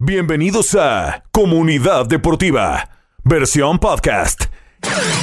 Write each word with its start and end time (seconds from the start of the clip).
Bienvenidos 0.00 0.76
a 0.76 1.24
Comunidad 1.32 2.06
Deportiva, 2.06 2.88
versión 3.24 3.80
podcast. 3.80 4.44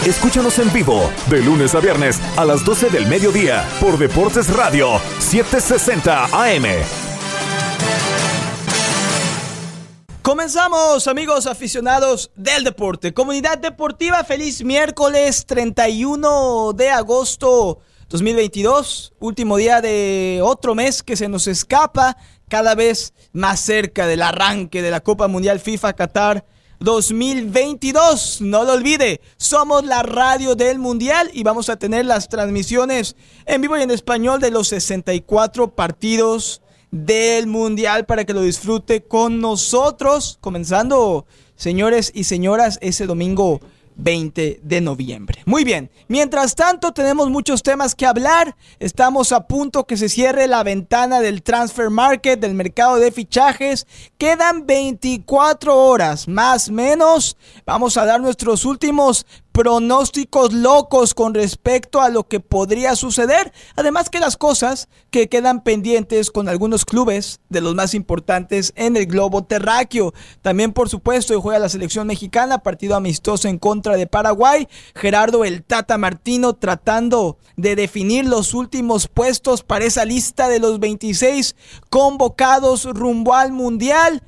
Escúchanos 0.05 0.59
en 0.59 0.73
vivo 0.73 1.09
de 1.29 1.41
lunes 1.41 1.73
a 1.75 1.79
viernes 1.79 2.19
a 2.35 2.43
las 2.43 2.65
12 2.65 2.89
del 2.89 3.07
mediodía 3.07 3.65
por 3.79 3.97
Deportes 3.97 4.53
Radio 4.53 4.99
760 5.19 6.25
AM. 6.25 6.65
Comenzamos, 10.21 11.07
amigos 11.07 11.47
aficionados 11.47 12.29
del 12.35 12.65
deporte. 12.65 13.13
Comunidad 13.13 13.57
Deportiva, 13.57 14.25
feliz 14.25 14.61
miércoles 14.61 15.45
31 15.45 16.73
de 16.73 16.89
agosto 16.89 17.79
2022, 18.09 19.13
último 19.19 19.57
día 19.57 19.81
de 19.81 20.39
otro 20.43 20.75
mes 20.75 21.01
que 21.01 21.15
se 21.15 21.27
nos 21.27 21.47
escapa, 21.47 22.17
cada 22.47 22.75
vez 22.75 23.13
más 23.33 23.59
cerca 23.59 24.07
del 24.07 24.21
arranque 24.21 24.81
de 24.81 24.91
la 24.91 25.01
Copa 25.01 25.27
Mundial 25.27 25.59
FIFA 25.59 25.93
Qatar 25.93 26.45
2022. 26.79 28.41
No 28.41 28.63
lo 28.63 28.73
olvide, 28.73 29.21
somos 29.37 29.85
la 29.85 30.03
radio 30.03 30.55
del 30.55 30.79
Mundial 30.79 31.29
y 31.33 31.43
vamos 31.43 31.69
a 31.69 31.77
tener 31.77 32.05
las 32.05 32.29
transmisiones 32.29 33.15
en 33.45 33.61
vivo 33.61 33.77
y 33.77 33.81
en 33.81 33.91
español 33.91 34.39
de 34.39 34.51
los 34.51 34.67
64 34.69 35.75
partidos 35.75 36.61
del 36.91 37.47
Mundial 37.47 38.05
para 38.05 38.25
que 38.25 38.33
lo 38.33 38.41
disfrute 38.41 39.03
con 39.03 39.41
nosotros, 39.41 40.37
comenzando, 40.41 41.25
señores 41.55 42.11
y 42.13 42.25
señoras, 42.25 42.77
ese 42.81 43.05
domingo 43.05 43.59
20 43.95 44.59
de 44.61 44.81
noviembre. 44.81 45.41
Muy 45.45 45.63
bien, 45.63 45.89
mientras 46.07 46.55
tanto 46.55 46.93
tenemos 46.93 47.29
muchos 47.29 47.63
temas 47.63 47.95
que 47.95 48.05
hablar. 48.05 48.55
Estamos 48.79 49.31
a 49.31 49.47
punto 49.47 49.85
que 49.85 49.97
se 49.97 50.09
cierre 50.09 50.47
la 50.47 50.63
ventana 50.63 51.21
del 51.21 51.43
transfer 51.43 51.89
market, 51.89 52.39
del 52.39 52.53
mercado 52.53 52.97
de 52.97 53.11
fichajes. 53.11 53.87
Quedan 54.17 54.65
24 54.65 55.77
horas, 55.77 56.27
más 56.27 56.69
o 56.69 56.73
menos. 56.73 57.37
Vamos 57.65 57.97
a 57.97 58.05
dar 58.05 58.21
nuestros 58.21 58.65
últimos 58.65 59.25
pronósticos 59.55 60.51
locos 60.51 61.13
con 61.13 61.33
respecto 61.33 62.01
a 62.01 62.09
lo 62.09 62.27
que 62.27 62.41
podría 62.41 62.93
suceder. 62.97 63.53
Además 63.77 64.09
que 64.09 64.19
las 64.19 64.35
cosas 64.35 64.89
que 65.11 65.29
quedan 65.29 65.63
pendientes 65.63 66.29
con 66.29 66.49
algunos 66.49 66.83
clubes 66.83 67.39
de 67.47 67.61
los 67.61 67.73
más 67.73 67.93
importantes 67.93 68.73
en 68.75 68.97
el 68.97 69.05
globo 69.05 69.45
terráqueo. 69.45 70.13
También 70.41 70.73
por 70.73 70.89
supuesto 70.89 71.41
juega 71.41 71.57
la 71.57 71.69
selección 71.69 72.05
mexicana, 72.05 72.63
partido 72.63 72.97
amistoso 72.97 73.47
en 73.47 73.57
contra 73.57 73.95
de 73.95 74.07
Paraguay. 74.07 74.67
Gerardo 74.93 75.45
el 75.45 75.63
Tata 75.63 75.97
Martino 75.97 76.55
tratando 76.55 77.37
de 77.55 77.77
definir 77.77 78.25
los 78.25 78.53
últimos 78.53 79.07
puestos 79.07 79.63
para 79.63 79.85
esa 79.85 80.03
lista 80.03 80.49
de 80.49 80.59
los 80.59 80.81
26 80.81 81.55
convocados 81.89 82.83
rumbo 82.83 83.33
al 83.33 83.53
Mundial 83.53 84.21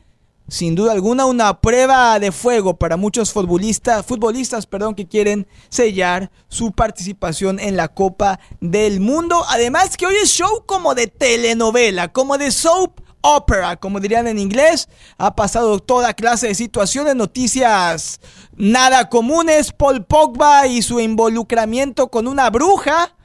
sin 0.48 0.76
duda 0.76 0.94
alguna 0.94 1.26
una 1.26 1.60
prueba 1.60 2.20
de 2.20 2.32
fuego 2.32 2.78
para 2.78 2.98
muchos 2.98 3.34
futbolistas, 3.34 4.06
futbolistas 4.06 4.66
perdón, 4.66 4.96
que 4.96 5.08
quieren 5.08 5.48
sellar 5.70 6.32
su 6.48 6.72
participación 6.72 7.60
en 7.60 7.76
la 7.76 7.90
Copa 7.90 8.40
del 8.62 9.00
Mundo. 9.00 9.44
Además 9.50 9.98
que 9.98 10.06
hoy 10.06 10.16
es 10.16 10.30
show 10.30 10.64
como 10.66 10.96
de 10.96 11.08
telenovela, 11.08 12.12
como 12.14 12.38
de 12.38 12.52
soap 12.52 13.02
opera, 13.22 13.76
como 13.76 14.00
dirían 14.00 14.28
en 14.28 14.40
inglés. 14.40 14.88
Ha 15.18 15.36
pasado 15.36 15.80
toda 15.80 16.14
clase 16.14 16.48
de 16.48 16.56
situaciones, 16.56 17.16
noticias 17.16 18.22
nada 18.56 19.10
comunes. 19.10 19.74
Paul 19.74 20.06
Pogba 20.06 20.68
y 20.68 20.82
su 20.82 21.00
involucramiento 21.00 22.10
con 22.10 22.28
una 22.28 22.50
bruja. 22.50 23.17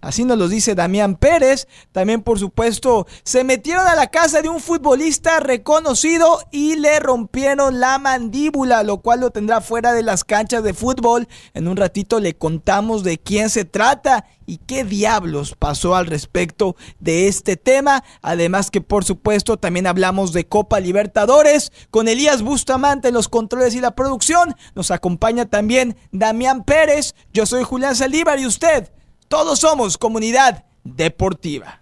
Así 0.00 0.24
nos 0.24 0.38
lo 0.38 0.48
dice 0.48 0.74
Damián 0.74 1.16
Pérez. 1.16 1.66
También, 1.92 2.22
por 2.22 2.38
supuesto, 2.38 3.06
se 3.24 3.44
metieron 3.44 3.86
a 3.86 3.94
la 3.94 4.08
casa 4.08 4.42
de 4.42 4.48
un 4.48 4.60
futbolista 4.60 5.40
reconocido 5.40 6.40
y 6.50 6.76
le 6.76 7.00
rompieron 7.00 7.80
la 7.80 7.98
mandíbula, 7.98 8.82
lo 8.82 8.98
cual 8.98 9.20
lo 9.20 9.30
tendrá 9.30 9.60
fuera 9.60 9.92
de 9.92 10.02
las 10.02 10.24
canchas 10.24 10.62
de 10.62 10.74
fútbol. 10.74 11.28
En 11.54 11.68
un 11.68 11.76
ratito 11.76 12.20
le 12.20 12.36
contamos 12.36 13.02
de 13.04 13.18
quién 13.18 13.50
se 13.50 13.64
trata 13.64 14.26
y 14.46 14.58
qué 14.58 14.84
diablos 14.84 15.56
pasó 15.58 15.96
al 15.96 16.06
respecto 16.06 16.76
de 17.00 17.28
este 17.28 17.56
tema. 17.56 18.04
Además 18.22 18.70
que, 18.70 18.80
por 18.80 19.04
supuesto, 19.04 19.56
también 19.56 19.86
hablamos 19.86 20.32
de 20.32 20.46
Copa 20.46 20.80
Libertadores 20.80 21.72
con 21.90 22.08
Elías 22.08 22.42
Bustamante 22.42 23.08
en 23.08 23.14
los 23.14 23.28
controles 23.28 23.74
y 23.74 23.80
la 23.80 23.94
producción. 23.94 24.54
Nos 24.74 24.90
acompaña 24.90 25.46
también 25.46 25.96
Damián 26.12 26.64
Pérez. 26.64 27.14
Yo 27.32 27.46
soy 27.46 27.64
Julián 27.64 27.96
Saldívar 27.96 28.38
y 28.38 28.46
usted 28.46 28.90
todos 29.28 29.58
somos 29.60 29.98
comunidad 29.98 30.64
deportiva. 30.84 31.80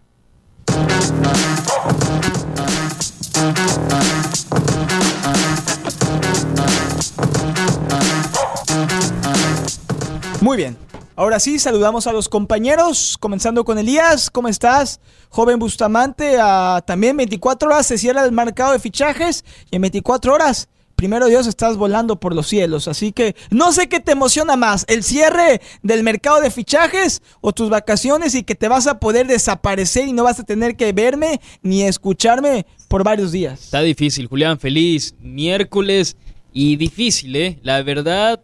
Muy 10.41 10.57
bien. 10.57 10.77
Ahora 11.17 11.39
sí, 11.39 11.61
saludamos 11.61 12.07
a 12.09 12.13
los 12.13 12.29
compañeros, 12.29 13.17
comenzando 13.19 13.65
con 13.65 13.79
Elías. 13.79 14.31
¿Cómo 14.31 14.49
estás? 14.49 15.01
Joven 15.31 15.61
Bustamante, 15.61 16.39
a 16.41 16.83
también 16.85 17.17
24 17.17 17.69
horas 17.69 17.87
se 17.87 17.99
cierra 17.99 18.25
el 18.25 18.33
mercado 18.33 18.73
de 18.73 18.81
fichajes 18.81 19.45
y 19.71 19.77
en 19.77 19.83
24 19.83 20.35
horas 20.35 20.69
primero 20.95 21.27
Dios 21.27 21.47
estás 21.47 21.77
volando 21.77 22.21
por 22.21 22.35
los 22.35 22.47
cielos. 22.47 22.89
Así 22.89 23.13
que 23.13 23.37
no 23.51 23.73
sé 23.73 23.89
qué 23.89 24.01
te 24.01 24.13
emociona 24.13 24.57
más, 24.57 24.85
el 24.89 25.03
cierre 25.03 25.61
del 25.83 26.03
mercado 26.03 26.41
de 26.41 26.51
fichajes 26.51 27.23
o 27.41 27.53
tus 27.53 27.71
vacaciones 27.71 28.35
y 28.35 28.43
que 28.43 28.55
te 28.55 28.69
vas 28.69 28.87
a 28.87 28.99
poder 28.99 29.27
desaparecer 29.27 30.09
y 30.09 30.13
no 30.13 30.25
vas 30.25 30.41
a 30.41 30.45
tener 30.45 30.77
que 30.77 30.93
verme 30.93 31.41
ni 31.63 31.83
escucharme 31.83 32.67
por 32.89 33.05
varios 33.05 33.33
días. 33.33 33.65
Está 33.65 33.83
difícil, 33.83 34.27
Julián, 34.27 34.59
feliz 34.59 35.15
miércoles 35.21 36.17
y 36.53 36.77
difícil, 36.77 37.35
¿eh? 37.37 37.59
La 37.63 37.83
verdad... 37.83 38.41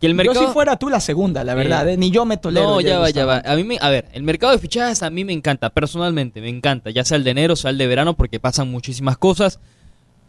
Que 0.00 0.06
el 0.06 0.14
mercado... 0.14 0.40
Yo 0.40 0.46
si 0.46 0.52
fuera 0.52 0.76
tú 0.76 0.88
la 0.88 1.00
segunda, 1.00 1.42
la 1.42 1.56
verdad, 1.56 1.88
¿eh? 1.88 1.96
ni 1.96 2.12
yo 2.12 2.24
me 2.24 2.36
tolero. 2.36 2.68
No, 2.68 2.80
ya 2.80 3.00
va, 3.00 3.10
ya 3.10 3.26
va. 3.26 3.42
A 3.44 3.56
mí 3.56 3.64
me, 3.64 3.78
a 3.80 3.88
ver, 3.88 4.08
el 4.12 4.22
mercado 4.22 4.52
de 4.52 4.60
fichajes 4.60 5.02
a 5.02 5.10
mí 5.10 5.24
me 5.24 5.32
encanta, 5.32 5.70
personalmente, 5.70 6.40
me 6.40 6.48
encanta, 6.48 6.90
ya 6.90 7.04
sea 7.04 7.16
el 7.16 7.24
de 7.24 7.32
enero, 7.32 7.56
sea 7.56 7.72
el 7.72 7.78
de 7.78 7.88
verano, 7.88 8.14
porque 8.14 8.38
pasan 8.38 8.70
muchísimas 8.70 9.18
cosas. 9.18 9.58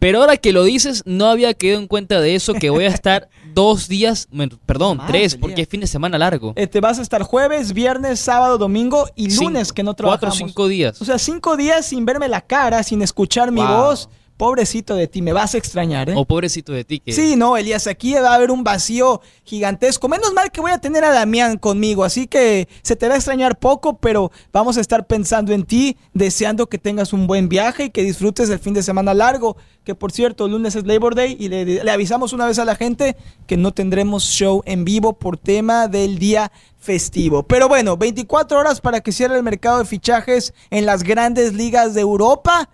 Pero 0.00 0.20
ahora 0.20 0.38
que 0.38 0.52
lo 0.52 0.64
dices, 0.64 1.02
no 1.04 1.26
había 1.26 1.54
quedado 1.54 1.80
en 1.80 1.86
cuenta 1.86 2.20
de 2.20 2.34
eso, 2.34 2.54
que 2.54 2.70
voy 2.70 2.84
a 2.84 2.88
estar 2.88 3.28
dos 3.54 3.86
días, 3.86 4.28
perdón, 4.66 5.00
tres, 5.06 5.36
porque 5.36 5.62
es 5.62 5.68
fin 5.68 5.82
de 5.82 5.86
semana 5.86 6.18
largo. 6.18 6.54
Te 6.54 6.62
este, 6.62 6.80
vas 6.80 6.98
a 6.98 7.02
estar 7.02 7.22
jueves, 7.22 7.74
viernes, 7.74 8.18
sábado, 8.18 8.56
domingo 8.58 9.08
y 9.14 9.32
lunes 9.36 9.72
que 9.72 9.82
no 9.82 9.94
trabajamos. 9.94 10.20
Cuatro 10.20 10.44
o 10.44 10.48
cinco 10.48 10.68
días. 10.68 11.00
O 11.02 11.04
sea, 11.04 11.18
cinco 11.18 11.56
días 11.56 11.86
sin 11.86 12.06
verme 12.06 12.28
la 12.28 12.40
cara, 12.40 12.82
sin 12.82 13.02
escuchar 13.02 13.52
mi 13.52 13.60
voz 13.60 14.08
pobrecito 14.40 14.94
de 14.94 15.06
ti, 15.06 15.20
me 15.20 15.34
vas 15.34 15.54
a 15.54 15.58
extrañar, 15.58 16.08
¿eh? 16.08 16.14
O 16.16 16.24
pobrecito 16.24 16.72
de 16.72 16.82
ti. 16.82 17.00
Que... 17.00 17.12
Sí, 17.12 17.36
no, 17.36 17.58
Elías, 17.58 17.86
aquí 17.86 18.14
va 18.14 18.30
a 18.30 18.36
haber 18.36 18.50
un 18.50 18.64
vacío 18.64 19.20
gigantesco. 19.44 20.08
Menos 20.08 20.32
mal 20.32 20.50
que 20.50 20.62
voy 20.62 20.70
a 20.70 20.78
tener 20.78 21.04
a 21.04 21.12
Damián 21.12 21.58
conmigo, 21.58 22.04
así 22.04 22.26
que 22.26 22.66
se 22.80 22.96
te 22.96 23.06
va 23.06 23.12
a 23.12 23.16
extrañar 23.18 23.58
poco, 23.58 23.98
pero 23.98 24.32
vamos 24.50 24.78
a 24.78 24.80
estar 24.80 25.06
pensando 25.06 25.52
en 25.52 25.64
ti, 25.64 25.98
deseando 26.14 26.70
que 26.70 26.78
tengas 26.78 27.12
un 27.12 27.26
buen 27.26 27.50
viaje 27.50 27.84
y 27.84 27.90
que 27.90 28.02
disfrutes 28.02 28.48
el 28.48 28.58
fin 28.58 28.72
de 28.72 28.82
semana 28.82 29.12
largo, 29.12 29.58
que 29.84 29.94
por 29.94 30.10
cierto, 30.10 30.46
el 30.46 30.52
lunes 30.52 30.74
es 30.74 30.86
Labor 30.86 31.14
Day 31.14 31.36
y 31.38 31.50
le, 31.50 31.84
le 31.84 31.90
avisamos 31.90 32.32
una 32.32 32.46
vez 32.46 32.58
a 32.58 32.64
la 32.64 32.76
gente 32.76 33.18
que 33.46 33.58
no 33.58 33.72
tendremos 33.72 34.24
show 34.24 34.62
en 34.64 34.86
vivo 34.86 35.18
por 35.18 35.36
tema 35.36 35.86
del 35.86 36.18
día 36.18 36.50
festivo. 36.78 37.42
Pero 37.42 37.68
bueno, 37.68 37.98
24 37.98 38.58
horas 38.58 38.80
para 38.80 39.02
que 39.02 39.12
cierre 39.12 39.36
el 39.36 39.42
mercado 39.42 39.80
de 39.80 39.84
fichajes 39.84 40.54
en 40.70 40.86
las 40.86 41.02
grandes 41.02 41.52
ligas 41.52 41.92
de 41.92 42.00
Europa. 42.00 42.70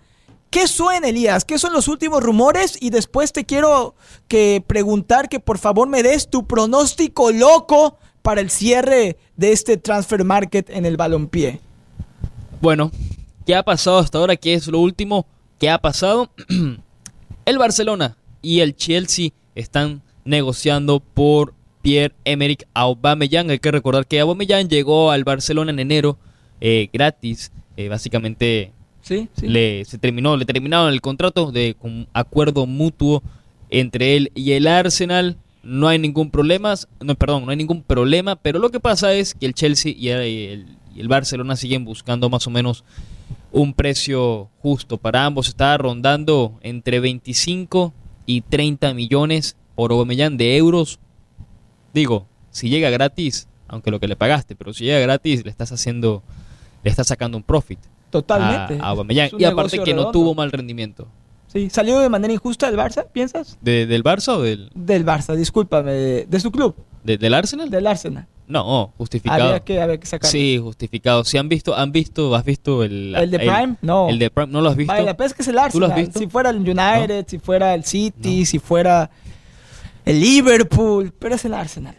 ¿Qué 0.57 0.67
suena, 0.67 1.09
Elías? 1.09 1.45
¿Qué 1.45 1.59
son 1.59 1.71
los 1.71 1.87
últimos 1.87 2.23
rumores? 2.23 2.79
Y 2.81 2.89
después 2.89 3.31
te 3.31 3.45
quiero 3.45 3.93
que 4.27 4.63
preguntar 4.65 5.29
que 5.29 5.39
por 5.39 5.59
favor 5.59 5.87
me 5.87 6.01
des 6.01 6.31
tu 6.31 6.47
pronóstico 6.47 7.31
loco 7.31 7.99
para 8.23 8.41
el 8.41 8.49
cierre 8.49 9.17
de 9.35 9.51
este 9.51 9.77
transfer 9.77 10.23
market 10.23 10.67
en 10.71 10.87
el 10.87 10.97
balompié. 10.97 11.59
Bueno, 12.59 12.89
¿qué 13.45 13.53
ha 13.53 13.61
pasado 13.61 13.99
hasta 13.99 14.17
ahora? 14.17 14.35
¿Qué 14.35 14.55
es 14.55 14.65
lo 14.65 14.79
último 14.79 15.27
que 15.59 15.69
ha 15.69 15.77
pasado? 15.77 16.31
el 17.45 17.57
Barcelona 17.59 18.17
y 18.41 18.61
el 18.61 18.75
Chelsea 18.75 19.29
están 19.53 20.01
negociando 20.25 21.01
por 21.01 21.53
Pierre-Emerick 21.83 22.67
Aubameyang. 22.73 23.51
Hay 23.51 23.59
que 23.59 23.69
recordar 23.69 24.07
que 24.07 24.21
Aubameyang 24.21 24.69
llegó 24.69 25.11
al 25.11 25.23
Barcelona 25.23 25.69
en 25.69 25.77
enero 25.77 26.17
eh, 26.61 26.89
gratis, 26.91 27.51
eh, 27.75 27.89
básicamente 27.89 28.73
le, 29.41 29.85
se 29.85 29.97
terminó, 29.97 30.37
le 30.37 30.45
terminaron 30.45 30.91
el 30.91 31.01
contrato 31.01 31.51
de 31.51 31.75
acuerdo 32.13 32.65
mutuo 32.65 33.23
entre 33.69 34.15
él 34.15 34.31
y 34.35 34.53
el 34.53 34.67
Arsenal. 34.67 35.37
No 35.63 35.87
hay 35.87 35.99
ningún 35.99 36.31
problema, 36.31 36.75
no, 37.01 37.15
perdón, 37.15 37.45
no 37.45 37.51
hay 37.51 37.57
ningún 37.57 37.83
problema, 37.83 38.35
pero 38.37 38.59
lo 38.59 38.69
que 38.69 38.79
pasa 38.79 39.13
es 39.13 39.33
que 39.33 39.45
el 39.45 39.53
Chelsea 39.53 39.93
y 39.95 40.09
el, 40.09 41.07
Barcelona 41.07 41.55
siguen 41.55 41.83
buscando 41.83 42.29
más 42.29 42.47
o 42.47 42.49
menos 42.49 42.83
un 43.51 43.73
precio 43.73 44.49
justo 44.59 44.97
para 44.97 45.25
ambos. 45.25 45.47
Está 45.49 45.77
rondando 45.77 46.57
entre 46.61 46.99
25 46.99 47.93
y 48.25 48.41
30 48.41 48.93
millones 48.93 49.57
por 49.75 49.91
Aubameyang 49.91 50.37
de 50.37 50.55
euros. 50.55 50.99
Digo, 51.93 52.27
si 52.49 52.69
llega 52.69 52.89
gratis, 52.89 53.47
aunque 53.67 53.91
lo 53.91 53.99
que 53.99 54.07
le 54.07 54.15
pagaste, 54.15 54.55
pero 54.55 54.73
si 54.73 54.85
llega 54.85 54.99
gratis 54.99 55.43
le 55.43 55.51
estás 55.51 55.71
haciendo, 55.71 56.23
le 56.83 56.89
estás 56.89 57.07
sacando 57.07 57.37
un 57.37 57.43
profit. 57.43 57.79
Totalmente. 58.09 58.79
Y 59.37 59.43
aparte 59.43 59.79
que 59.79 59.93
no 59.93 60.11
tuvo 60.11 60.33
mal 60.35 60.51
rendimiento. 60.51 61.07
Sí, 61.47 61.69
salió 61.69 61.99
de 61.99 62.09
manera 62.09 62.33
injusta 62.33 62.69
del 62.69 62.77
Barça, 62.77 63.05
¿piensas? 63.11 63.57
¿De- 63.61 63.85
¿Del 63.85 64.03
Barça 64.03 64.35
o 64.35 64.41
del, 64.41 64.69
Del 64.75 65.05
Barça, 65.05 65.33
discúlpame, 65.33 65.93
de, 65.93 66.25
de 66.25 66.39
su 66.41 66.51
club, 66.51 66.75
de- 67.05 67.17
del 67.17 67.33
Arsenal? 67.33 67.69
del 67.69 67.87
Arsenal. 67.87 68.27
No, 68.47 68.93
justificado. 68.97 69.43
Había 69.45 69.59
que, 69.61 69.81
había 69.81 69.97
que 69.97 70.05
sacarlo. 70.05 70.31
Sí, 70.31 70.57
justificado. 70.61 71.23
Si 71.23 71.37
han 71.37 71.47
visto, 71.49 71.73
han 71.75 71.91
visto, 71.93 72.35
has 72.35 72.43
visto 72.45 72.83
el 72.83 73.15
¿El 73.15 73.31
de 73.31 73.39
Prime? 73.39 73.75
No. 73.81 74.09
El 74.09 74.19
de 74.19 74.29
Prime, 74.29 74.51
¿no 74.51 74.59
lo 74.61 74.69
has 74.69 74.75
visto? 74.75 74.91
Vaya, 74.93 75.05
la 75.17 75.25
es 75.25 75.33
que 75.33 75.41
es 75.41 75.47
el 75.47 75.55
¿Tú 75.55 75.79
lo 75.79 75.85
has 75.85 75.91
Arsenal. 75.91 75.95
visto? 75.95 76.19
Si 76.19 76.27
fuera 76.27 76.49
el 76.49 76.57
United, 76.57 77.25
si 77.27 77.39
fuera 77.39 77.73
el 77.73 77.83
City, 77.85 78.45
si 78.45 78.59
fuera 78.59 79.09
el 80.05 80.19
Liverpool, 80.19 81.13
pero 81.17 81.35
es 81.35 81.43
el 81.45 81.53
Arsenal. 81.53 81.95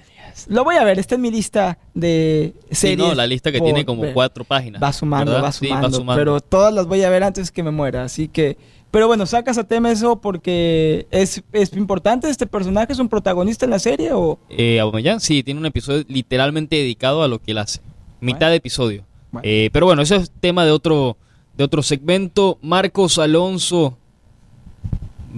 Lo 0.48 0.64
voy 0.64 0.76
a 0.76 0.84
ver, 0.84 0.98
está 0.98 1.16
en 1.16 1.20
mi 1.22 1.30
lista 1.30 1.78
de 1.94 2.54
Sí, 2.70 2.76
series. 2.76 2.98
no, 2.98 3.14
la 3.14 3.26
lista 3.26 3.50
que 3.50 3.58
por 3.58 3.66
tiene 3.66 3.84
como 3.84 4.04
cuatro 4.12 4.44
páginas. 4.44 4.82
Va 4.82 4.92
sumando, 4.92 5.32
va 5.42 5.50
Sí, 5.52 5.68
sumando, 5.68 6.14
Pero 6.14 6.40
todas 6.40 6.72
las 6.72 6.86
voy 6.86 7.02
a 7.02 7.10
ver 7.10 7.22
antes 7.24 7.50
que 7.50 7.62
me 7.62 7.70
muera, 7.70 8.04
así 8.04 8.28
que... 8.28 8.56
Pero 8.90 9.06
bueno, 9.06 9.26
sacas 9.26 9.58
a 9.58 9.64
tema 9.64 9.90
eso 9.90 10.18
porque 10.20 11.06
es, 11.10 11.42
es 11.52 11.72
importante. 11.74 12.30
¿Este 12.30 12.46
personaje 12.46 12.92
es 12.94 12.98
un 12.98 13.08
protagonista 13.10 13.66
en 13.66 13.70
la 13.72 13.78
serie 13.78 14.12
o...? 14.14 14.38
Eh, 14.48 14.80
sí, 15.20 15.42
tiene 15.42 15.60
un 15.60 15.66
episodio 15.66 16.04
literalmente 16.08 16.76
dedicado 16.76 17.22
a 17.22 17.28
lo 17.28 17.38
que 17.38 17.50
él 17.50 17.58
hace. 17.58 17.80
Mitad 18.20 18.38
Bueno. 18.38 18.50
de 18.52 18.56
episodio. 18.56 19.04
Bueno. 19.30 19.42
Eh, 19.46 19.68
pero 19.74 19.84
bueno, 19.84 20.00
eso 20.00 20.16
es 20.16 20.30
tema 20.40 20.64
de 20.64 20.70
otro, 20.70 21.18
de 21.58 21.64
otro 21.64 21.82
segmento. 21.82 22.58
Marcos 22.62 23.18
Alonso 23.18 23.98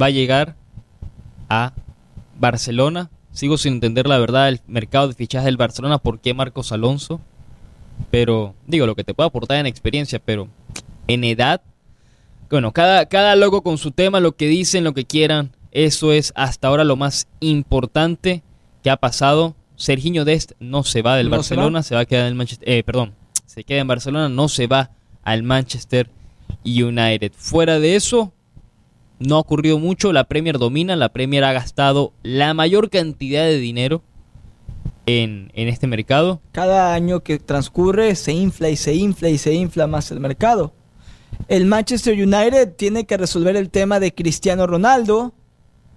va 0.01 0.07
a 0.07 0.11
llegar 0.11 0.55
a 1.49 1.73
Barcelona. 2.39 3.11
Sigo 3.33 3.57
sin 3.59 3.75
entender 3.75 4.07
la 4.09 4.19
verdad 4.19 4.49
el 4.49 4.61
mercado 4.67 5.09
de 5.09 5.15
fichajes 5.15 5.45
del 5.47 5.57
Barcelona. 5.57 5.99
¿Por 5.99 6.21
qué 6.21 6.35
Marcos 6.35 6.73
Alonso? 6.73 7.21
Pero 8.11 8.55
digo, 8.67 8.87
lo 8.87 8.95
que 8.97 9.05
te 9.05 9.15
puede 9.15 9.29
aportar 9.29 9.59
en 9.59 9.67
experiencia, 9.67 10.19
pero 10.19 10.49
en 11.07 11.25
edad. 11.25 11.61
Bueno, 12.51 12.73
cada, 12.73 13.07
cada 13.07 13.37
loco 13.37 13.63
con 13.63 13.79
su 13.79 13.93
tema, 13.93 14.19
lo 14.21 14.33
que 14.33 14.49
dicen, 14.49 14.85
lo 14.85 14.95
que 14.95 15.05
quieran. 15.05 15.53
Eso 15.71 16.13
es 16.13 16.33
hasta 16.35 16.67
ahora 16.69 16.83
lo 16.83 16.97
más 16.97 17.29
importante 17.39 18.43
que 18.83 18.91
ha 18.91 18.97
pasado. 18.97 19.55
Serginho 19.77 20.25
Dest 20.25 20.53
no 20.59 20.83
se 20.83 21.01
va 21.03 21.17
del 21.17 21.31
¿No 21.31 21.43
se 21.43 21.55
Barcelona, 21.55 21.79
va? 21.79 21.83
se 21.85 21.95
va? 21.95 22.01
a 22.03 22.05
quedar 22.07 22.23
en 22.23 22.29
el 22.29 22.35
Manchester. 22.35 22.69
Eh, 22.69 22.83
perdón, 22.83 23.15
se 23.47 23.63
queda 23.65 23.79
en 23.81 23.87
Barcelona, 23.87 24.29
no 24.29 24.49
se 24.49 24.67
va 24.67 24.91
al 25.23 25.43
Manchester 25.45 26.11
United. 26.65 27.33
Fuera 27.37 27.79
de 27.79 27.95
eso, 27.95 28.33
no 29.21 29.37
ha 29.37 29.39
ocurrido 29.39 29.79
mucho. 29.79 30.13
La 30.13 30.25
Premier 30.25 30.59
domina, 30.59 30.97
la 30.97 31.11
Premier 31.11 31.45
ha 31.45 31.53
gastado 31.53 32.13
la 32.23 32.53
mayor 32.55 32.91
cantidad 32.91 33.45
de 33.45 33.59
dinero 33.59 34.03
en, 35.07 35.53
en 35.55 35.69
este 35.69 35.87
mercado. 35.87 36.41
Cada 36.53 36.95
año 36.95 37.21
que 37.21 37.39
transcurre 37.39 38.17
se 38.17 38.33
infla 38.33 38.71
y 38.71 38.77
se 38.77 38.95
infla 38.95 39.29
y 39.29 39.39
se 39.39 39.55
infla 39.55 39.87
más 39.87 40.11
el 40.11 40.21
mercado. 40.21 40.73
El 41.49 41.67
Manchester 41.67 42.15
United 42.15 42.75
tiene 42.77 43.07
que 43.07 43.17
resolver 43.17 43.57
el 43.57 43.71
tema 43.71 44.01
de 44.01 44.13
Cristiano 44.13 44.67
Ronaldo. 44.67 45.35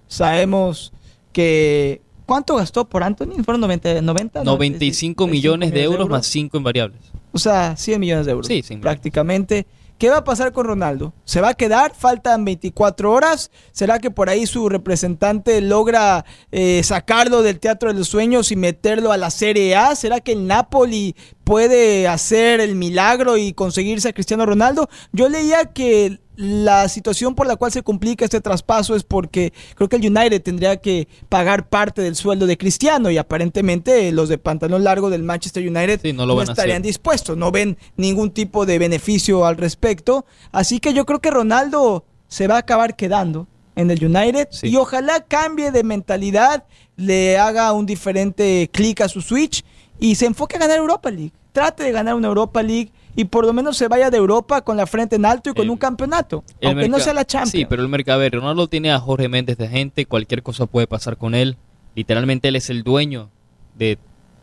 Sabemos 0.06 0.92
que... 1.32 2.02
¿Cuánto 2.26 2.56
gastó 2.56 2.88
por 2.88 3.02
Anthony? 3.02 3.42
¿Fueron 3.44 3.60
90? 3.60 4.00
90 4.00 4.44
95 4.44 5.26
millones 5.26 5.72
de 5.72 5.82
euros 5.82 6.08
más 6.08 6.26
5 6.26 6.56
en 6.56 6.62
variables. 6.62 7.00
O 7.32 7.38
sea, 7.38 7.76
100 7.76 8.00
millones 8.00 8.24
de 8.24 8.32
euros. 8.32 8.46
Sí, 8.46 8.62
100 8.62 8.78
millones. 8.78 8.82
prácticamente. 8.82 9.66
¿Qué 9.98 10.10
va 10.10 10.18
a 10.18 10.24
pasar 10.24 10.52
con 10.52 10.66
Ronaldo? 10.66 11.14
¿Se 11.24 11.40
va 11.40 11.50
a 11.50 11.54
quedar? 11.54 11.94
Faltan 11.94 12.44
24 12.44 13.12
horas. 13.12 13.52
¿Será 13.70 14.00
que 14.00 14.10
por 14.10 14.28
ahí 14.28 14.44
su 14.46 14.68
representante 14.68 15.60
logra 15.60 16.24
eh, 16.50 16.82
sacarlo 16.82 17.42
del 17.42 17.60
Teatro 17.60 17.92
de 17.92 17.98
los 17.98 18.08
Sueños 18.08 18.50
y 18.50 18.56
meterlo 18.56 19.12
a 19.12 19.16
la 19.16 19.30
Serie 19.30 19.76
A? 19.76 19.94
¿Será 19.94 20.20
que 20.20 20.32
el 20.32 20.48
Napoli 20.48 21.14
puede 21.44 22.08
hacer 22.08 22.58
el 22.60 22.74
milagro 22.74 23.36
y 23.36 23.52
conseguirse 23.52 24.08
a 24.08 24.12
Cristiano 24.12 24.44
Ronaldo? 24.46 24.88
Yo 25.12 25.28
leía 25.28 25.66
que 25.66 26.18
la 26.36 26.88
situación 26.88 27.34
por 27.34 27.46
la 27.46 27.56
cual 27.56 27.70
se 27.70 27.82
complica 27.82 28.24
este 28.24 28.40
traspaso 28.40 28.96
es 28.96 29.04
porque 29.04 29.52
creo 29.76 29.88
que 29.88 29.96
el 29.96 30.06
United 30.06 30.42
tendría 30.42 30.76
que 30.78 31.06
pagar 31.28 31.68
parte 31.68 32.02
del 32.02 32.16
sueldo 32.16 32.46
de 32.46 32.58
Cristiano 32.58 33.10
y 33.10 33.18
aparentemente 33.18 34.10
los 34.12 34.28
de 34.28 34.38
pantalón 34.38 34.82
largo 34.84 35.10
del 35.10 35.22
Manchester 35.22 35.62
United 35.68 36.00
Sí, 36.02 36.12
no 36.12 36.26
lo 36.26 36.40
estarían 36.42 36.82
dispuestos, 36.82 37.36
no 37.36 37.50
ven 37.52 37.76
ningún 37.96 38.30
tipo 38.32 38.66
de 38.66 38.78
beneficio 38.78 39.46
al 39.46 39.56
respecto. 39.56 40.26
Así 40.50 40.80
que 40.80 40.92
yo 40.92 41.06
creo 41.06 41.20
que 41.20 41.30
Ronaldo 41.30 42.04
se 42.26 42.48
va 42.48 42.56
a 42.56 42.58
acabar 42.58 42.96
quedando 42.96 43.46
en 43.76 43.90
el 43.90 44.04
United 44.04 44.48
Sí. 44.50 44.68
y 44.68 44.76
ojalá 44.76 45.20
cambie 45.20 45.70
de 45.70 45.84
mentalidad, 45.84 46.64
le 46.96 47.38
haga 47.38 47.72
un 47.72 47.86
diferente 47.86 48.68
clic 48.72 49.00
a 49.00 49.08
su 49.08 49.20
switch 49.20 49.64
y 50.00 50.16
se 50.16 50.26
enfoque 50.26 50.56
a 50.56 50.60
ganar 50.60 50.78
Europa 50.78 51.10
League. 51.10 51.32
Trate 51.52 51.84
de 51.84 51.92
ganar 51.92 52.14
una 52.16 52.26
Europa 52.28 52.62
League 52.62 52.90
y 53.16 53.24
por 53.26 53.46
lo 53.46 53.52
menos 53.52 53.76
se 53.76 53.88
vaya 53.88 54.10
de 54.10 54.16
Europa 54.16 54.62
con 54.62 54.76
la 54.76 54.86
frente 54.86 55.16
en 55.16 55.24
alto 55.24 55.50
y 55.50 55.54
con 55.54 55.64
El- 55.64 55.70
un 55.70 55.76
campeonato, 55.76 56.42
aunque 56.62 56.88
no 56.88 56.98
sea 56.98 57.14
la 57.14 57.24
Champions. 57.24 57.50
Sí, 57.52 57.64
pero 57.64 57.82
el 57.82 57.88
mercado, 57.88 58.18
a 58.18 58.22
ver, 58.22 58.32
Ronaldo 58.34 58.66
tiene 58.68 58.90
a 58.92 58.98
Jorge 58.98 59.28
Méndez 59.28 59.56
de 59.58 59.68
gente, 59.68 60.06
cualquier 60.06 60.42
cosa 60.42 60.66
puede 60.66 60.86
pasar 60.86 61.16
con 61.16 61.34
él. 61.34 61.56
Literalmente 61.94 62.48
él 62.48 62.56
es 62.56 62.70
el 62.70 62.82
dueño 62.82 63.30
de 63.76 63.98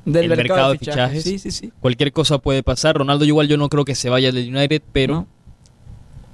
del 0.06 0.23
el 0.31 0.38
mercado, 0.38 0.47
mercado 0.47 0.71
de 0.71 0.77
fichajes. 0.79 1.23
fichajes. 1.23 1.23
Sí, 1.23 1.51
sí, 1.51 1.51
sí. 1.51 1.71
cualquier 1.79 2.12
cosa 2.12 2.38
puede 2.39 2.63
pasar. 2.63 2.95
Ronaldo 2.97 3.25
igual 3.25 3.47
yo 3.47 3.57
no 3.57 3.69
creo 3.69 3.85
que 3.85 3.94
se 3.95 4.09
vaya 4.09 4.31
del 4.31 4.56
United, 4.56 4.81
pero 4.91 5.13
¿No? 5.13 5.27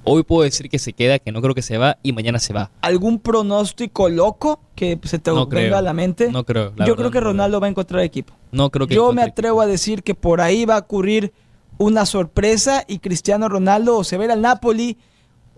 hoy 0.04 0.22
puedo 0.22 0.42
decir 0.44 0.70
que 0.70 0.78
se 0.78 0.92
queda, 0.94 1.18
que 1.18 1.32
no 1.32 1.42
creo 1.42 1.54
que 1.54 1.60
se 1.62 1.76
va 1.76 1.98
y 2.02 2.12
mañana 2.12 2.38
se 2.38 2.52
va. 2.54 2.70
¿Algún 2.80 3.18
pronóstico 3.18 4.08
loco 4.08 4.60
que 4.74 4.98
se 5.04 5.18
te 5.18 5.30
No 5.30 5.46
venga 5.46 5.66
creo. 5.66 5.76
a 5.76 5.82
la 5.82 5.92
mente? 5.92 6.30
No 6.32 6.44
creo. 6.44 6.70
Yo 6.70 6.76
verdad, 6.76 6.94
creo 6.96 7.10
que 7.10 7.18
no 7.20 7.24
Ronaldo 7.26 7.60
va 7.60 7.66
a 7.66 7.70
encontrar 7.70 8.02
equipo. 8.02 8.32
No 8.52 8.70
creo 8.70 8.86
que 8.86 8.94
Yo 8.94 9.12
me 9.12 9.22
atrevo 9.22 9.60
a 9.60 9.66
decir 9.66 10.02
que 10.02 10.14
por 10.14 10.40
ahí 10.40 10.64
va 10.64 10.76
a 10.76 10.78
ocurrir 10.78 11.32
una 11.78 12.04
sorpresa 12.06 12.84
y 12.86 12.98
Cristiano 12.98 13.48
Ronaldo 13.48 13.98
o 13.98 14.04
se 14.04 14.16
va 14.16 14.24
ir 14.24 14.30
al 14.30 14.42
Napoli 14.42 14.98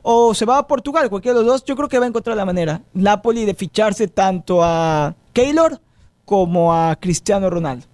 o 0.02 0.34
se 0.34 0.44
va 0.44 0.58
a 0.58 0.66
Portugal, 0.66 1.10
cualquiera 1.10 1.38
de 1.38 1.44
los 1.44 1.52
dos. 1.54 1.64
Yo 1.64 1.76
creo 1.76 1.88
que 1.88 1.98
va 1.98 2.04
a 2.04 2.08
encontrar 2.08 2.36
la 2.36 2.44
manera. 2.44 2.82
Napoli 2.94 3.44
de 3.44 3.54
ficharse 3.54 4.08
tanto 4.08 4.62
a 4.62 5.14
Keylor 5.32 5.80
como 6.24 6.72
a 6.72 6.96
Cristiano 6.96 7.50
Ronaldo. 7.50 7.86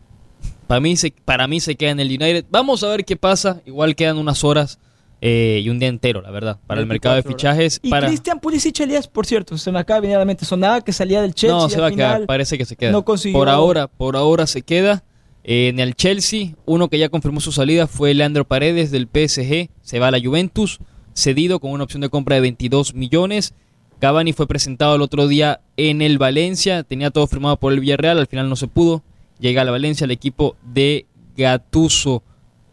Para 0.66 0.80
mí, 0.80 0.96
se, 0.96 1.14
para 1.24 1.46
mí 1.46 1.60
se 1.60 1.76
queda 1.76 1.90
en 1.92 2.00
el 2.00 2.08
United. 2.08 2.44
Vamos 2.50 2.82
a 2.82 2.88
ver 2.88 3.04
qué 3.04 3.16
pasa. 3.16 3.60
Igual 3.64 3.94
quedan 3.94 4.18
unas 4.18 4.42
horas 4.44 4.78
eh, 5.20 5.60
y 5.62 5.68
un 5.70 5.78
día 5.78 5.88
entero, 5.88 6.20
la 6.20 6.30
verdad, 6.30 6.58
para 6.66 6.80
el 6.80 6.86
mercado 6.86 7.14
de 7.14 7.22
24 7.22 7.50
horas. 7.54 7.74
fichajes. 7.74 7.80
Y 7.82 7.90
para... 7.90 8.08
Christian 8.08 8.40
Pulisic 8.40 8.80
Elías, 8.80 9.08
por 9.08 9.26
cierto, 9.26 9.56
se 9.58 9.70
me 9.72 9.78
acaba 9.78 9.96
de 9.96 10.02
venir 10.02 10.16
a 10.16 10.18
la 10.20 10.24
mente. 10.24 10.44
Sonaba 10.44 10.80
que 10.80 10.92
salía 10.92 11.22
del 11.22 11.34
Chelsea. 11.34 11.56
no, 11.56 11.68
se 11.68 11.80
va 11.80 11.86
a 11.88 11.90
quedar. 11.92 12.26
Parece 12.26 12.58
que 12.58 12.64
se 12.64 12.76
queda. 12.76 12.90
no 12.90 13.04
consiguió- 13.04 13.38
Por 13.38 13.48
ahora, 13.48 13.86
por 13.86 14.16
ahora 14.16 14.46
se 14.46 14.62
queda. 14.62 15.04
En 15.48 15.78
el 15.78 15.94
Chelsea, 15.94 16.56
uno 16.64 16.88
que 16.88 16.98
ya 16.98 17.08
confirmó 17.08 17.38
su 17.38 17.52
salida 17.52 17.86
fue 17.86 18.12
Leandro 18.14 18.44
Paredes 18.44 18.90
del 18.90 19.04
PSG. 19.06 19.70
Se 19.80 20.00
va 20.00 20.08
a 20.08 20.10
la 20.10 20.20
Juventus, 20.20 20.80
cedido 21.14 21.60
con 21.60 21.70
una 21.70 21.84
opción 21.84 22.00
de 22.00 22.08
compra 22.08 22.34
de 22.34 22.40
22 22.40 22.94
millones. 22.94 23.54
Cavani 24.00 24.32
fue 24.32 24.48
presentado 24.48 24.96
el 24.96 25.02
otro 25.02 25.28
día 25.28 25.60
en 25.76 26.02
el 26.02 26.18
Valencia. 26.18 26.82
Tenía 26.82 27.12
todo 27.12 27.28
firmado 27.28 27.58
por 27.58 27.72
el 27.72 27.78
Villarreal. 27.78 28.18
Al 28.18 28.26
final 28.26 28.48
no 28.48 28.56
se 28.56 28.66
pudo. 28.66 29.04
Llega 29.38 29.62
a 29.62 29.64
la 29.64 29.70
Valencia 29.70 30.04
el 30.04 30.10
equipo 30.10 30.56
de 30.64 31.06
Gattuso. 31.36 32.24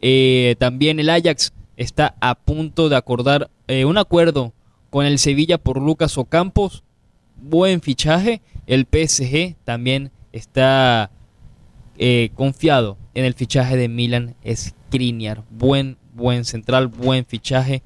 Eh, 0.01 0.55
también 0.57 0.99
el 0.99 1.11
Ajax 1.11 1.53
está 1.77 2.15
a 2.21 2.33
punto 2.33 2.89
de 2.89 2.95
acordar 2.95 3.51
eh, 3.67 3.85
un 3.85 3.99
acuerdo 3.99 4.51
con 4.89 5.05
el 5.05 5.19
Sevilla 5.19 5.59
por 5.59 5.79
Lucas 5.79 6.17
Ocampos. 6.17 6.83
Buen 7.35 7.81
fichaje. 7.81 8.41
El 8.65 8.87
PSG 8.91 9.57
también 9.63 10.09
está 10.31 11.11
eh, 11.97 12.31
confiado 12.35 12.97
en 13.13 13.25
el 13.25 13.33
fichaje 13.33 13.77
de 13.77 13.87
Milan 13.87 14.35
Skriniar. 14.55 15.43
Buen, 15.49 15.97
buen 16.13 16.45
central, 16.45 16.87
buen 16.87 17.25
fichaje. 17.25 17.81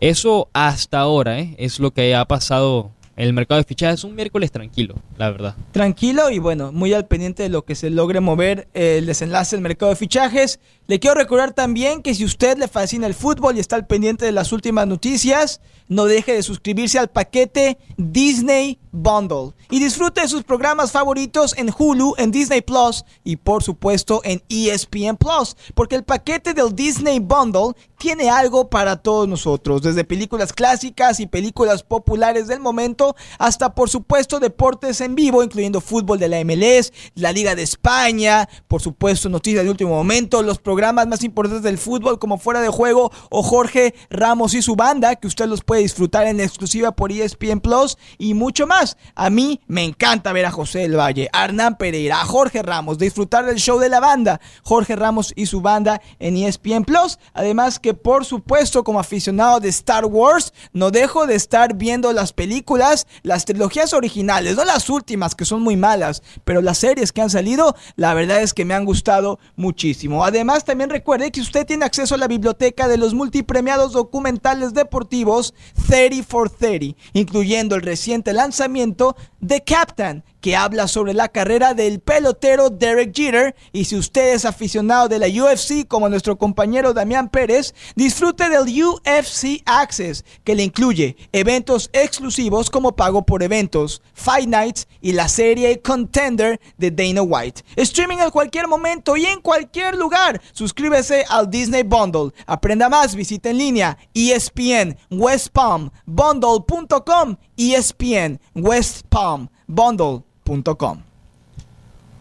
Eso 0.00 0.48
hasta 0.52 1.00
ahora 1.00 1.40
¿eh? 1.40 1.54
es 1.58 1.80
lo 1.80 1.92
que 1.92 2.14
ha 2.14 2.24
pasado 2.26 2.92
el 3.18 3.32
mercado 3.32 3.60
de 3.60 3.64
fichajes. 3.64 4.04
Un 4.04 4.14
miércoles 4.14 4.50
tranquilo, 4.52 4.94
la 5.16 5.30
verdad. 5.30 5.56
Tranquilo 5.72 6.30
y 6.30 6.38
bueno, 6.38 6.72
muy 6.72 6.94
al 6.94 7.06
pendiente 7.06 7.42
de 7.42 7.48
lo 7.48 7.64
que 7.64 7.74
se 7.74 7.90
logre 7.90 8.20
mover 8.20 8.68
el 8.74 9.06
desenlace 9.06 9.56
del 9.56 9.62
mercado 9.62 9.90
de 9.90 9.96
fichajes. 9.96 10.60
Le 10.86 11.00
quiero 11.00 11.16
recordar 11.16 11.52
también 11.52 12.00
que 12.00 12.14
si 12.14 12.24
usted 12.24 12.56
le 12.56 12.68
fascina 12.68 13.06
el 13.06 13.14
fútbol 13.14 13.56
y 13.56 13.60
está 13.60 13.76
al 13.76 13.86
pendiente 13.86 14.24
de 14.24 14.32
las 14.32 14.52
últimas 14.52 14.86
noticias, 14.86 15.60
no 15.88 16.04
deje 16.04 16.34
de 16.34 16.42
suscribirse 16.42 16.98
al 16.98 17.08
paquete 17.08 17.78
Disney 17.96 18.78
Bundle 18.92 19.52
y 19.70 19.80
disfrute 19.80 20.22
de 20.22 20.28
sus 20.28 20.44
programas 20.44 20.92
favoritos 20.92 21.56
en 21.58 21.70
Hulu, 21.76 22.14
en 22.18 22.30
Disney 22.30 22.62
Plus 22.62 23.04
y 23.24 23.36
por 23.36 23.62
supuesto 23.62 24.20
en 24.24 24.42
ESPN 24.48 25.16
Plus, 25.16 25.56
porque 25.74 25.96
el 25.96 26.04
paquete 26.04 26.54
del 26.54 26.74
Disney 26.74 27.18
Bundle 27.18 27.74
tiene 27.98 28.30
algo 28.30 28.70
para 28.70 28.96
todos 28.96 29.28
nosotros, 29.28 29.82
desde 29.82 30.04
películas 30.04 30.52
clásicas 30.52 31.20
y 31.20 31.26
películas 31.26 31.82
populares 31.82 32.46
del 32.46 32.60
momento 32.60 33.07
hasta 33.38 33.74
por 33.74 33.90
supuesto 33.90 34.40
deportes 34.40 35.00
en 35.00 35.14
vivo, 35.14 35.42
incluyendo 35.42 35.80
fútbol 35.80 36.18
de 36.18 36.28
la 36.28 36.44
MLS, 36.44 36.92
la 37.14 37.32
Liga 37.32 37.54
de 37.54 37.62
España, 37.62 38.48
por 38.66 38.80
supuesto 38.82 39.28
noticias 39.28 39.64
de 39.64 39.70
último 39.70 39.90
momento, 39.90 40.42
los 40.42 40.58
programas 40.58 41.06
más 41.06 41.22
importantes 41.24 41.62
del 41.62 41.78
fútbol 41.78 42.18
como 42.18 42.38
Fuera 42.38 42.60
de 42.60 42.68
Juego 42.68 43.10
o 43.30 43.42
Jorge 43.42 43.94
Ramos 44.10 44.54
y 44.54 44.62
su 44.62 44.76
banda, 44.76 45.16
que 45.16 45.26
usted 45.26 45.46
los 45.46 45.62
puede 45.62 45.82
disfrutar 45.82 46.26
en 46.26 46.40
exclusiva 46.40 46.92
por 46.92 47.12
ESPN 47.12 47.60
Plus 47.60 47.98
y 48.18 48.34
mucho 48.34 48.66
más. 48.66 48.96
A 49.14 49.30
mí 49.30 49.60
me 49.66 49.84
encanta 49.84 50.32
ver 50.32 50.46
a 50.46 50.50
José 50.50 50.80
del 50.80 50.98
Valle, 50.98 51.28
a 51.32 51.44
Hernán 51.44 51.76
Pereira, 51.76 52.20
a 52.20 52.24
Jorge 52.24 52.62
Ramos, 52.62 52.98
disfrutar 52.98 53.44
del 53.46 53.58
show 53.58 53.78
de 53.78 53.88
la 53.88 54.00
banda, 54.00 54.40
Jorge 54.62 54.96
Ramos 54.96 55.32
y 55.36 55.46
su 55.46 55.60
banda 55.60 56.00
en 56.18 56.36
ESPN 56.36 56.84
Plus. 56.84 57.18
Además 57.32 57.78
que 57.78 57.94
por 57.94 58.24
supuesto 58.24 58.84
como 58.84 59.00
aficionado 59.00 59.60
de 59.60 59.68
Star 59.68 60.04
Wars, 60.04 60.52
no 60.72 60.90
dejo 60.90 61.26
de 61.26 61.34
estar 61.34 61.74
viendo 61.74 62.12
las 62.12 62.32
películas, 62.32 62.97
las 63.22 63.44
trilogías 63.44 63.92
originales, 63.92 64.56
no 64.56 64.64
las 64.64 64.88
últimas 64.90 65.34
que 65.34 65.44
son 65.44 65.62
muy 65.62 65.76
malas, 65.76 66.22
pero 66.44 66.60
las 66.62 66.78
series 66.78 67.12
que 67.12 67.22
han 67.22 67.30
salido, 67.30 67.76
la 67.96 68.14
verdad 68.14 68.42
es 68.42 68.54
que 68.54 68.64
me 68.64 68.74
han 68.74 68.84
gustado 68.84 69.38
muchísimo. 69.56 70.24
Además 70.24 70.64
también 70.64 70.90
recuerde 70.90 71.30
que 71.30 71.40
usted 71.40 71.66
tiene 71.66 71.84
acceso 71.84 72.14
a 72.14 72.18
la 72.18 72.28
biblioteca 72.28 72.88
de 72.88 72.98
los 72.98 73.14
multipremiados 73.14 73.92
documentales 73.92 74.74
deportivos 74.74 75.54
30 75.88 76.24
for 76.26 76.50
30, 76.50 76.96
incluyendo 77.12 77.76
el 77.76 77.82
reciente 77.82 78.32
lanzamiento 78.32 79.16
de 79.40 79.62
Captain, 79.62 80.24
que 80.40 80.56
habla 80.56 80.88
sobre 80.88 81.14
la 81.14 81.28
carrera 81.28 81.74
del 81.74 82.00
pelotero 82.00 82.70
Derek 82.70 83.14
Jeter. 83.14 83.54
Y 83.72 83.84
si 83.84 83.96
usted 83.96 84.34
es 84.34 84.44
aficionado 84.44 85.08
de 85.08 85.18
la 85.18 85.26
UFC, 85.26 85.86
como 85.86 86.08
nuestro 86.08 86.38
compañero 86.38 86.92
Damián 86.92 87.28
Pérez, 87.28 87.74
disfrute 87.96 88.48
del 88.48 88.68
UFC 88.82 89.62
Access, 89.66 90.24
que 90.44 90.54
le 90.54 90.62
incluye 90.62 91.16
eventos 91.32 91.90
exclusivos 91.92 92.70
como 92.70 92.94
pago 92.94 93.24
por 93.24 93.42
eventos, 93.42 94.02
Fight 94.14 94.48
Nights 94.48 94.88
y 95.00 95.12
la 95.12 95.28
serie 95.28 95.80
Contender 95.80 96.60
de 96.76 96.90
Dana 96.90 97.22
White. 97.22 97.62
Streaming 97.76 98.18
en 98.18 98.30
cualquier 98.30 98.68
momento 98.68 99.16
y 99.16 99.26
en 99.26 99.40
cualquier 99.40 99.96
lugar. 99.96 100.40
Suscríbese 100.52 101.24
al 101.28 101.50
Disney 101.50 101.82
Bundle. 101.82 102.32
Aprenda 102.46 102.88
más, 102.88 103.14
visita 103.14 103.50
en 103.50 103.58
línea 103.58 103.98
ESPN 104.14 104.96
West 105.10 105.48
Palm 105.48 105.90
Bundle.com 106.06 107.36
ESPN 107.56 108.40
West 108.54 109.06
Palm 109.08 109.48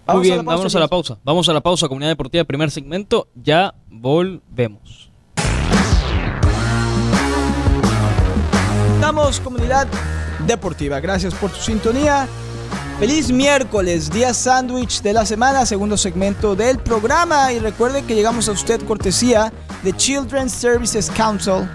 Muy 0.07 0.21
bien, 0.21 0.45
vámonos 0.45 0.75
a 0.75 0.79
la 0.79 0.87
pausa. 0.87 1.17
Vamos 1.23 1.49
a 1.49 1.53
la 1.53 1.61
pausa, 1.61 1.87
Comunidad 1.87 2.11
Deportiva, 2.11 2.43
primer 2.43 2.71
segmento. 2.71 3.27
Ya 3.35 3.73
volvemos. 3.89 5.09
Estamos, 8.95 9.39
Comunidad 9.39 9.87
Deportiva. 10.45 10.99
Gracias 10.99 11.33
por 11.33 11.51
tu 11.51 11.57
sintonía. 11.57 12.27
Feliz 12.99 13.31
miércoles, 13.31 14.09
día 14.09 14.33
sándwich 14.33 15.01
de 15.01 15.13
la 15.13 15.25
semana, 15.25 15.65
segundo 15.65 15.97
segmento 15.97 16.55
del 16.55 16.79
programa. 16.79 17.53
Y 17.53 17.59
recuerde 17.59 18.03
que 18.03 18.15
llegamos 18.15 18.49
a 18.49 18.53
usted 18.53 18.81
cortesía 18.85 19.53
de 19.83 19.93
Children's 19.93 20.51
Services 20.51 21.11
Council 21.11 21.69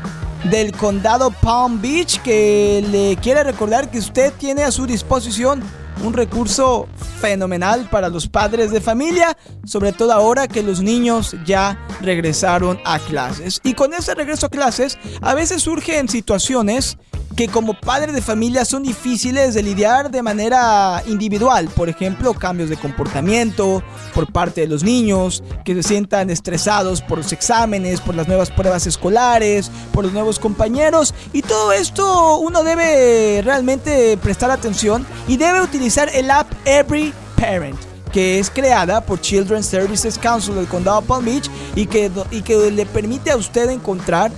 del 0.51 0.73
condado 0.73 1.31
Palm 1.31 1.81
Beach 1.81 2.21
que 2.23 2.85
le 2.91 3.17
quiere 3.23 3.45
recordar 3.45 3.91
que 3.91 3.99
usted 3.99 4.33
tiene 4.39 4.65
a 4.65 4.73
su 4.73 4.87
disposición 4.87 5.63
un 6.03 6.13
recurso 6.13 6.89
fenomenal 7.21 7.89
para 7.91 8.09
los 8.09 8.27
padres 8.27 8.71
de 8.71 8.81
familia, 8.81 9.37
sobre 9.65 9.93
todo 9.93 10.13
ahora 10.13 10.49
que 10.49 10.63
los 10.63 10.81
niños 10.81 11.37
ya 11.45 11.79
regresaron 12.01 12.81
a 12.85 12.99
clases. 12.99 13.61
Y 13.65 13.75
con 13.75 13.95
ese 13.95 14.15
regreso 14.15 14.47
a 14.47 14.51
clases, 14.51 14.99
a 15.21 15.35
veces 15.35 15.63
surgen 15.63 16.09
situaciones 16.09 16.99
que 17.37 17.49
como 17.49 17.75
padres 17.75 18.15
de 18.15 18.21
familia 18.21 18.65
son 18.65 18.83
difíciles 18.83 19.55
de 19.55 19.63
lidiar 19.63 20.11
de 20.11 20.23
manera 20.23 21.03
individual. 21.07 21.69
Por 21.75 21.89
ejemplo, 21.89 22.35
cambios 22.35 22.69
de 22.69 22.77
comportamiento 22.77 23.83
por 24.15 24.31
parte 24.31 24.63
de 24.63 24.67
los 24.67 24.83
niños, 24.85 25.43
que 25.65 25.75
se 25.75 25.83
sientan 25.83 26.31
estresados 26.31 27.01
por 27.01 27.19
los 27.19 27.33
exámenes, 27.33 28.01
por 28.01 28.15
las 28.15 28.29
nuevas 28.29 28.51
pruebas 28.51 28.87
escolares, 28.87 29.71
por 29.93 30.05
los 30.05 30.13
nuevos 30.13 30.39
compañeros. 30.39 31.15
Y 31.33 31.43
todo 31.43 31.73
esto 31.73 32.37
uno 32.39 32.63
debe 32.65 33.41
realmente 33.43 34.17
prestar 34.19 34.51
atención 34.51 35.07
y 35.27 35.37
debe 35.37 35.63
utilizar 35.63 36.11
el 36.15 36.31
app 36.31 36.51
Every 36.65 37.13
Parent 37.37 37.79
que 38.13 38.39
es 38.39 38.51
creada 38.51 39.01
por 39.01 39.21
Children's 39.21 39.67
Services 39.67 40.19
Council 40.19 40.55
del 40.55 40.67
Condado 40.67 41.01
Palm 41.01 41.25
Beach 41.25 41.51
y 41.75 41.87
que, 41.87 42.11
y 42.31 42.43
que 42.43 42.71
le 42.71 42.85
permite 42.85 43.31
a 43.31 43.37
usted 43.37 43.71
encontrar 43.71 44.31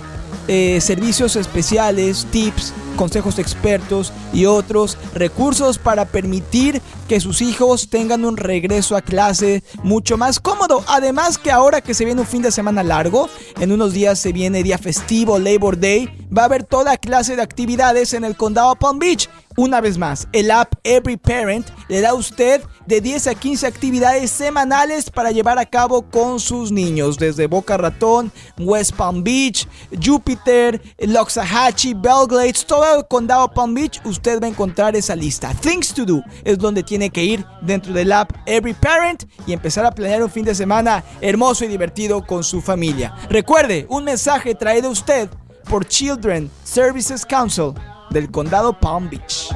eh, 0.47 0.79
servicios 0.79 1.35
especiales, 1.35 2.27
tips, 2.31 2.71
consejos 2.95 3.39
expertos 3.39 4.13
y 4.31 4.45
otros 4.45 4.97
recursos 5.13 5.77
para 5.77 6.05
permitir 6.05 6.81
que 7.07 7.19
sus 7.19 7.41
hijos 7.41 7.89
tengan 7.89 8.25
un 8.25 8.37
regreso 8.37 8.95
a 8.95 9.01
clase 9.01 9.63
mucho 9.83 10.17
más 10.17 10.39
cómodo. 10.39 10.83
Además 10.87 11.37
que 11.37 11.51
ahora 11.51 11.81
que 11.81 11.93
se 11.93 12.05
viene 12.05 12.21
un 12.21 12.27
fin 12.27 12.41
de 12.41 12.51
semana 12.51 12.83
largo, 12.83 13.27
en 13.59 13.71
unos 13.71 13.93
días 13.93 14.19
se 14.19 14.33
viene 14.33 14.63
día 14.63 14.77
festivo, 14.77 15.39
Labor 15.39 15.79
Day, 15.79 16.09
va 16.35 16.43
a 16.43 16.45
haber 16.45 16.63
toda 16.63 16.97
clase 16.97 17.35
de 17.35 17.41
actividades 17.41 18.13
en 18.13 18.23
el 18.23 18.37
condado 18.37 18.75
Palm 18.75 18.99
Beach. 18.99 19.27
Una 19.57 19.79
vez 19.79 19.97
más, 19.97 20.27
el 20.33 20.51
app 20.51 20.73
Every 20.83 21.15
Parent 21.15 21.69
le 21.87 22.01
da 22.01 22.09
a 22.09 22.13
usted 22.13 22.61
de 22.87 22.99
10 22.99 23.27
a 23.27 23.35
15 23.35 23.65
actividades 23.65 24.29
semanales 24.29 25.09
para 25.09 25.31
llevar 25.31 25.57
a 25.57 25.65
cabo 25.65 26.09
con 26.09 26.41
sus 26.41 26.73
niños, 26.73 27.17
desde 27.17 27.47
Boca 27.47 27.77
Ratón, 27.77 28.33
West 28.57 28.93
Palm 28.97 29.23
Beach, 29.23 29.65
Jupiter, 30.03 30.81
Loxahatchee, 30.99 31.93
Belglades, 31.93 32.65
todo 32.65 32.97
el 32.97 33.07
condado 33.07 33.49
Palm 33.53 33.73
Beach, 33.73 34.01
usted 34.03 34.41
va 34.41 34.47
a 34.47 34.49
encontrar 34.49 34.93
esa 34.97 35.15
lista. 35.15 35.53
Things 35.61 35.93
to 35.93 36.05
do 36.05 36.21
es 36.43 36.57
donde 36.57 36.83
tiene 36.83 37.09
que 37.09 37.23
ir 37.23 37.45
dentro 37.61 37.93
del 37.93 38.11
app 38.11 38.33
Every 38.45 38.73
Parent 38.73 39.23
y 39.47 39.53
empezar 39.53 39.85
a 39.85 39.91
planear 39.91 40.21
un 40.21 40.29
fin 40.29 40.43
de 40.43 40.53
semana 40.53 41.01
hermoso 41.21 41.63
y 41.63 41.69
divertido 41.69 42.25
con 42.25 42.43
su 42.43 42.61
familia. 42.61 43.15
Recuerde, 43.29 43.85
un 43.89 44.03
mensaje 44.03 44.53
traído 44.53 44.89
a 44.89 44.91
usted 44.91 45.29
por 45.69 45.85
Children 45.85 46.51
Services 46.65 47.25
Council 47.25 47.73
del 48.15 48.31
condado 48.31 48.71
Palm 48.79 49.09
Beach. 49.09 49.49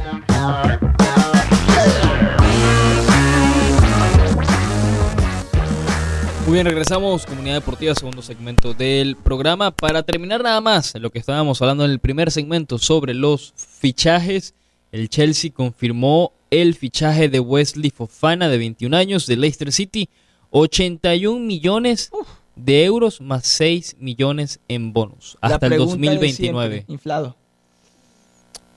Muy 6.46 6.54
bien, 6.56 6.66
regresamos, 6.66 7.26
Comunidad 7.26 7.56
Deportiva, 7.56 7.96
segundo 7.96 8.22
segmento 8.22 8.74
del 8.74 9.16
programa. 9.16 9.72
Para 9.72 10.04
terminar 10.04 10.44
nada 10.44 10.60
más, 10.60 10.94
lo 10.96 11.10
que 11.10 11.20
estábamos 11.20 11.62
hablando 11.62 11.86
en 11.86 11.92
el 11.92 12.00
primer 12.00 12.32
segmento 12.32 12.78
sobre 12.78 13.14
los 13.14 13.54
fichajes, 13.56 14.54
el 14.92 15.08
Chelsea 15.08 15.54
confirmó 15.54 16.34
el 16.52 16.76
fichaje 16.76 17.30
de 17.30 17.40
Wesley 17.40 17.92
Fofana 17.92 18.50
de 18.50 18.58
21 18.58 18.98
años 18.98 19.26
de 19.26 19.38
Leicester 19.38 19.72
City, 19.72 20.10
81 20.50 21.40
millones 21.40 22.12
de 22.58 22.84
euros 22.84 23.22
más 23.22 23.48
6 23.48 23.96
millones 24.00 24.60
en 24.68 24.92
bonus 24.92 25.38
hasta 25.40 25.68
el 25.68 25.78
2029. 25.78 26.84
inflado. 26.90 27.38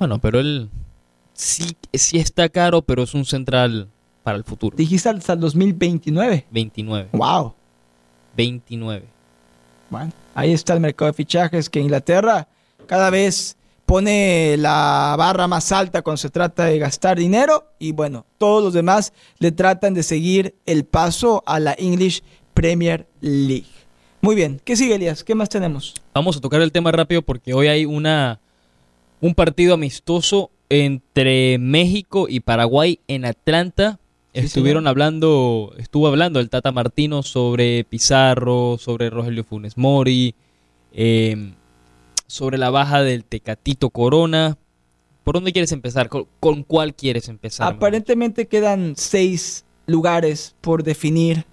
Bueno, 0.02 0.18
pero 0.18 0.40
él 0.40 0.68
sí, 1.32 1.76
sí 1.92 2.18
está 2.18 2.49
caro, 2.49 2.82
pero 2.82 3.04
es 3.04 3.14
un 3.14 3.25
central 3.25 3.88
para 4.25 4.37
el 4.37 4.42
futuro. 4.42 4.76
Dijiste 4.76 5.09
hasta 5.09 5.35
el 5.35 5.38
2029. 5.38 6.47
29. 6.50 7.11
Wow. 7.12 7.54
29. 8.37 9.04
Bueno, 9.90 10.12
ahí 10.35 10.50
está 10.50 10.75
el 10.75 10.80
mercado 10.80 11.12
de 11.12 11.12
fichajes 11.12 11.71
que 11.71 11.78
Inglaterra 11.78 12.49
cada 12.88 13.11
vez 13.11 13.56
pone 13.87 14.56
la 14.59 15.14
barra 15.16 15.47
más 15.47 15.71
alta 15.71 16.02
cuando 16.02 16.16
se 16.16 16.30
trata 16.30 16.64
de 16.64 16.80
gastar 16.80 17.16
dinero 17.16 17.68
y 17.78 17.92
bueno, 17.92 18.26
todos 18.38 18.61
los 18.61 18.73
demás 18.73 19.12
le 19.38 19.52
tratan 19.52 19.94
de 19.94 20.02
seguir 20.02 20.56
el 20.66 20.85
paso 20.85 21.44
a 21.47 21.61
la 21.61 21.76
English 21.78 22.25
Premier 22.54 23.06
League. 23.21 23.71
Muy 24.21 24.35
bien, 24.35 24.61
¿qué 24.64 24.75
sigue 24.75 24.97
Elías? 24.97 25.23
¿Qué 25.23 25.37
más 25.37 25.49
tenemos? 25.49 25.94
Vamos 26.12 26.37
a 26.37 26.40
tocar 26.40 26.61
el 26.61 26.73
tema 26.73 26.90
rápido 26.90 27.23
porque 27.23 27.54
hoy 27.54 27.68
hay 27.68 27.85
una 27.85 28.40
un 29.23 29.35
partido 29.35 29.75
amistoso 29.75 30.50
entre 30.69 31.57
México 31.59 32.26
y 32.29 32.41
Paraguay 32.41 32.99
en 33.07 33.25
Atlanta. 33.25 34.00
Estuvieron 34.33 34.88
hablando, 34.88 35.75
estuvo 35.79 36.09
hablando 36.09 36.41
el 36.41 36.50
Tata 36.50 36.73
Martino 36.73 37.23
sobre 37.23 37.85
Pizarro, 37.85 38.79
sobre 38.79 39.11
Rogelio 39.11 39.45
Funes 39.45 39.79
Mori, 39.79 40.35
em, 40.93 41.55
sobre 42.26 42.59
la 42.59 42.71
baja 42.71 43.02
del 43.02 43.25
Tecatito 43.25 43.91
Corona. 43.91 44.59
¿Por 45.23 45.35
dónde 45.35 45.52
quieres 45.52 45.71
empezar? 45.71 46.09
¿Con, 46.09 46.64
cuál 46.64 46.95
quieres 46.95 47.29
empezar? 47.29 47.73
Aparentemente 47.73 48.49
quedan 48.49 48.95
seis 48.97 49.64
lugares 49.87 50.57
por 50.61 50.83
definir 50.83 51.45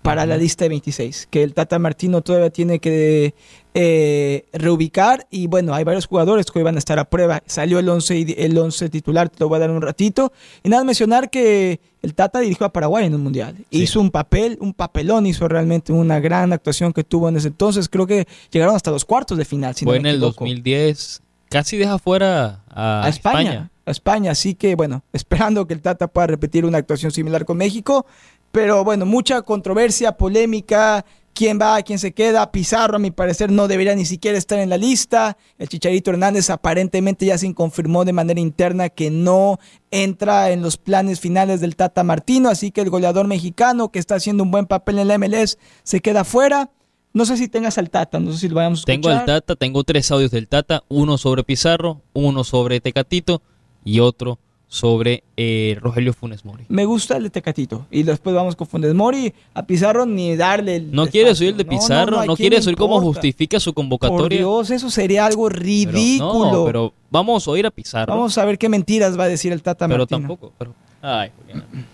para 0.00 0.24
la 0.24 0.38
lista 0.38 0.64
de 0.64 0.70
26, 0.70 1.28
que 1.30 1.42
el 1.42 1.52
Tata 1.52 1.78
Martino 1.78 2.22
todavía 2.22 2.48
tiene 2.48 2.78
que 2.78 3.34
eh, 3.80 4.48
reubicar 4.52 5.28
y 5.30 5.46
bueno, 5.46 5.72
hay 5.72 5.84
varios 5.84 6.06
jugadores 6.06 6.46
que 6.46 6.58
hoy 6.58 6.64
van 6.64 6.74
a 6.74 6.80
estar 6.80 6.98
a 6.98 7.04
prueba. 7.04 7.44
Salió 7.46 7.78
el 7.78 7.88
11, 7.88 8.34
el 8.36 8.58
11 8.58 8.88
titular, 8.88 9.28
te 9.28 9.36
lo 9.38 9.48
voy 9.48 9.58
a 9.58 9.60
dar 9.60 9.70
un 9.70 9.80
ratito. 9.80 10.32
Y 10.64 10.68
nada, 10.68 10.82
mencionar 10.82 11.30
que 11.30 11.78
el 12.02 12.14
Tata 12.14 12.40
dirigió 12.40 12.66
a 12.66 12.72
Paraguay 12.72 13.06
en 13.06 13.14
un 13.14 13.22
mundial. 13.22 13.54
Hizo 13.70 14.00
un 14.00 14.10
papel, 14.10 14.58
un 14.60 14.74
papelón, 14.74 15.26
hizo 15.26 15.46
realmente 15.46 15.92
una 15.92 16.18
gran 16.18 16.52
actuación 16.52 16.92
que 16.92 17.04
tuvo 17.04 17.28
en 17.28 17.36
ese 17.36 17.48
entonces. 17.48 17.88
Creo 17.88 18.08
que 18.08 18.26
llegaron 18.50 18.74
hasta 18.74 18.90
los 18.90 19.04
cuartos 19.04 19.38
de 19.38 19.44
final. 19.44 19.76
Fue 19.76 19.96
en 19.96 20.06
el 20.06 20.18
2010, 20.18 21.22
casi 21.48 21.76
deja 21.76 22.00
fuera 22.00 22.64
a, 22.70 23.08
España. 23.08 23.70
a 23.86 23.90
España. 23.92 24.32
Así 24.32 24.56
que, 24.56 24.74
bueno, 24.74 25.04
esperando 25.12 25.68
que 25.68 25.74
el 25.74 25.82
Tata 25.82 26.08
pueda 26.08 26.26
repetir 26.26 26.64
una 26.64 26.78
actuación 26.78 27.12
similar 27.12 27.44
con 27.44 27.56
México. 27.56 28.06
Pero 28.50 28.82
bueno, 28.82 29.06
mucha 29.06 29.42
controversia, 29.42 30.16
polémica, 30.16 31.04
quién 31.38 31.56
va, 31.62 31.80
quién 31.82 32.00
se 32.00 32.12
queda. 32.12 32.50
Pizarro, 32.50 32.96
a 32.96 32.98
mi 32.98 33.12
parecer, 33.12 33.52
no 33.52 33.68
debería 33.68 33.94
ni 33.94 34.04
siquiera 34.04 34.36
estar 34.36 34.58
en 34.58 34.70
la 34.70 34.76
lista. 34.76 35.36
El 35.56 35.68
Chicharito 35.68 36.10
Hernández 36.10 36.50
aparentemente 36.50 37.26
ya 37.26 37.38
se 37.38 37.54
confirmó 37.54 38.04
de 38.04 38.12
manera 38.12 38.40
interna 38.40 38.88
que 38.88 39.12
no 39.12 39.60
entra 39.92 40.50
en 40.50 40.62
los 40.62 40.78
planes 40.78 41.20
finales 41.20 41.60
del 41.60 41.76
Tata 41.76 42.02
Martino. 42.02 42.48
Así 42.48 42.72
que 42.72 42.80
el 42.80 42.90
goleador 42.90 43.28
mexicano, 43.28 43.92
que 43.92 44.00
está 44.00 44.16
haciendo 44.16 44.42
un 44.42 44.50
buen 44.50 44.66
papel 44.66 44.98
en 44.98 45.06
la 45.06 45.16
MLS, 45.16 45.58
se 45.84 46.00
queda 46.00 46.24
fuera. 46.24 46.70
No 47.12 47.24
sé 47.24 47.36
si 47.36 47.46
tengas 47.46 47.78
al 47.78 47.88
Tata, 47.88 48.18
no 48.18 48.32
sé 48.32 48.38
si 48.38 48.48
lo 48.48 48.56
vayamos 48.56 48.80
a 48.80 48.80
escuchar. 48.80 49.00
Tengo 49.00 49.08
al 49.08 49.24
Tata, 49.24 49.54
tengo 49.54 49.84
tres 49.84 50.10
audios 50.10 50.32
del 50.32 50.48
Tata, 50.48 50.82
uno 50.88 51.18
sobre 51.18 51.44
Pizarro, 51.44 52.02
uno 52.14 52.42
sobre 52.42 52.80
Tecatito 52.80 53.42
y 53.84 54.00
otro 54.00 54.40
sobre 54.68 55.24
eh, 55.36 55.78
Rogelio 55.80 56.12
Funes 56.12 56.44
Mori. 56.44 56.66
Me 56.68 56.84
gusta 56.84 57.16
el 57.16 57.24
de 57.24 57.30
Tecatito. 57.30 57.86
Y 57.90 58.02
después 58.02 58.36
vamos 58.36 58.54
con 58.54 58.66
Funes 58.66 58.94
Mori. 58.94 59.32
A 59.54 59.66
Pizarro 59.66 60.04
ni 60.04 60.36
darle 60.36 60.76
el. 60.76 60.92
No 60.92 61.06
quiere 61.06 61.34
subir 61.34 61.50
el 61.52 61.56
de 61.56 61.64
Pizarro, 61.64 62.24
no, 62.24 62.36
quiere 62.36 62.60
subir 62.60 62.76
cómo 62.76 63.00
justifica 63.00 63.58
su 63.58 63.72
convocatoria. 63.72 64.22
Por 64.22 64.30
Dios, 64.30 64.70
eso 64.70 64.90
sería 64.90 65.24
algo 65.24 65.48
ridículo. 65.48 66.50
Pero, 66.50 66.52
no, 66.52 66.64
pero 66.64 66.92
vamos 67.10 67.48
a 67.48 67.50
oír 67.50 67.66
a 67.66 67.70
Pizarro. 67.70 68.14
Vamos 68.14 68.36
a 68.36 68.44
ver 68.44 68.58
qué 68.58 68.68
mentiras 68.68 69.18
va 69.18 69.24
a 69.24 69.28
decir 69.28 69.52
el 69.52 69.62
Tata 69.62 69.88
Pero 69.88 70.06
tampoco, 70.06 70.52
pero. 70.58 70.74
Ay, 71.00 71.30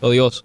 odioso. 0.01 0.43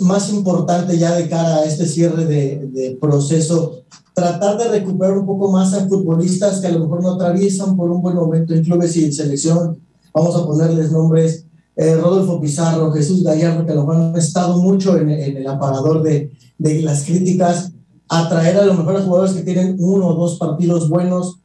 Más 0.00 0.32
importante 0.32 0.96
ya 0.96 1.12
de 1.12 1.28
cara 1.28 1.56
a 1.56 1.64
este 1.64 1.84
cierre 1.84 2.24
de, 2.24 2.66
de 2.68 2.96
proceso, 2.98 3.82
tratar 4.14 4.56
de 4.56 4.68
recuperar 4.68 5.18
un 5.18 5.26
poco 5.26 5.52
más 5.52 5.74
a 5.74 5.86
futbolistas 5.86 6.60
que 6.60 6.68
a 6.68 6.70
lo 6.70 6.80
mejor 6.80 7.02
no 7.02 7.12
atraviesan 7.12 7.76
por 7.76 7.90
un 7.90 8.00
buen 8.00 8.16
momento 8.16 8.54
en 8.54 8.64
clubes 8.64 8.96
y 8.96 9.04
en 9.04 9.12
selección 9.12 9.78
vamos 10.12 10.36
a 10.36 10.46
ponerles 10.46 10.92
nombres, 10.92 11.46
eh, 11.76 11.96
Rodolfo 11.96 12.40
Pizarro, 12.40 12.92
Jesús 12.92 13.22
Gallardo, 13.22 13.64
que 13.64 13.74
lo 13.74 13.90
han 13.90 14.16
estado 14.16 14.58
mucho 14.58 14.98
en, 14.98 15.08
el 15.10 15.46
aparador 15.46 16.02
de, 16.02 16.30
de, 16.58 16.82
las 16.82 17.04
críticas, 17.04 17.72
atraer 18.08 18.58
a 18.58 18.66
los 18.66 18.76
mejores 18.76 19.04
jugadores 19.04 19.32
que 19.32 19.42
tienen 19.42 19.76
uno 19.78 20.08
o 20.08 20.14
dos 20.14 20.38
partidos 20.38 20.88
buenos 20.88 21.38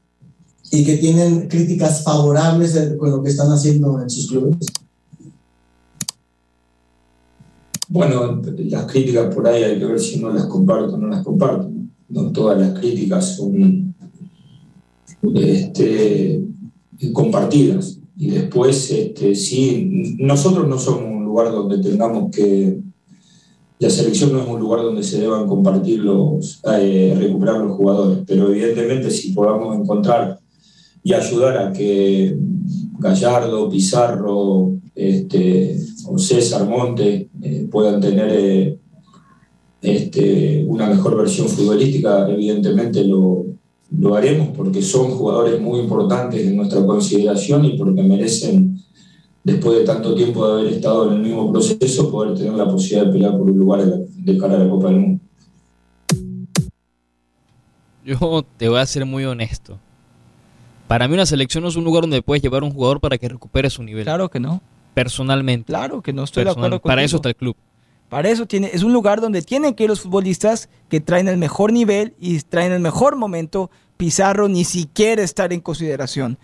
y 0.72 0.84
que 0.84 0.98
tienen 0.98 1.48
críticas 1.48 2.04
favorables 2.04 2.96
con 2.98 3.12
lo 3.12 3.24
que 3.24 3.30
están 3.30 3.50
haciendo 3.52 4.02
en 4.02 4.10
sus 4.10 4.28
clubes. 4.28 4.58
Bueno, 7.90 8.42
las 8.58 8.86
críticas 8.86 9.34
por 9.34 9.48
ahí 9.48 9.64
hay 9.64 9.80
que 9.80 9.86
ver 9.86 10.00
si 10.00 10.20
no 10.20 10.30
las 10.30 10.46
comparto 10.46 10.96
o 10.96 10.98
no 10.98 11.08
las 11.08 11.24
comparto. 11.24 11.72
No 12.10 12.32
todas 12.32 12.60
las 12.60 12.78
críticas 12.78 13.38
son 13.38 13.96
este, 15.36 16.44
compartidas. 17.14 18.00
Y 18.18 18.32
después, 18.32 18.90
este, 18.92 19.36
sí, 19.36 20.16
nosotros 20.18 20.68
no 20.68 20.80
somos 20.80 21.04
un 21.04 21.26
lugar 21.26 21.52
donde 21.52 21.78
tengamos 21.78 22.32
que, 22.32 22.80
la 23.80 23.92
selección 23.92 24.34
no 24.34 24.42
es 24.42 24.48
un 24.48 24.60
lugar 24.60 24.82
donde 24.82 25.04
se 25.04 25.20
deban 25.20 25.48
compartir 25.48 26.00
los, 26.00 26.60
eh, 26.80 27.16
recuperar 27.16 27.60
los 27.60 27.78
jugadores, 27.78 28.24
pero 28.26 28.50
evidentemente 28.50 29.12
si 29.12 29.34
podamos 29.34 29.78
encontrar 29.78 30.40
y 31.04 31.14
ayudar 31.14 31.58
a 31.60 31.72
que 31.72 32.36
Gallardo, 32.98 33.70
Pizarro 33.70 34.74
este, 34.96 35.78
o 36.08 36.18
César 36.18 36.68
Monte 36.68 37.30
eh, 37.40 37.68
puedan 37.70 38.02
tener 38.02 38.30
eh, 38.32 38.80
este, 39.80 40.66
una 40.68 40.88
mejor 40.88 41.16
versión 41.16 41.48
futbolística, 41.48 42.28
evidentemente 42.28 43.04
lo, 43.04 43.46
lo 43.92 44.16
haremos 44.16 44.50
porque 44.56 44.82
son 44.82 45.12
jugadores 45.12 45.62
muy 45.62 45.80
importantes 45.80 46.46
en 46.46 46.56
nuestra 46.56 46.86
consideración 46.86 47.66
y 47.66 47.78
porque 47.78 48.04
merecen, 48.04 48.80
después 49.44 49.80
de 49.80 49.86
tanto 49.86 50.14
tiempo 50.14 50.48
de 50.48 50.62
haber 50.62 50.74
estado 50.74 51.08
en 51.08 51.18
el 51.18 51.22
mismo 51.22 51.52
proceso, 51.52 52.12
poder 52.12 52.38
tener 52.38 52.54
la 52.54 52.70
posibilidad 52.70 53.06
de 53.06 53.12
pelear 53.14 53.38
por 53.38 53.50
un 53.50 53.58
lugar 53.58 53.84
de 53.86 54.38
cara 54.38 54.56
a 54.56 54.60
la 54.60 54.70
Copa 54.70 54.90
del 54.90 55.00
Mundo. 55.00 55.24
Yo 58.06 58.46
te 58.58 58.70
voy 58.70 58.80
a 58.80 58.86
ser 58.86 59.06
muy 59.06 59.26
honesto. 59.26 59.80
Para 60.88 61.08
mí 61.08 61.14
una 61.14 61.26
selección 61.26 61.64
no 61.64 61.70
es 61.70 61.76
un 61.76 61.84
lugar 61.84 62.02
donde 62.02 62.22
puedes 62.22 62.42
llevar 62.42 62.64
a 62.64 62.66
un 62.66 62.72
jugador 62.72 63.02
para 63.02 63.18
que 63.18 63.28
recupere 63.28 63.70
su 63.70 63.84
nivel. 63.84 64.06
Claro 64.06 64.30
que 64.30 64.40
no. 64.40 64.62
Personalmente. 64.94 65.66
Claro 65.68 66.02
que 66.02 66.14
no 66.14 66.24
estoy 66.24 66.46
de 66.46 66.52
acuerdo 66.52 66.80
Para 66.80 67.04
eso 67.04 67.18
está 67.18 67.30
el 67.30 67.36
club. 67.36 67.56
Para 68.10 68.30
eso 68.30 68.46
tiene, 68.46 68.70
es 68.74 68.84
un 68.84 68.94
lugar 68.94 69.20
donde 69.20 69.42
tienen 69.42 69.74
que 69.74 69.84
ir 69.84 69.90
los 69.90 70.02
futbolistas 70.02 70.70
que 70.90 71.02
traen 71.02 71.28
el 71.28 71.38
mejor 71.38 71.74
nivel 71.74 72.14
y 72.20 72.40
traen 72.40 72.72
el 72.72 72.80
mejor 72.80 73.16
momento. 73.16 73.70
Pizarro 73.98 74.48
ni 74.48 74.64
siquiera 74.64 75.24
estar 75.24 75.52
en 75.52 75.60
consideración. 75.60 76.38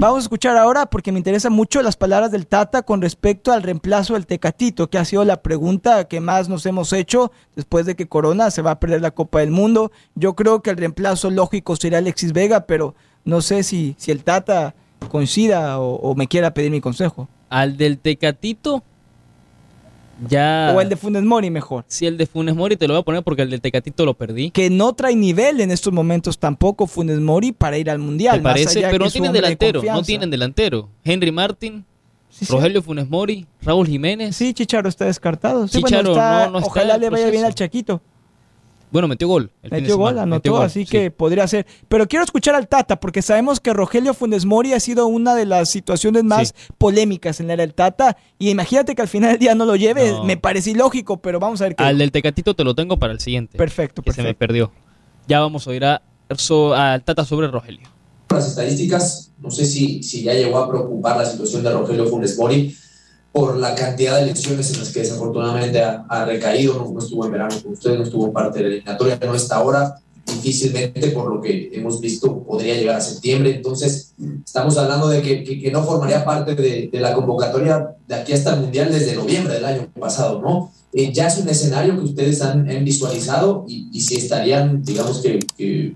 Vamos 0.00 0.18
a 0.18 0.22
escuchar 0.22 0.56
ahora 0.56 0.86
porque 0.86 1.12
me 1.12 1.18
interesan 1.18 1.52
mucho 1.52 1.82
las 1.82 1.94
palabras 1.94 2.30
del 2.30 2.46
Tata 2.46 2.82
con 2.82 3.02
respecto 3.02 3.52
al 3.52 3.62
reemplazo 3.62 4.14
del 4.14 4.26
Tecatito, 4.26 4.88
que 4.88 4.96
ha 4.96 5.04
sido 5.04 5.26
la 5.26 5.42
pregunta 5.42 6.04
que 6.04 6.20
más 6.20 6.48
nos 6.48 6.64
hemos 6.64 6.94
hecho 6.94 7.32
después 7.54 7.84
de 7.84 7.96
que 7.96 8.08
Corona 8.08 8.50
se 8.50 8.62
va 8.62 8.70
a 8.70 8.80
perder 8.80 9.02
la 9.02 9.10
Copa 9.10 9.40
del 9.40 9.50
Mundo. 9.50 9.92
Yo 10.14 10.34
creo 10.34 10.62
que 10.62 10.70
el 10.70 10.78
reemplazo 10.78 11.30
lógico 11.30 11.76
sería 11.76 11.98
Alexis 11.98 12.32
Vega, 12.32 12.66
pero 12.66 12.94
no 13.26 13.42
sé 13.42 13.62
si, 13.62 13.94
si 13.98 14.10
el 14.10 14.24
Tata 14.24 14.74
coincida 15.10 15.78
o, 15.78 15.96
o 15.96 16.14
me 16.14 16.28
quiera 16.28 16.54
pedir 16.54 16.70
mi 16.70 16.80
consejo. 16.80 17.28
Al 17.50 17.76
del 17.76 17.98
Tecatito, 17.98 18.82
ya. 20.28 20.72
O 20.74 20.80
el 20.80 20.88
de 20.88 20.96
Funes 20.96 21.22
Mori 21.22 21.50
mejor. 21.50 21.84
Sí, 21.88 22.06
el 22.06 22.16
de 22.16 22.26
Funes 22.26 22.54
Mori 22.54 22.76
te 22.76 22.86
lo 22.86 22.94
voy 22.94 23.00
a 23.00 23.04
poner 23.04 23.22
porque 23.22 23.42
el 23.42 23.50
del 23.50 23.60
Tecatito 23.60 24.04
lo 24.04 24.14
perdí. 24.14 24.50
Que 24.50 24.70
no 24.70 24.92
trae 24.92 25.16
nivel 25.16 25.60
en 25.60 25.70
estos 25.70 25.92
momentos 25.92 26.38
tampoco 26.38 26.86
Funes 26.86 27.20
Mori 27.20 27.52
para 27.52 27.78
ir 27.78 27.90
al 27.90 27.98
Mundial. 27.98 28.38
Me 28.38 28.42
parece, 28.42 28.80
pero 28.82 29.04
no 29.04 29.10
tienen 29.10 29.32
delantero. 29.32 29.82
No 29.82 30.02
tienen 30.02 30.30
delantero. 30.30 30.88
Henry 31.04 31.32
Martin, 31.32 31.84
Rogelio 32.48 32.82
Funes 32.82 33.08
Mori, 33.08 33.46
Raúl 33.62 33.86
Jiménez. 33.86 34.36
Sí, 34.36 34.54
Chicharo 34.54 34.88
está 34.88 35.04
descartado. 35.06 35.66
Chicharo 35.68 36.14
no, 36.14 36.58
está 36.58 36.66
Ojalá 36.66 36.96
le 36.96 37.10
vaya 37.10 37.30
bien 37.30 37.44
al 37.44 37.54
Chaquito. 37.54 38.00
Bueno, 38.90 39.08
metió 39.08 39.28
gol. 39.28 39.52
metió 39.70 39.96
gol, 39.96 40.18
anotó, 40.18 40.60
así 40.60 40.84
que 40.84 41.10
podría 41.10 41.46
ser. 41.46 41.66
Pero 41.88 42.08
quiero 42.08 42.24
escuchar 42.24 42.54
al 42.54 42.68
Tata, 42.68 42.98
porque 42.98 43.22
sabemos 43.22 43.60
que 43.60 43.72
Rogelio 43.72 44.14
Funes 44.14 44.44
Mori 44.44 44.72
ha 44.72 44.80
sido 44.80 45.06
una 45.06 45.34
de 45.34 45.46
las 45.46 45.68
situaciones 45.68 46.24
más 46.24 46.54
polémicas 46.78 47.40
en 47.40 47.46
la 47.46 47.54
era 47.54 47.62
del 47.62 47.74
Tata. 47.74 48.16
Y 48.38 48.50
imagínate 48.50 48.94
que 48.94 49.02
al 49.02 49.08
final 49.08 49.30
del 49.30 49.38
día 49.38 49.54
no 49.54 49.64
lo 49.64 49.76
lleve, 49.76 50.12
me 50.24 50.36
parece 50.36 50.70
ilógico, 50.70 51.20
pero 51.20 51.38
vamos 51.38 51.60
a 51.60 51.64
ver 51.64 51.76
qué. 51.76 51.84
Al 51.84 51.98
del 51.98 52.10
Tecatito 52.10 52.54
te 52.54 52.64
lo 52.64 52.74
tengo 52.74 52.98
para 52.98 53.12
el 53.12 53.20
siguiente. 53.20 53.56
Perfecto, 53.56 54.02
que 54.02 54.12
se 54.12 54.22
me 54.22 54.34
perdió. 54.34 54.72
Ya 55.28 55.40
vamos 55.40 55.68
a 55.68 55.74
ir 55.74 55.84
a, 55.84 56.02
al 56.28 57.04
Tata 57.04 57.24
sobre 57.24 57.48
Rogelio. 57.48 57.88
Las 58.30 58.48
estadísticas, 58.48 59.32
no 59.38 59.50
sé 59.50 59.66
si, 59.66 60.02
si 60.02 60.22
ya 60.22 60.34
llegó 60.34 60.58
a 60.58 60.68
preocupar 60.68 61.16
la 61.16 61.24
situación 61.24 61.62
de 61.62 61.72
Rogelio 61.72 62.06
Funes 62.06 62.36
Mori 62.38 62.74
por 63.32 63.56
la 63.56 63.74
cantidad 63.74 64.16
de 64.16 64.22
elecciones 64.22 64.72
en 64.72 64.80
las 64.80 64.90
que 64.90 65.00
desafortunadamente 65.00 65.82
ha, 65.82 66.24
recaído, 66.24 66.90
no, 66.92 66.98
estuvo 66.98 67.24
en 67.26 67.32
verano 67.32 67.54
con 67.62 67.72
usted, 67.72 67.96
no 67.96 68.02
estuvo 68.02 68.32
parte 68.32 68.58
de 68.58 68.64
la 68.64 68.70
eliminatoria, 68.70 69.18
no 69.24 69.34
está 69.34 69.56
ahora, 69.56 70.00
difícilmente 70.26 71.08
por 71.10 71.32
lo 71.32 71.40
que 71.40 71.70
hemos 71.72 72.00
visto 72.00 72.42
podría 72.44 72.74
llegar 72.74 72.96
a 72.96 73.00
septiembre, 73.00 73.54
entonces 73.56 74.14
estamos 74.44 74.76
hablando 74.78 75.08
de 75.08 75.22
que, 75.22 75.44
que, 75.44 75.70
no 75.70 75.82
formaría 75.82 76.24
parte 76.24 76.54
de, 76.54 76.88
de, 76.92 77.00
la 77.00 77.14
convocatoria 77.14 77.96
de 78.06 78.14
aquí 78.14 78.32
hasta 78.32 78.54
el 78.54 78.60
Mundial 78.60 78.92
desde 78.92 79.16
noviembre 79.16 79.54
del 79.54 79.64
año 79.64 79.88
pasado, 79.98 80.40
¿no? 80.40 80.72
Eh, 80.92 81.12
ya 81.12 81.28
es 81.28 81.38
un 81.38 81.48
escenario 81.48 81.96
que 81.96 82.04
ustedes 82.04 82.42
han, 82.42 82.66
visualizado 82.84 83.64
y, 83.68 83.88
y, 83.92 84.00
si 84.00 84.16
estarían, 84.16 84.82
digamos 84.82 85.20
que, 85.20 85.94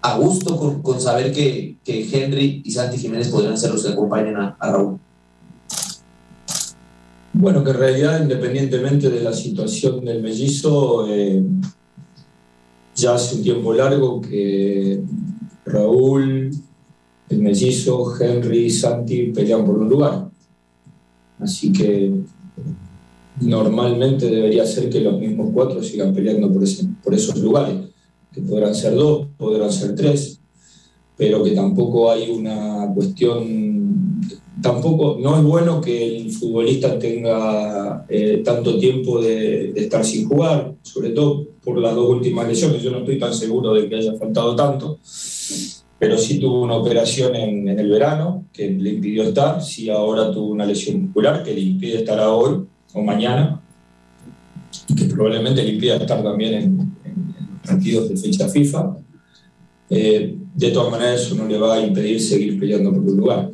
a 0.00 0.18
gusto 0.18 0.56
con, 0.56 0.82
con 0.82 1.00
saber 1.00 1.32
que, 1.32 1.76
que, 1.84 2.08
Henry 2.12 2.62
y 2.64 2.70
Santi 2.70 2.96
Jiménez 2.96 3.28
podrían 3.28 3.58
ser 3.58 3.72
los 3.72 3.84
que 3.84 3.92
acompañen 3.92 4.36
a 4.36 4.56
Raúl. 4.60 4.98
Bueno, 7.38 7.62
que 7.62 7.70
en 7.70 7.76
realidad, 7.76 8.22
independientemente 8.22 9.10
de 9.10 9.20
la 9.20 9.32
situación 9.34 10.02
del 10.06 10.22
mellizo, 10.22 11.06
eh, 11.06 11.44
ya 12.94 13.14
hace 13.14 13.36
un 13.36 13.42
tiempo 13.42 13.74
largo 13.74 14.22
que 14.22 15.02
Raúl, 15.66 16.50
el 17.28 17.38
mellizo, 17.38 18.18
Henry 18.18 18.64
y 18.64 18.70
Santi 18.70 19.32
pelean 19.32 19.66
por 19.66 19.76
un 19.76 19.86
lugar. 19.86 20.30
Así 21.38 21.70
que 21.74 22.10
normalmente 23.42 24.30
debería 24.30 24.64
ser 24.64 24.88
que 24.88 25.02
los 25.02 25.20
mismos 25.20 25.50
cuatro 25.52 25.82
sigan 25.82 26.14
peleando 26.14 26.50
por, 26.50 26.64
por 27.04 27.12
esos 27.12 27.36
lugares, 27.36 27.76
que 28.32 28.40
podrán 28.40 28.74
ser 28.74 28.94
dos, 28.94 29.26
podrán 29.36 29.70
ser 29.70 29.94
tres, 29.94 30.40
pero 31.18 31.44
que 31.44 31.50
tampoco 31.50 32.10
hay 32.10 32.30
una 32.30 32.90
cuestión 32.94 34.05
tampoco 34.60 35.18
no 35.20 35.36
es 35.36 35.42
bueno 35.42 35.80
que 35.80 36.16
el 36.16 36.30
futbolista 36.30 36.98
tenga 36.98 38.04
eh, 38.08 38.42
tanto 38.44 38.78
tiempo 38.78 39.20
de, 39.20 39.72
estar 39.76 40.04
sin 40.04 40.28
jugar, 40.28 40.74
sobre 40.82 41.10
todo 41.10 41.46
por 41.62 41.78
las 41.78 41.94
dos 41.94 42.08
últimas 42.08 42.48
lesiones. 42.48 42.82
Yo 42.82 42.90
no 42.90 42.98
estoy 42.98 43.18
tan 43.18 43.34
seguro 43.34 43.74
de 43.74 43.88
que 43.88 43.96
haya 43.96 44.14
faltado 44.14 44.56
tanto, 44.56 44.98
pero 45.98 46.16
sí 46.18 46.38
tuvo 46.38 46.62
una 46.62 46.76
operación 46.76 47.34
en, 47.34 47.68
el 47.68 47.88
verano 47.90 48.44
que 48.52 48.70
le 48.70 48.90
impidió 48.90 49.24
estar, 49.24 49.62
sí 49.62 49.90
ahora 49.90 50.30
tuvo 50.30 50.50
una 50.50 50.64
lesión 50.64 51.02
muscular 51.02 51.42
que 51.42 51.54
le 51.54 51.60
impide 51.60 51.98
estar 51.98 52.18
hoy 52.20 52.64
o 52.94 53.02
mañana, 53.02 53.60
que 54.96 55.04
probablemente 55.04 55.62
le 55.62 55.72
impida 55.72 55.96
estar 55.96 56.22
también 56.22 56.54
en, 56.54 56.96
partidos 57.66 58.08
de 58.08 58.16
fecha 58.16 58.48
FIFA. 58.48 58.96
Eh, 59.90 60.36
de 60.54 60.70
todas 60.70 60.90
maneras, 60.90 61.20
eso 61.20 61.34
no 61.34 61.46
le 61.46 61.58
va 61.58 61.74
a 61.74 61.80
impedir 61.80 62.20
seguir 62.20 62.58
peleando 62.58 62.90
por 62.90 63.00
un 63.00 63.16
lugar. 63.16 63.50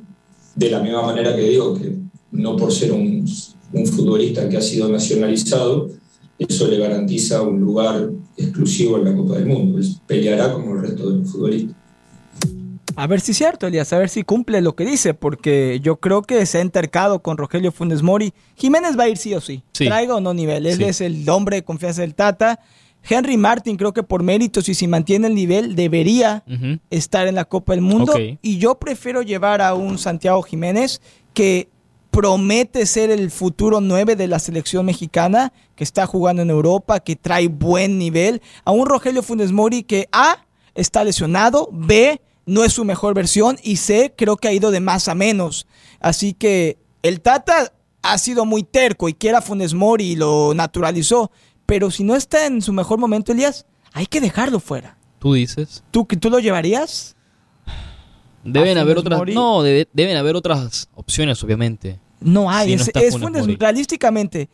De 0.54 0.70
la 0.70 0.80
misma 0.80 1.02
manera 1.02 1.34
que 1.34 1.42
digo 1.42 1.74
que 1.74 1.94
no 2.32 2.56
por 2.56 2.72
ser 2.72 2.92
un, 2.92 3.24
un 3.72 3.86
futbolista 3.86 4.48
que 4.48 4.56
ha 4.56 4.62
sido 4.62 4.88
nacionalizado, 4.88 5.90
eso 6.38 6.66
le 6.68 6.78
garantiza 6.78 7.42
un 7.42 7.60
lugar 7.60 8.10
exclusivo 8.36 8.98
en 8.98 9.04
la 9.04 9.14
Copa 9.16 9.34
del 9.34 9.46
Mundo. 9.46 9.78
Él 9.78 9.86
peleará 10.06 10.52
como 10.52 10.74
el 10.74 10.82
resto 10.82 11.10
de 11.10 11.18
los 11.18 11.30
futbolistas. 11.30 11.76
A 12.94 13.06
ver 13.06 13.20
si 13.22 13.30
es 13.32 13.38
cierto, 13.38 13.66
Elías, 13.66 13.90
a 13.94 13.98
ver 13.98 14.10
si 14.10 14.22
cumple 14.22 14.60
lo 14.60 14.76
que 14.76 14.84
dice, 14.84 15.14
porque 15.14 15.80
yo 15.82 15.96
creo 15.96 16.20
que 16.22 16.44
se 16.44 16.58
ha 16.58 16.60
entercado 16.60 17.20
con 17.22 17.38
Rogelio 17.38 17.72
Funes 17.72 18.02
Mori. 18.02 18.34
Jiménez 18.56 18.98
va 18.98 19.04
a 19.04 19.08
ir 19.08 19.16
sí 19.16 19.32
o 19.34 19.40
sí, 19.40 19.62
Sí. 19.72 19.86
traiga 19.86 20.16
o 20.16 20.20
no 20.20 20.34
nivel. 20.34 20.66
Él 20.66 20.76
Sí. 20.76 20.84
es 20.84 21.00
el 21.00 21.26
hombre 21.30 21.56
de 21.56 21.62
confianza 21.64 22.02
del 22.02 22.14
Tata. 22.14 22.60
Henry 23.08 23.36
Martin, 23.36 23.76
creo 23.76 23.92
que 23.92 24.02
por 24.02 24.22
méritos 24.22 24.68
y 24.68 24.74
si 24.74 24.86
mantiene 24.86 25.26
el 25.26 25.34
nivel, 25.34 25.74
debería 25.74 26.44
estar 26.90 27.26
en 27.26 27.34
la 27.34 27.44
Copa 27.44 27.72
del 27.72 27.82
Mundo. 27.82 28.14
Y 28.42 28.58
yo 28.58 28.76
prefiero 28.76 29.22
llevar 29.22 29.60
a 29.60 29.74
un 29.74 29.98
Santiago 29.98 30.42
Jiménez 30.42 31.00
que 31.34 31.68
promete 32.10 32.84
ser 32.86 33.10
el 33.10 33.30
futuro 33.30 33.80
9 33.80 34.16
de 34.16 34.28
la 34.28 34.38
selección 34.38 34.84
mexicana, 34.84 35.52
que 35.74 35.82
está 35.82 36.06
jugando 36.06 36.42
en 36.42 36.50
Europa, 36.50 37.00
que 37.00 37.16
trae 37.16 37.48
buen 37.48 37.98
nivel, 37.98 38.42
a 38.64 38.70
un 38.70 38.86
Rogelio 38.86 39.22
Funes 39.22 39.50
Mori 39.50 39.82
que 39.82 40.08
A, 40.12 40.46
está 40.74 41.04
lesionado, 41.04 41.68
B, 41.72 42.20
no 42.44 42.64
es 42.64 42.74
su 42.74 42.84
mejor 42.84 43.14
versión 43.14 43.58
y 43.62 43.76
C, 43.76 44.12
creo 44.16 44.36
que 44.36 44.48
ha 44.48 44.52
ido 44.52 44.70
de 44.70 44.80
más 44.80 45.08
a 45.08 45.14
menos. 45.14 45.66
Así 46.00 46.34
que 46.34 46.76
el 47.02 47.20
Tata 47.20 47.72
ha 48.02 48.18
sido 48.18 48.44
muy 48.44 48.62
terco 48.62 49.08
y 49.08 49.14
quiera 49.14 49.40
Funes 49.40 49.74
Mori 49.74 50.10
y 50.10 50.16
lo 50.16 50.52
naturalizó, 50.54 51.30
pero 51.66 51.90
si 51.90 52.04
no 52.04 52.16
está 52.16 52.46
en 52.46 52.60
su 52.62 52.72
mejor 52.72 52.98
momento, 52.98 53.32
Elías, 53.32 53.66
hay 53.92 54.06
que 54.06 54.20
dejarlo 54.20 54.60
fuera. 54.60 54.96
Tú 55.18 55.34
dices. 55.34 55.82
¿Tú, 55.90 56.04
¿Tú 56.04 56.30
lo 56.30 56.38
llevarías? 56.40 57.14
Deben 58.44 58.76
¿A 58.78 58.80
haber 58.80 58.98
otras. 58.98 59.18
Mori? 59.18 59.34
No, 59.34 59.62
debe- 59.62 59.88
deben 59.92 60.16
haber 60.16 60.34
otras 60.36 60.88
opciones, 60.94 61.42
obviamente. 61.44 62.00
No 62.20 62.50
hay. 62.50 62.72
Es, 62.72 62.82
está 62.88 63.00
es 63.00 63.12
Funes 63.12 63.28
Funes- 63.28 63.40
Mori. 63.42 63.56
realísticamente, 63.56 64.48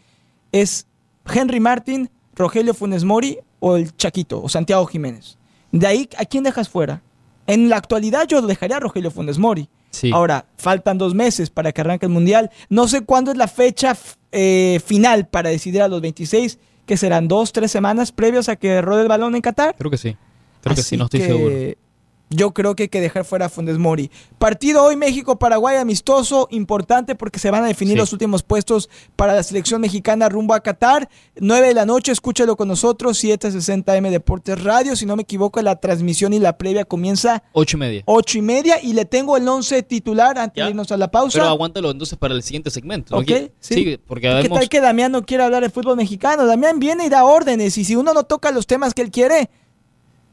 es 0.53 0.87
Henry 1.27 1.61
Martin, 1.61 2.11
Rogelio 2.35 2.75
Funes 2.75 3.05
Mori 3.05 3.39
o 3.61 3.77
el 3.77 3.97
Chaquito 3.97 4.43
o 4.43 4.49
Santiago 4.49 4.85
Jiménez. 4.87 5.39
De 5.73 5.87
ahí, 5.87 6.09
¿a 6.19 6.25
quién 6.25 6.45
dejas 6.45 6.69
fuera? 6.69 7.03
En 7.47 7.69
la 7.71 7.77
actualidad 7.77 8.27
yo 8.29 8.43
dejaría 8.43 8.77
a 8.77 8.81
Rogelio 8.81 9.11
Funes 9.11 9.39
Mori. 9.39 9.69
Sí. 9.91 10.11
Ahora, 10.13 10.45
faltan 10.59 10.99
dos 10.99 11.15
meses 11.15 11.49
para 11.49 11.73
que 11.73 11.81
arranque 11.81 12.05
el 12.07 12.13
Mundial. 12.13 12.51
No 12.69 12.89
sé 12.89 13.01
cuándo 13.03 13.31
es 13.31 13.39
la 13.39 13.49
fecha 13.49 13.97
eh, 14.33 14.81
final 14.85 15.27
para 15.29 15.49
decidir 15.49 15.81
a 15.81 15.89
los 15.89 16.03
26, 16.03 16.59
que 16.89 16.97
serán 16.97 17.29
dos, 17.29 17.53
tres 17.53 17.71
semanas 17.71 18.11
previos 18.11 18.49
a 18.49 18.57
que 18.57 18.81
rode 18.81 19.03
el 19.03 19.09
balón 19.09 19.37
en 19.37 19.43
Qatar. 19.43 19.77
Creo 19.79 19.91
que 19.91 19.99
sí. 19.99 20.17
Creo 20.63 20.75
que 20.75 20.83
sí, 20.83 20.97
no 20.97 21.05
estoy 21.05 21.21
que 21.21 21.27
seguro. 21.27 21.55
Yo 22.31 22.53
creo 22.53 22.77
que 22.77 22.85
hay 22.85 22.89
que 22.89 23.01
dejar 23.01 23.25
fuera 23.25 23.47
a 23.47 23.49
Funes 23.49 23.79
Mori. 23.79 24.11
Partido 24.39 24.85
hoy 24.85 24.97
México-Paraguay 24.97 25.77
amistoso, 25.77 26.47
importante 26.51 27.15
porque 27.15 27.39
se 27.39 27.51
van 27.51 27.65
a 27.65 27.67
definir 27.69 27.95
Sí. 27.95 27.99
los 27.99 28.13
últimos 28.13 28.43
puestos 28.43 28.91
para 29.17 29.35
la 29.35 29.43
selección 29.43 29.81
mexicana 29.81 30.29
rumbo 30.29 30.53
a 30.55 30.61
Qatar. 30.61 31.09
9 31.37 31.69
de 31.69 31.75
la 31.75 31.87
noche, 31.87 32.13
escúchalo 32.13 32.57
con 32.57 32.69
nosotros, 32.69 33.17
760M 33.19 34.11
Deportes 34.11 34.63
Radio. 34.63 34.95
Si 34.95 35.07
no 35.07 35.17
me 35.17 35.23
equivoco, 35.23 35.63
la 35.63 35.77
transmisión 35.77 36.33
y 36.35 36.39
la 36.39 36.59
previa 36.59 36.85
comienza 36.85 37.43
Ocho 37.53 37.77
y 37.77 37.81
media. 37.81 38.03
8 38.07 38.39
y 38.39 38.43
media 38.43 38.83
y 38.83 38.93
le 38.93 39.05
tengo 39.07 39.37
el 39.37 39.49
11 39.49 39.83
titular 39.83 40.39
antes 40.39 40.57
Ya. 40.59 40.65
de 40.65 40.71
irnos 40.71 40.93
a 40.93 40.97
la 40.97 41.11
pausa. 41.11 41.39
Pero 41.39 41.49
aguántalo 41.49 41.91
entonces 41.91 42.19
para 42.19 42.35
el 42.35 42.43
siguiente 42.43 42.71
segmento. 42.71 43.17
Ok, 43.17 43.31
sí. 43.61 43.99
porque 44.07 44.29
¿Qué 44.43 44.49
tal 44.49 44.69
que 44.69 44.81
Damián 44.81 45.13
no 45.13 45.25
quiere 45.25 45.45
hablar 45.45 45.63
de 45.63 45.71
fútbol 45.71 45.97
mexicano? 45.97 46.45
Damián 46.47 46.79
viene 46.79 47.07
y 47.07 47.09
da 47.09 47.25
órdenes 47.25 47.79
y 47.79 47.85
si 47.85 47.97
uno 47.97 48.13
no 48.13 48.25
toca 48.25 48.51
los 48.51 48.67
temas 48.67 48.93
que 48.93 49.03
él 49.03 49.11
quiere, 49.11 49.49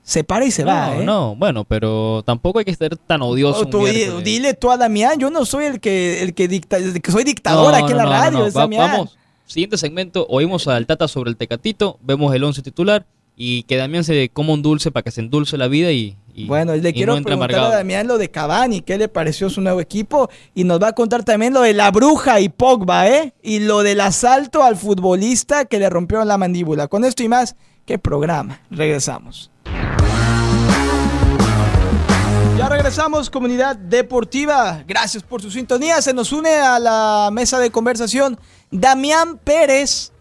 se 0.08 0.24
para 0.24 0.46
y 0.46 0.52
se 0.52 0.62
no, 0.64 0.68
va. 0.70 0.96
¿eh? 0.98 1.04
no, 1.04 1.36
bueno, 1.36 1.64
pero 1.66 2.22
tampoco 2.26 2.60
hay 2.60 2.66
que 2.66 2.76
ser 2.76 2.96
tan 2.96 3.22
odioso. 3.24 3.62
Oh, 3.62 3.66
tú 3.66 3.86
dile 4.24 4.54
tú 4.54 4.70
a 4.72 4.78
Damián, 4.78 5.18
yo 5.20 5.32
no 5.32 5.46
soy 5.46 5.66
el 5.66 5.80
que 5.80 6.22
el 6.22 6.34
que 6.36 6.48
dicta, 6.48 6.78
el 6.78 7.02
que 7.02 7.12
soy 7.12 7.24
dictador 7.24 7.72
No, 7.72 7.78
aquí 7.84 7.92
en 7.92 7.98
la 7.98 8.06
radio, 8.06 8.48
Va- 8.54 8.68
vamos, 8.68 9.18
siguiente 9.48 9.78
segmento, 9.80 10.28
oímos 10.30 10.68
al 10.68 10.86
Tata 10.86 11.08
sobre 11.08 11.32
el 11.32 11.38
Tecatito, 11.38 11.98
vemos 12.04 12.34
el 12.36 12.44
11 12.44 12.62
titular 12.62 13.06
y 13.36 13.64
que 13.64 13.78
Damián 13.78 14.04
se 14.04 14.30
coma 14.30 14.54
un 14.54 14.62
dulce 14.62 14.92
para 14.92 15.04
que 15.04 15.10
se 15.12 15.22
endulce 15.22 15.58
la 15.58 15.68
vida 15.68 15.92
y, 15.92 16.16
y- 16.36 16.46
Bueno, 16.46 16.76
le 16.76 16.90
y 16.90 16.94
quiero 16.94 17.14
preguntar 17.14 17.34
amargado. 17.34 17.66
a 17.74 17.76
Damián 17.78 18.08
lo 18.08 18.20
de 18.20 18.30
Cavani, 18.30 18.82
qué 18.82 19.00
le 19.00 19.08
pareció 19.08 19.50
su 19.50 19.60
nuevo 19.62 19.82
equipo 19.82 20.30
y 20.54 20.66
nos 20.66 20.80
va 20.82 20.90
a 20.90 20.94
contar 20.94 21.24
también 21.24 21.52
lo 21.54 21.62
de 21.62 21.74
la 21.74 21.90
bruja 21.90 22.40
y 22.42 22.50
Pogba, 22.50 23.10
¿eh? 23.10 23.34
Y 23.42 23.60
lo 23.60 23.82
del 23.82 24.02
asalto 24.02 24.64
al 24.64 24.76
futbolista 24.78 25.66
que 25.66 25.80
le 25.80 25.90
rompió 25.90 26.24
la 26.24 26.38
mandíbula. 26.38 26.88
Con 26.88 27.04
esto 27.04 27.24
y 27.24 27.28
más, 27.28 27.56
qué 27.88 27.98
programa. 28.00 28.62
Regresamos. 28.70 29.50
Ya 32.58 32.70
regresamos, 32.70 33.30
comunidad 33.30 33.76
deportiva. 33.76 34.82
Gracias 34.88 35.22
por 35.24 35.42
su 35.42 35.52
sintonía. 35.52 36.02
Se 36.02 36.14
nos 36.14 36.32
une 36.32 36.56
a 36.56 36.80
la 36.80 37.30
mesa 37.34 37.60
de 37.60 37.70
conversación 37.70 38.40
Damián 38.72 39.38
Pérez, 39.44 40.14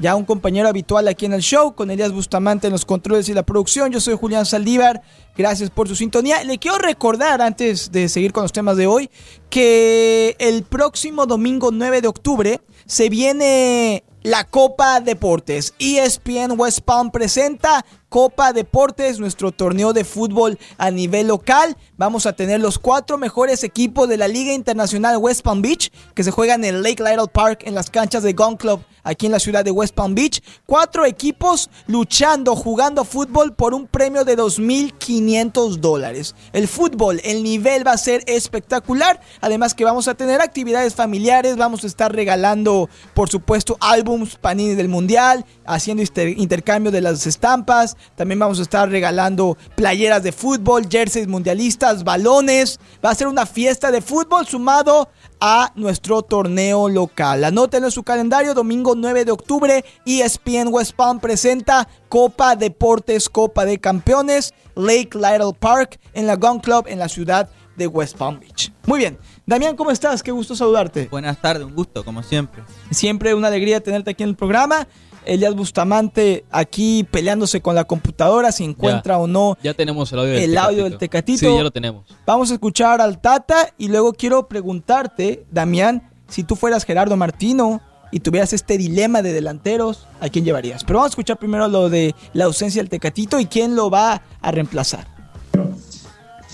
ya 0.00 0.16
un 0.16 0.24
compañero 0.24 0.68
habitual 0.68 1.06
aquí 1.06 1.26
en 1.26 1.32
el 1.32 1.42
show, 1.42 1.76
con 1.76 1.92
Elías 1.92 2.10
Bustamante 2.10 2.66
en 2.66 2.72
los 2.72 2.84
controles 2.84 3.28
y 3.28 3.34
la 3.34 3.44
producción. 3.44 3.92
Yo 3.92 4.00
soy 4.00 4.16
Julián 4.16 4.46
Saldívar. 4.46 5.00
Gracias 5.36 5.70
por 5.70 5.86
su 5.86 5.94
sintonía. 5.94 6.42
Le 6.42 6.58
quiero 6.58 6.76
recordar, 6.78 7.40
antes 7.40 7.92
de 7.92 8.08
seguir 8.08 8.32
con 8.32 8.42
los 8.42 8.52
temas 8.52 8.76
de 8.76 8.88
hoy, 8.88 9.08
que 9.48 10.34
el 10.40 10.64
próximo 10.64 11.24
domingo 11.24 11.70
9 11.70 12.00
de 12.00 12.08
octubre 12.08 12.60
se 12.84 13.08
viene 13.08 14.02
la 14.22 14.42
Copa 14.42 15.00
Deportes. 15.00 15.72
ESPN 15.78 16.58
West 16.58 16.80
Palm 16.80 17.12
presenta 17.12 17.86
Copa 18.16 18.54
Deportes, 18.54 19.20
nuestro 19.20 19.52
torneo 19.52 19.92
de 19.92 20.02
fútbol 20.02 20.58
a 20.78 20.90
nivel 20.90 21.28
local. 21.28 21.76
Vamos 21.98 22.24
a 22.24 22.32
tener 22.32 22.60
los 22.60 22.78
cuatro 22.78 23.18
mejores 23.18 23.62
equipos 23.62 24.08
de 24.08 24.16
la 24.16 24.26
Liga 24.26 24.54
Internacional 24.54 25.18
West 25.18 25.42
Palm 25.42 25.60
Beach, 25.60 25.92
que 26.14 26.24
se 26.24 26.30
juega 26.30 26.54
en 26.54 26.64
el 26.64 26.82
Lake 26.82 27.02
Lytle 27.02 27.28
Park, 27.30 27.64
en 27.66 27.74
las 27.74 27.90
canchas 27.90 28.22
de 28.22 28.32
Gun 28.32 28.56
Club, 28.56 28.80
aquí 29.04 29.26
en 29.26 29.32
la 29.32 29.38
ciudad 29.38 29.66
de 29.66 29.70
West 29.70 29.94
Palm 29.94 30.14
Beach. 30.14 30.42
Cuatro 30.64 31.04
equipos 31.04 31.68
luchando, 31.88 32.56
jugando 32.56 33.04
fútbol 33.04 33.54
por 33.54 33.74
un 33.74 33.86
premio 33.86 34.24
de 34.24 34.38
2.500 34.38 35.76
dólares. 35.76 36.34
El 36.54 36.68
fútbol, 36.68 37.20
el 37.22 37.42
nivel 37.42 37.86
va 37.86 37.92
a 37.92 37.98
ser 37.98 38.24
espectacular. 38.28 39.20
Además 39.42 39.74
que 39.74 39.84
vamos 39.84 40.08
a 40.08 40.14
tener 40.14 40.40
actividades 40.40 40.94
familiares, 40.94 41.58
vamos 41.58 41.84
a 41.84 41.86
estar 41.86 42.14
regalando, 42.14 42.88
por 43.12 43.28
supuesto, 43.28 43.76
álbums 43.80 44.36
Panini 44.36 44.74
del 44.74 44.88
Mundial, 44.88 45.44
haciendo 45.66 46.02
inter- 46.02 46.38
intercambio 46.38 46.90
de 46.90 47.02
las 47.02 47.26
estampas. 47.26 47.98
También 48.14 48.38
vamos 48.38 48.58
a 48.58 48.62
estar 48.62 48.88
regalando 48.88 49.56
playeras 49.74 50.22
de 50.22 50.32
fútbol, 50.32 50.88
jerseys 50.88 51.26
mundialistas, 51.26 52.04
balones. 52.04 52.78
Va 53.04 53.10
a 53.10 53.14
ser 53.14 53.26
una 53.26 53.46
fiesta 53.46 53.90
de 53.90 54.00
fútbol 54.00 54.46
sumado 54.46 55.08
a 55.40 55.72
nuestro 55.74 56.22
torneo 56.22 56.88
local. 56.88 57.44
Anótenlo 57.44 57.88
en 57.88 57.92
su 57.92 58.02
calendario, 58.02 58.54
domingo 58.54 58.94
9 58.94 59.24
de 59.24 59.32
octubre, 59.32 59.84
ESPN 60.04 60.68
West 60.68 60.92
Palm 60.92 61.20
presenta 61.20 61.88
Copa 62.08 62.56
Deportes, 62.56 63.28
Copa 63.28 63.64
de 63.64 63.78
Campeones, 63.78 64.54
Lake 64.74 65.10
Lytle 65.14 65.52
Park, 65.58 65.98
en 66.14 66.26
la 66.26 66.36
Gun 66.36 66.60
Club, 66.60 66.86
en 66.88 66.98
la 66.98 67.08
ciudad 67.08 67.48
de 67.76 67.86
West 67.86 68.16
Palm 68.16 68.40
Beach. 68.40 68.72
Muy 68.86 68.98
bien. 68.98 69.18
Damián, 69.44 69.76
¿cómo 69.76 69.90
estás? 69.90 70.22
Qué 70.22 70.32
gusto 70.32 70.56
saludarte. 70.56 71.08
Buenas 71.08 71.40
tardes, 71.40 71.64
un 71.64 71.74
gusto, 71.74 72.04
como 72.04 72.22
siempre. 72.22 72.62
Siempre 72.90 73.34
una 73.34 73.48
alegría 73.48 73.80
tenerte 73.80 74.10
aquí 74.10 74.22
en 74.22 74.30
el 74.30 74.36
programa. 74.36 74.88
Elías 75.26 75.54
Bustamante 75.54 76.44
aquí 76.50 77.04
peleándose 77.10 77.60
con 77.60 77.74
la 77.74 77.84
computadora, 77.84 78.52
si 78.52 78.64
encuentra 78.64 79.18
o 79.18 79.26
no. 79.26 79.56
Ya 79.62 79.74
tenemos 79.74 80.12
el 80.12 80.18
audio 80.20 80.32
del 80.32 80.42
El 80.42 80.50
Tecatito. 80.50 80.68
audio 80.68 80.84
del 80.84 80.98
Tecatito. 80.98 81.38
Sí, 81.38 81.56
ya 81.56 81.62
lo 81.62 81.70
tenemos. 81.70 82.06
Vamos 82.24 82.50
a 82.50 82.54
escuchar 82.54 83.00
al 83.00 83.20
Tata 83.20 83.72
y 83.76 83.88
luego 83.88 84.12
quiero 84.12 84.48
preguntarte, 84.48 85.44
Damián, 85.50 86.10
si 86.28 86.44
tú 86.44 86.56
fueras 86.56 86.84
Gerardo 86.84 87.16
Martino 87.16 87.80
y 88.12 88.20
tuvieras 88.20 88.52
este 88.52 88.78
dilema 88.78 89.20
de 89.22 89.32
delanteros, 89.32 90.06
¿a 90.20 90.28
quién 90.28 90.44
llevarías? 90.44 90.84
Pero 90.84 90.98
vamos 91.00 91.10
a 91.10 91.12
escuchar 91.12 91.38
primero 91.38 91.68
lo 91.68 91.90
de 91.90 92.14
la 92.32 92.44
ausencia 92.44 92.80
del 92.80 92.88
Tecatito 92.88 93.38
y 93.40 93.46
quién 93.46 93.76
lo 93.76 93.90
va 93.90 94.22
a 94.40 94.50
reemplazar. 94.52 95.06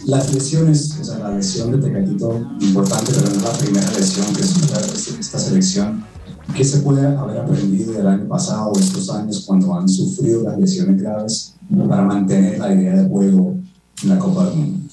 Las 0.07 0.35
lesiones, 0.35 0.99
o 1.01 1.05
sea, 1.05 1.19
la 1.19 1.31
lesión 1.31 1.71
de 1.71 1.89
Tecatito, 1.89 2.41
importante, 2.61 3.13
pero 3.15 3.29
no 3.31 3.37
es 3.37 3.43
la 3.43 3.53
primera 3.53 3.91
lesión 3.93 4.35
que 4.35 4.43
sufre 4.43 5.21
esta 5.21 5.39
selección. 5.39 6.05
¿Qué 6.55 6.65
se 6.65 6.81
puede 6.81 7.07
haber 7.07 7.39
aprendido 7.39 7.93
del 7.93 8.07
año 8.07 8.29
pasado 8.29 8.73
o 8.73 8.79
estos 8.79 9.09
años 9.11 9.45
cuando 9.47 9.75
han 9.75 9.89
sufrido 9.89 10.43
las 10.43 10.59
lesiones 10.59 11.01
graves 11.01 11.55
para 11.89 12.03
mantener 12.03 12.59
la 12.59 12.75
idea 12.75 13.03
de 13.03 13.09
juego 13.09 13.57
en 14.03 14.09
la 14.09 14.19
Copa 14.19 14.47
del 14.47 14.57
Mundo? 14.57 14.89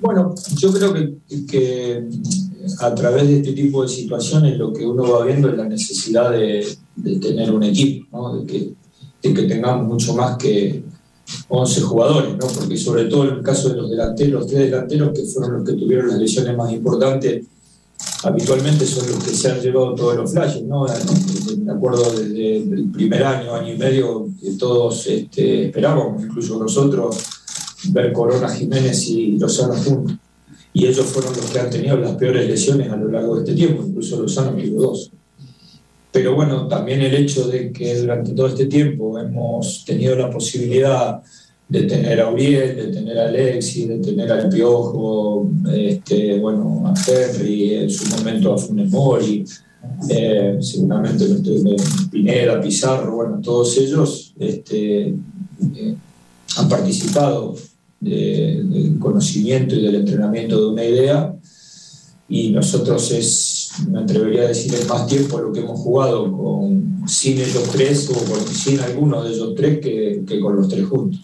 Bueno, 0.00 0.34
yo 0.56 0.72
creo 0.72 0.94
que, 0.94 1.18
que 1.46 2.08
a 2.80 2.94
través 2.94 3.28
de 3.28 3.36
este 3.38 3.52
tipo 3.52 3.82
de 3.82 3.88
situaciones 3.88 4.56
lo 4.56 4.72
que 4.72 4.86
uno 4.86 5.10
va 5.10 5.24
viendo 5.26 5.50
es 5.50 5.56
la 5.56 5.68
necesidad 5.68 6.30
de, 6.30 6.64
de 6.96 7.16
tener 7.18 7.52
un 7.52 7.64
equipo, 7.64 8.06
¿no? 8.16 8.36
de, 8.36 8.46
que, 8.46 8.72
de 9.22 9.34
que 9.34 9.42
tengamos 9.42 9.86
mucho 9.86 10.14
más 10.14 10.36
que 10.38 10.84
11 11.48 11.80
jugadores, 11.82 12.30
¿no? 12.32 12.46
porque 12.46 12.76
sobre 12.76 13.06
todo 13.06 13.28
en 13.28 13.36
el 13.36 13.42
caso 13.42 13.68
de 13.68 13.76
los 13.76 13.90
delanteros, 13.90 14.42
los 14.42 14.46
tres 14.46 14.70
delanteros 14.70 15.10
que 15.12 15.24
fueron 15.24 15.58
los 15.58 15.68
que 15.68 15.74
tuvieron 15.74 16.08
las 16.08 16.18
lesiones 16.18 16.56
más 16.56 16.72
importantes, 16.72 17.44
habitualmente 18.24 18.86
son 18.86 19.10
los 19.10 19.24
que 19.24 19.34
se 19.34 19.50
han 19.50 19.60
llevado 19.60 19.94
todos 19.94 20.16
los 20.16 20.32
flashes. 20.32 20.62
¿no? 20.64 20.86
Me 21.64 21.72
acuerdo 21.72 22.10
desde 22.10 22.56
el 22.56 22.90
primer 22.92 23.24
año, 23.24 23.54
año 23.54 23.72
y 23.72 23.76
medio, 23.76 24.28
que 24.40 24.52
todos 24.52 25.06
este, 25.06 25.66
esperábamos, 25.66 26.22
incluso 26.22 26.58
nosotros, 26.58 27.16
ver 27.90 28.12
Corona, 28.12 28.48
Jiménez 28.48 29.06
y 29.08 29.38
Lozano 29.38 29.74
juntos. 29.74 30.16
y 30.72 30.86
ellos 30.86 31.06
fueron 31.06 31.34
los 31.36 31.46
que 31.46 31.60
han 31.60 31.70
tenido 31.70 31.96
las 31.96 32.12
peores 32.16 32.48
lesiones 32.48 32.90
a 32.90 32.96
lo 32.96 33.08
largo 33.08 33.36
de 33.36 33.40
este 33.42 33.54
tiempo, 33.54 33.84
incluso 33.86 34.20
Lozano 34.20 34.56
tuvo 34.56 34.82
dos. 34.82 35.10
Pero 36.10 36.34
bueno, 36.34 36.66
también 36.68 37.02
el 37.02 37.14
hecho 37.14 37.46
de 37.48 37.70
que 37.70 37.94
durante 38.00 38.32
todo 38.32 38.48
este 38.48 38.66
tiempo 38.66 39.18
hemos 39.18 39.84
tenido 39.84 40.16
la 40.16 40.30
posibilidad 40.30 41.22
de 41.68 41.82
tener 41.82 42.20
a 42.20 42.30
Uriel, 42.30 42.76
de 42.76 42.86
tener 42.88 43.18
a 43.18 43.28
Alexis, 43.28 43.88
de 43.88 43.98
tener 43.98 44.32
al 44.32 44.48
Piojo, 44.48 45.50
este, 45.70 46.38
bueno, 46.38 46.84
a 46.86 46.94
Henry, 47.06 47.74
en 47.74 47.90
su 47.90 48.08
momento 48.16 48.54
a 48.54 48.58
Funes 48.58 48.90
Mori, 48.90 49.44
eh, 50.08 50.56
seguramente 50.60 51.26
Pineda, 52.10 52.60
Pizarro, 52.60 53.16
bueno, 53.16 53.40
todos 53.42 53.76
ellos 53.76 54.34
este, 54.38 55.08
eh, 55.08 55.94
han 56.56 56.68
participado 56.68 57.54
del 58.00 58.96
conocimiento 58.98 59.74
y 59.74 59.82
del 59.82 59.96
entrenamiento 59.96 60.58
de 60.60 60.66
una 60.68 60.84
idea 60.84 61.34
y 62.28 62.50
nosotros 62.50 63.10
es, 63.10 63.70
me 63.90 64.00
atrevería 64.00 64.42
a 64.42 64.48
decir, 64.48 64.72
es 64.74 64.88
más 64.88 65.06
tiempo 65.06 65.38
lo 65.38 65.52
que 65.52 65.60
hemos 65.60 65.80
jugado 65.80 66.30
con, 66.30 67.02
sin 67.06 67.38
ellos 67.38 67.64
tres 67.72 68.08
o 68.10 68.52
sin 68.52 68.80
alguno 68.80 69.22
de 69.24 69.34
ellos 69.34 69.54
tres 69.56 69.80
que, 69.80 70.22
que 70.26 70.40
con 70.40 70.56
los 70.56 70.68
tres 70.68 70.86
juntos 70.86 71.20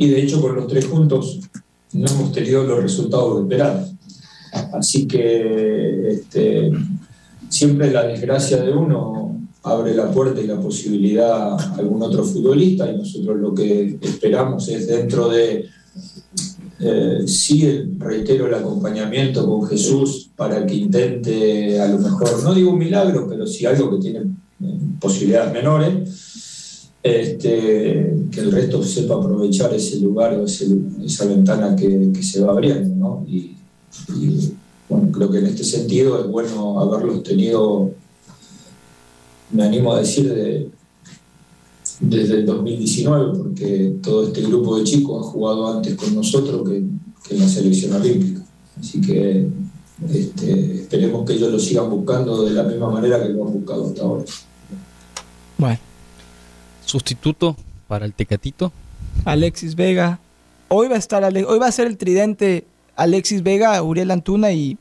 y 0.00 0.08
de 0.08 0.22
hecho 0.22 0.40
con 0.40 0.56
los 0.56 0.66
tres 0.66 0.86
juntos 0.86 1.40
no 1.92 2.10
hemos 2.10 2.32
tenido 2.32 2.64
los 2.64 2.82
resultados 2.82 3.42
esperados. 3.42 3.92
Así 4.72 5.06
que 5.06 6.08
este, 6.08 6.72
siempre 7.50 7.90
la 7.90 8.06
desgracia 8.06 8.62
de 8.62 8.72
uno 8.72 9.38
abre 9.62 9.94
la 9.94 10.10
puerta 10.10 10.40
y 10.40 10.46
la 10.46 10.58
posibilidad 10.58 11.52
a 11.52 11.74
algún 11.74 12.00
otro 12.02 12.24
futbolista 12.24 12.90
y 12.90 12.96
nosotros 12.96 13.38
lo 13.38 13.54
que 13.54 13.98
esperamos 14.00 14.68
es 14.68 14.86
dentro 14.86 15.28
de, 15.28 15.66
eh, 16.80 17.18
sí, 17.26 17.92
reitero, 17.98 18.46
el 18.46 18.54
acompañamiento 18.54 19.46
con 19.46 19.68
Jesús 19.68 20.30
para 20.34 20.64
que 20.64 20.76
intente 20.76 21.78
a 21.78 21.88
lo 21.88 21.98
mejor, 21.98 22.42
no 22.42 22.54
digo 22.54 22.70
un 22.70 22.78
milagro, 22.78 23.26
pero 23.28 23.46
sí 23.46 23.66
algo 23.66 23.90
que 23.90 23.98
tiene 23.98 24.20
eh, 24.20 24.78
posibilidades 24.98 25.52
menores 25.52 26.29
este, 27.02 28.14
que 28.30 28.40
el 28.40 28.52
resto 28.52 28.82
sepa 28.82 29.14
aprovechar 29.14 29.72
ese 29.74 30.00
lugar 30.00 30.38
o 30.38 30.44
esa 30.44 31.24
ventana 31.26 31.74
que, 31.74 32.12
se 32.22 32.40
va 32.40 32.52
abriendo. 32.52 32.94
¿no? 32.94 33.24
Y, 33.26 33.56
bueno, 34.88 35.10
creo 35.12 35.30
que 35.30 35.38
en 35.38 35.46
este 35.46 35.64
sentido 35.64 36.20
es 36.20 36.26
bueno 36.26 36.80
haberlos 36.80 37.22
tenido, 37.22 37.90
me 39.52 39.62
animo 39.62 39.92
a 39.92 40.00
decir, 40.00 40.32
de, 40.32 40.70
desde 42.00 42.34
el 42.34 42.46
2019, 42.46 43.38
porque 43.38 43.96
todo 44.02 44.26
este 44.26 44.42
grupo 44.42 44.78
de 44.78 44.84
chicos 44.84 45.26
ha 45.26 45.30
jugado 45.30 45.76
antes 45.76 45.94
con 45.94 46.14
nosotros 46.14 46.68
que, 46.68 46.82
que 47.26 47.34
en 47.34 47.40
la 47.40 47.48
selección 47.48 47.92
olímpica. 47.94 48.44
Así 48.78 49.00
que 49.00 49.48
este, 50.08 50.82
esperemos 50.82 51.26
que 51.26 51.34
ellos 51.34 51.52
lo 51.52 51.58
sigan 51.58 51.90
buscando 51.90 52.44
de 52.44 52.52
la 52.52 52.62
misma 52.62 52.90
manera 52.90 53.22
que 53.22 53.28
lo 53.28 53.46
han 53.46 53.52
buscado 53.52 53.86
hasta 53.86 54.02
ahora. 54.02 54.24
Sustituto 56.90 57.56
para 57.86 58.04
el 58.04 58.12
Tecatito. 58.12 58.72
Alexis 59.24 59.76
Vega. 59.76 60.18
Hoy 60.68 60.88
va 60.88 60.96
a 60.96 60.98
estar 60.98 61.24
hoy 61.24 61.58
va 61.58 61.66
a 61.66 61.72
ser 61.72 61.86
el 61.86 61.96
tridente 61.96 62.64
Alexis 62.96 63.42
Vega, 63.42 63.80
Uriel 63.82 64.10
Antuna 64.10 64.50
y 64.50 64.76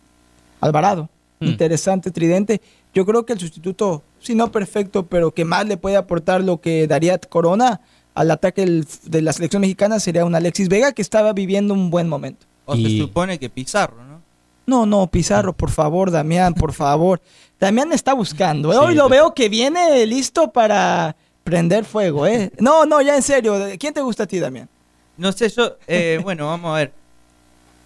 Alvarado. 0.60 1.08
Hmm. 1.40 1.48
Interesante 1.48 2.12
tridente. 2.12 2.62
Yo 2.94 3.06
creo 3.06 3.26
que 3.26 3.34
el 3.34 3.40
sustituto, 3.40 4.02
si 4.20 4.34
no 4.34 4.52
perfecto, 4.52 5.06
pero 5.06 5.32
que 5.32 5.46
más 5.46 5.68
le 5.68 5.78
puede 5.78 5.98
aportar 5.98 6.44
lo 6.44 6.60
que 6.60 6.88
daría 6.88 7.18
Corona 7.20 7.82
al 8.16 8.32
ataque 8.32 8.84
de 9.04 9.22
la 9.22 9.32
selección 9.32 9.62
mexicana 9.62 10.00
sería 10.00 10.26
un 10.26 10.34
Alexis 10.34 10.68
Vega 10.68 10.92
que 10.92 11.04
estaba 11.04 11.32
viviendo 11.34 11.76
un 11.76 11.92
buen 11.92 12.10
momento. 12.10 12.48
O 12.66 12.76
se 12.76 12.98
supone 12.98 13.38
que 13.38 13.50
Pizarro, 13.50 14.04
¿no? 14.04 14.22
No, 14.66 14.86
no, 14.86 15.08
Pizarro, 15.08 15.54
por 15.54 15.70
favor, 15.70 16.12
Damián, 16.12 16.54
por 16.56 16.74
favor. 16.74 17.22
Damián 17.60 17.92
está 17.92 18.14
buscando. 18.14 18.74
¿eh? 18.74 18.78
Hoy 18.78 18.96
lo 18.96 19.10
veo 19.10 19.34
que 19.34 19.50
viene 19.50 20.06
listo 20.06 20.52
para 20.52 21.16
Prender 21.50 21.86
fuego, 21.86 22.28
¿eh? 22.28 22.52
No, 22.60 22.86
no, 22.86 23.02
ya 23.02 23.16
en 23.16 23.22
serio. 23.24 23.58
¿Quién 23.80 23.94
te 23.94 24.02
gusta 24.02 24.24
a 24.24 24.28
ti, 24.28 24.40
Damián? 24.40 24.70
No 25.18 25.32
sé, 25.32 25.50
yo, 25.50 25.78
eh, 25.88 26.20
bueno, 26.24 26.48
vamos 26.48 26.72
a 26.72 26.78
ver. 26.78 26.94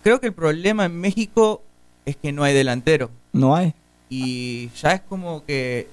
Creo 0.03 0.19
que 0.19 0.27
el 0.27 0.33
problema 0.33 0.85
en 0.85 0.99
México 0.99 1.61
es 2.05 2.15
que 2.17 2.31
no 2.31 2.43
hay 2.43 2.53
delantero. 2.53 3.09
No 3.31 3.55
hay. 3.55 3.73
Y 4.09 4.69
ya 4.81 4.91
es 4.91 5.01
como 5.01 5.45
que 5.45 5.87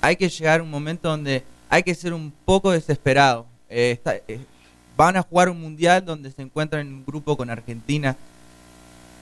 hay 0.00 0.16
que 0.16 0.28
llegar 0.28 0.60
a 0.60 0.62
un 0.62 0.70
momento 0.70 1.08
donde 1.08 1.42
hay 1.68 1.82
que 1.82 1.94
ser 1.94 2.12
un 2.12 2.32
poco 2.44 2.70
desesperado. 2.70 3.46
Eh, 3.68 4.00
eh, 4.28 4.38
van 4.96 5.16
a 5.16 5.22
jugar 5.22 5.48
un 5.48 5.60
mundial 5.60 6.04
donde 6.04 6.30
se 6.30 6.42
encuentran 6.42 6.86
en 6.86 6.94
un 6.94 7.04
grupo 7.04 7.36
con 7.36 7.50
Argentina. 7.50 8.16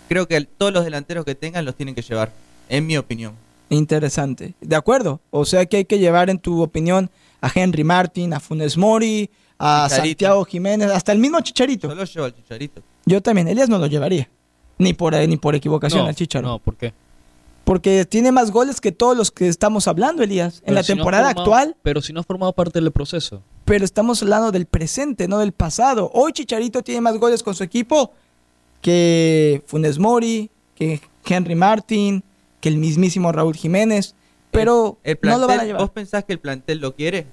Creo 0.09 0.29
que 0.29 0.41
todos 0.43 0.73
los 0.73 0.85
delanteros 0.85 1.25
que 1.25 1.35
tengan 1.35 1.65
los 1.65 1.75
tienen 1.75 1.95
que 1.95 2.03
llevar, 2.03 2.33
en 2.69 2.87
mi 2.87 2.97
opinión. 2.97 3.35
Interesante. 3.69 4.55
De 4.61 4.77
acuerdo. 4.77 5.21
O 5.31 5.45
sea 5.45 5.67
que 5.67 5.79
hay 5.79 5.85
que 5.85 5.99
llevar, 5.99 6.31
en 6.31 6.39
tu 6.39 6.63
opinión, 6.63 7.11
a 7.41 7.51
Henry 7.55 7.85
Martin, 7.85 8.35
a 8.35 8.41
Funes 8.41 8.77
Mori, 8.77 9.31
a 9.59 9.89
Santiago 9.89 10.45
Jiménez, 10.45 10.91
hasta 10.91 11.13
el 11.13 11.19
mismo 11.19 11.41
Chicharito. 11.41 11.89
Solo 11.89 12.05
llevo 12.05 12.27
al 12.27 12.35
Chicharito. 12.35 12.83
Yo 13.05 13.23
también, 13.23 13.49
Elías 13.49 13.69
no 13.69 13.79
lo 13.79 13.87
llevaría. 13.87 14.29
Ni 14.79 14.93
por, 14.93 15.15
eh, 15.15 15.27
ni 15.27 15.37
por 15.37 15.55
equivocación 15.55 16.07
al 16.07 16.15
Chicharito. 16.15 16.49
No, 16.49 16.59
¿por 16.59 16.77
qué? 16.77 16.93
Porque 17.65 18.05
tiene 18.05 18.31
más 18.31 18.51
goles 18.53 18.81
que 18.81 18.93
todos 18.93 19.17
los 19.17 19.31
que 19.31 19.49
estamos 19.49 19.89
hablando, 19.89 20.23
Elías. 20.23 20.63
en 20.65 20.75
la 20.75 20.83
temporada 20.83 21.31
actual. 21.31 21.77
Pero 21.83 22.01
si 22.01 22.13
no 22.13 22.21
ha 22.21 22.23
formado 22.23 22.53
parte 22.53 22.81
del 22.81 22.93
proceso. 22.93 23.43
Pero 23.65 23.85
estamos 23.85 24.23
hablando 24.23 24.53
del 24.53 24.67
presente, 24.67 25.27
no 25.27 25.39
del 25.39 25.53
pasado. 25.53 26.11
Hoy 26.15 26.33
Chicharito 26.33 26.83
tiene 26.83 27.01
más 27.01 27.19
goles 27.19 27.43
con 27.43 27.55
su 27.55 27.65
equipo 27.65 28.13
que 28.81 29.65
Funes 29.67 29.99
Mori, 29.99 30.51
que 30.77 31.01
Henry 31.25 31.57
Martin, 31.57 32.23
que 32.61 32.69
el 32.69 32.77
mismísimo 32.77 33.33
Raúl 33.33 33.57
Jiménez 33.57 34.15
pero 34.57 34.99
no 35.23 35.39
lo 35.39 35.47
van 35.47 35.61
a 35.61 35.65
llevar. 35.65 35.83
¿Vos 35.83 35.91
pensás 35.91 36.25
que 36.25 36.33
el 36.33 36.39
plantel 36.41 36.81
lo 36.81 36.95
quiere? 36.95 37.27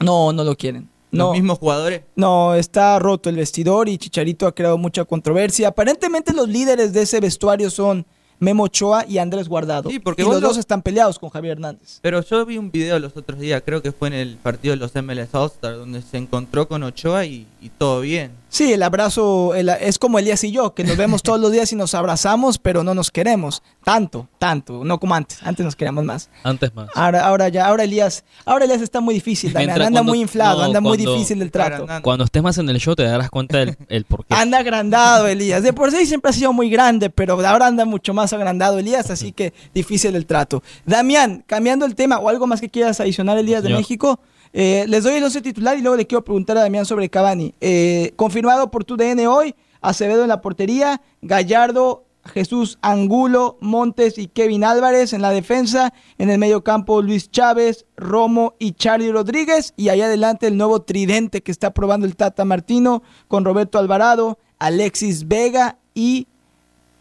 No, 0.00 0.32
no 0.32 0.44
lo 0.44 0.56
quieren. 0.56 0.88
¿Los 1.10 1.32
mismos 1.32 1.58
jugadores? 1.58 2.02
No, 2.16 2.54
está 2.54 2.98
roto 2.98 3.30
el 3.30 3.36
vestidor 3.36 3.88
y 3.88 3.98
Chicharito 3.98 4.48
ha 4.48 4.54
creado 4.54 4.76
mucha 4.76 5.04
controversia. 5.04 5.68
Aparentemente 5.68 6.32
los 6.32 6.48
líderes 6.48 6.92
de 6.92 7.02
ese 7.02 7.20
vestuario 7.20 7.70
son 7.70 8.04
Memo 8.40 8.64
Ochoa 8.64 9.06
y 9.08 9.18
Andrés 9.18 9.48
Guardado. 9.48 9.90
Sí, 9.90 10.00
porque 10.00 10.22
y 10.22 10.24
los 10.24 10.40
dos 10.40 10.56
están 10.56 10.82
peleados 10.82 11.20
con 11.20 11.30
Javier 11.30 11.52
Hernández. 11.52 12.00
Pero 12.02 12.20
yo 12.20 12.44
vi 12.44 12.58
un 12.58 12.72
video 12.72 12.98
los 12.98 13.16
otros 13.16 13.38
días, 13.38 13.62
creo 13.64 13.80
que 13.80 13.92
fue 13.92 14.08
en 14.08 14.14
el 14.14 14.36
partido 14.36 14.74
de 14.74 14.80
los 14.80 14.92
MLS 14.96 15.32
All-Star, 15.34 15.76
donde 15.76 16.02
se 16.02 16.16
encontró 16.16 16.66
con 16.66 16.82
Ochoa 16.82 17.24
y 17.26 17.46
todo 17.78 18.00
bien. 18.00 18.32
Sí, 18.54 18.72
el 18.72 18.84
abrazo 18.84 19.52
es 19.56 19.98
como 19.98 20.20
Elías 20.20 20.44
y 20.44 20.52
yo, 20.52 20.74
que 20.74 20.84
nos 20.84 20.96
vemos 20.96 21.24
todos 21.24 21.40
los 21.40 21.50
días 21.50 21.72
y 21.72 21.74
nos 21.74 21.92
abrazamos, 21.92 22.58
pero 22.58 22.84
no 22.84 22.94
nos 22.94 23.10
queremos. 23.10 23.64
Tanto, 23.82 24.28
tanto, 24.38 24.84
no 24.84 25.00
como 25.00 25.16
antes. 25.16 25.42
Antes 25.42 25.66
nos 25.66 25.74
queríamos 25.74 26.04
más. 26.04 26.30
Antes 26.44 26.72
más. 26.72 26.88
Ahora, 26.94 27.26
ahora 27.26 27.48
ya, 27.48 27.66
ahora 27.66 27.82
Elías, 27.82 28.22
ahora 28.44 28.66
Elías 28.66 28.80
está 28.80 29.00
muy 29.00 29.12
difícil, 29.12 29.56
anda 29.56 30.04
muy 30.04 30.20
inflado, 30.20 30.62
anda 30.62 30.80
muy 30.80 30.96
difícil 30.96 31.42
el 31.42 31.50
trato. 31.50 31.84
Cuando 32.02 32.22
estés 32.22 32.44
más 32.44 32.56
en 32.58 32.68
el 32.68 32.78
show 32.78 32.94
te 32.94 33.02
darás 33.02 33.28
cuenta 33.28 33.58
del 33.58 33.76
el 33.88 34.04
por 34.04 34.24
qué. 34.24 34.32
Anda 34.32 34.58
agrandado 34.58 35.26
Elías. 35.26 35.64
De 35.64 35.72
por 35.72 35.90
sí 35.90 36.06
siempre 36.06 36.30
ha 36.30 36.32
sido 36.32 36.52
muy 36.52 36.70
grande, 36.70 37.10
pero 37.10 37.44
ahora 37.44 37.66
anda 37.66 37.84
mucho 37.84 38.14
más 38.14 38.32
agrandado 38.32 38.78
Elías, 38.78 39.10
así 39.10 39.32
que 39.32 39.52
difícil 39.74 40.14
el 40.14 40.26
trato. 40.26 40.62
Damián, 40.86 41.42
cambiando 41.44 41.86
el 41.86 41.96
tema, 41.96 42.20
o 42.20 42.28
algo 42.28 42.46
más 42.46 42.60
que 42.60 42.68
quieras 42.68 43.00
adicionar 43.00 43.36
Elías 43.36 43.64
de 43.64 43.70
México. 43.70 44.20
Eh, 44.56 44.84
les 44.86 45.02
doy 45.02 45.14
el 45.14 45.24
11 45.24 45.42
titular 45.42 45.76
y 45.76 45.82
luego 45.82 45.96
le 45.96 46.06
quiero 46.06 46.24
preguntar 46.24 46.56
a 46.56 46.62
Damián 46.62 46.86
sobre 46.86 47.10
Cavani. 47.10 47.54
Eh, 47.60 48.12
confirmado 48.14 48.70
por 48.70 48.84
tu 48.84 48.96
DN 48.96 49.26
hoy, 49.26 49.56
Acevedo 49.80 50.22
en 50.22 50.28
la 50.28 50.40
portería, 50.40 51.02
Gallardo, 51.22 52.04
Jesús 52.24 52.78
Angulo, 52.80 53.58
Montes 53.60 54.16
y 54.16 54.28
Kevin 54.28 54.62
Álvarez 54.62 55.12
en 55.12 55.22
la 55.22 55.30
defensa, 55.30 55.92
en 56.18 56.30
el 56.30 56.38
medio 56.38 56.62
campo 56.62 57.02
Luis 57.02 57.32
Chávez, 57.32 57.84
Romo 57.96 58.54
y 58.60 58.72
Charlie 58.72 59.10
Rodríguez 59.10 59.74
y 59.76 59.88
allá 59.88 60.06
adelante 60.06 60.46
el 60.46 60.56
nuevo 60.56 60.82
tridente 60.82 61.42
que 61.42 61.50
está 61.50 61.74
probando 61.74 62.06
el 62.06 62.14
Tata 62.14 62.44
Martino 62.44 63.02
con 63.26 63.44
Roberto 63.44 63.78
Alvarado, 63.78 64.38
Alexis 64.60 65.26
Vega 65.26 65.78
y 65.94 66.28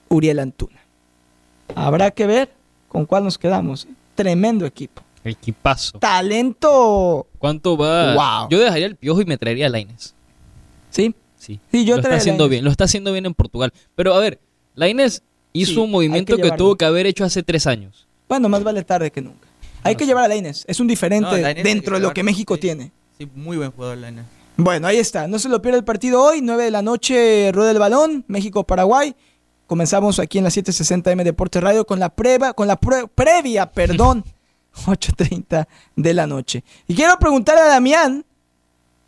Uriel 0.09 0.39
Antuna. 0.39 0.81
Habrá 1.75 2.09
que 2.11 2.25
ver 2.25 2.51
con 2.89 3.05
cuál 3.05 3.23
nos 3.23 3.37
quedamos. 3.37 3.87
Tremendo 4.15 4.65
equipo. 4.65 5.03
Equipazo. 5.23 5.99
Talento. 5.99 7.27
¿Cuánto 7.37 7.77
va? 7.77 8.13
Wow. 8.13 8.49
Yo 8.49 8.59
dejaría 8.59 8.85
el 8.85 8.95
piojo 8.95 9.21
y 9.21 9.25
me 9.25 9.37
traería 9.37 9.67
a 9.67 9.69
Laines. 9.69 10.13
¿Sí? 10.89 11.15
Sí. 11.37 11.59
sí 11.71 11.85
yo 11.85 11.95
lo 11.95 12.01
está 12.01 12.15
haciendo 12.15 12.49
bien. 12.49 12.63
Lo 12.63 12.71
está 12.71 12.85
haciendo 12.85 13.11
bien 13.11 13.25
en 13.25 13.33
Portugal. 13.33 13.73
Pero 13.95 14.13
a 14.13 14.19
ver, 14.19 14.39
Laines 14.75 15.23
hizo 15.53 15.83
un 15.83 15.91
movimiento 15.91 16.37
que, 16.37 16.51
tuvo 16.51 16.75
que 16.75 16.85
haber 16.85 17.05
hecho 17.05 17.23
hace 17.23 17.43
tres 17.43 17.67
años. 17.67 18.07
Bueno, 18.27 18.49
más 18.49 18.63
vale 18.63 18.83
tarde 18.83 19.11
que 19.11 19.21
nunca. 19.21 19.47
Hay 19.83 19.95
que 19.95 20.05
llevar 20.05 20.25
a 20.25 20.27
Laines. 20.27 20.65
Es 20.67 20.79
un 20.79 20.87
diferente 20.87 21.35
dentro 21.63 21.95
de 21.95 22.01
lo 22.01 22.13
que 22.13 22.23
México 22.23 22.57
tiene. 22.57 22.91
Sí, 23.17 23.27
muy 23.35 23.57
buen 23.57 23.71
jugador 23.71 23.97
Laines. 23.97 24.25
Bueno, 24.55 24.87
ahí 24.87 24.97
está. 24.97 25.27
No 25.27 25.39
se 25.39 25.49
lo 25.49 25.61
pierda 25.61 25.79
el 25.79 25.83
partido 25.83 26.21
hoy. 26.21 26.41
9 26.41 26.65
de 26.65 26.71
la 26.71 26.81
noche, 26.81 27.51
rueda 27.51 27.71
el 27.71 27.79
balón. 27.79 28.23
México-Paraguay. 28.27 29.15
Comenzamos 29.65 30.19
aquí 30.19 30.37
en 30.37 30.43
la 30.43 30.49
760M 30.49 31.23
Deportes 31.23 31.63
Radio 31.63 31.85
con 31.85 31.99
la 31.99 32.09
prueba, 32.09 32.53
con 32.53 32.67
la 32.67 32.77
previa, 32.77 33.71
perdón, 33.71 34.23
8.30 34.75 35.67
de 35.95 36.13
la 36.13 36.27
noche. 36.27 36.63
Y 36.87 36.95
quiero 36.95 37.17
preguntar 37.19 37.57
a 37.57 37.65
Damián, 37.67 38.25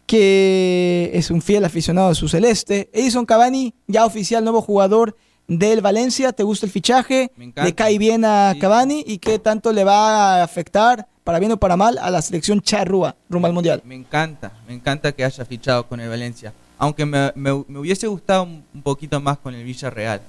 que 0.05 1.11
es 1.13 1.31
un 1.31 1.41
fiel 1.41 1.65
aficionado 1.65 2.09
de 2.09 2.15
su 2.15 2.27
celeste, 2.29 2.89
Edison 2.93 3.25
Cavani, 3.25 3.73
ya 3.87 4.05
oficial 4.05 4.43
nuevo 4.43 4.61
jugador 4.61 5.17
del 5.47 5.81
Valencia. 5.81 6.31
¿Te 6.31 6.43
gusta 6.43 6.65
el 6.65 6.71
fichaje? 6.71 7.31
Me 7.35 7.45
encanta. 7.45 7.65
¿Le 7.65 7.73
cae 7.75 7.97
bien 7.97 8.23
a 8.25 8.51
Sí. 8.53 8.59
Cavani? 8.59 9.03
¿Y 9.07 9.17
qué 9.17 9.39
tanto 9.39 9.73
le 9.73 9.83
va 9.83 10.39
a 10.39 10.43
afectar, 10.43 11.07
para 11.23 11.39
bien 11.39 11.51
o 11.53 11.57
para 11.57 11.75
mal, 11.75 11.97
a 11.97 12.11
la 12.11 12.21
selección 12.21 12.61
charrúa 12.61 13.15
rumbo 13.29 13.47
al 13.47 13.53
Mundial? 13.53 13.81
Me 13.83 13.95
encanta, 13.95 14.53
me 14.67 14.73
encanta 14.75 15.11
que 15.11 15.23
haya 15.25 15.43
fichado 15.45 15.87
con 15.87 15.99
el 15.99 16.09
Valencia. 16.09 16.53
Aunque 16.77 17.05
me, 17.05 17.31
me- 17.35 17.63
me 17.67 17.79
hubiese 17.79 18.05
gustado 18.07 18.43
un, 18.43 18.63
un 18.73 18.81
poquito 18.83 19.19
más 19.21 19.37
con 19.39 19.55
el 19.55 19.63
Villarreal. 19.63 20.21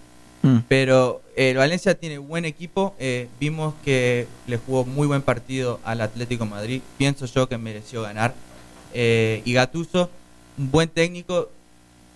Mm. 0.46 0.58
Pero 0.68 1.22
eh, 1.36 1.50
el 1.50 1.56
Valencia 1.56 1.94
tiene 1.94 2.18
buen 2.18 2.44
equipo. 2.44 2.94
eh, 2.98 3.28
vimos 3.40 3.74
que 3.84 4.26
le 4.46 4.56
jugó 4.58 4.84
muy 4.84 5.06
buen 5.06 5.22
partido 5.22 5.80
al 5.84 6.00
Atlético 6.00 6.44
de 6.44 6.50
Madrid. 6.50 6.80
Pienso 6.98 7.26
yo 7.26 7.48
que 7.48 7.58
mereció 7.58 8.02
ganar. 8.02 8.34
Eh, 8.94 9.42
y 9.44 9.52
Gatuso, 9.52 10.10
un 10.58 10.70
buen 10.70 10.88
técnico 10.88 11.50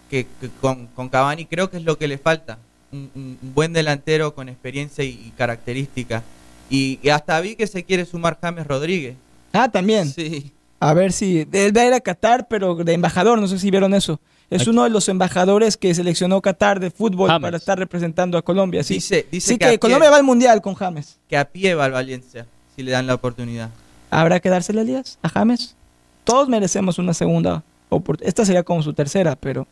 que, 0.08 0.26
que 0.40 0.48
con, 0.60 0.86
con 0.88 1.08
Cavani 1.08 1.46
creo 1.46 1.70
que 1.70 1.76
es 1.78 1.84
lo 1.84 1.98
que 1.98 2.08
le 2.08 2.18
falta. 2.18 2.58
Un, 2.92 3.10
un- 3.14 3.38
un 3.42 3.54
buen 3.54 3.72
delantero 3.72 4.34
con 4.34 4.48
experiencia 4.48 5.04
y, 5.04 5.08
y 5.10 5.32
características. 5.36 6.22
Y, 6.70 6.98
y 7.02 7.08
hasta 7.10 7.40
vi 7.40 7.56
que 7.56 7.66
se 7.66 7.84
quiere 7.84 8.04
sumar 8.04 8.38
James 8.40 8.66
Rodríguez. 8.66 9.16
Ah, 9.52 9.68
también. 9.70 10.08
Sí. 10.08 10.52
A 10.78 10.94
ver 10.94 11.12
si. 11.12 11.46
Él 11.52 11.76
va 11.76 11.82
a 11.82 11.86
ir 11.86 11.92
a 11.92 12.00
Qatar, 12.00 12.48
pero 12.48 12.74
de 12.76 12.92
embajador, 12.94 13.40
no 13.40 13.46
sé 13.48 13.58
si 13.58 13.70
vieron 13.70 13.92
eso. 13.94 14.20
Es 14.50 14.66
uno 14.66 14.82
de 14.84 14.90
los 14.90 15.08
embajadores 15.08 15.76
que 15.76 15.94
seleccionó 15.94 16.40
Qatar 16.42 16.80
de 16.80 16.90
fútbol 16.90 17.28
James. 17.28 17.42
para 17.42 17.56
estar 17.56 17.78
representando 17.78 18.36
a 18.36 18.42
Colombia. 18.42 18.82
Sí, 18.82 18.94
Dice, 18.94 19.26
dice 19.30 19.52
sí 19.52 19.54
que, 19.54 19.58
que, 19.58 19.64
a 19.66 19.70
pie- 19.74 19.78
Colombia 19.78 20.10
va 20.10 20.16
al 20.16 20.24
Mundial 20.24 20.60
con 20.60 20.74
James. 20.74 21.18
que 21.28 21.36
a 21.36 21.44
pie 21.44 21.74
va 21.74 21.84
al 21.84 21.92
Valencia, 21.92 22.46
si 22.74 22.82
le 22.82 22.90
dan 22.90 23.06
la 23.06 23.14
oportunidad. 23.14 23.70
¿Habrá 24.10 24.40
que 24.40 24.48
dársela, 24.50 24.80
Elías, 24.82 25.18
a 25.22 25.28
James? 25.28 25.76
Todos 26.24 26.48
merecemos 26.48 26.98
una 26.98 27.14
segunda 27.14 27.62
oportunidad. 27.90 28.28
Esta 28.28 28.44
sería 28.44 28.62
como 28.64 28.82
su 28.82 28.92
tercera, 28.92 29.36
pero. 29.36 29.66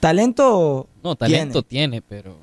Talento. 0.00 0.86
No, 1.02 1.16
talento 1.16 1.62
tiene, 1.62 2.00
pero 2.02 2.36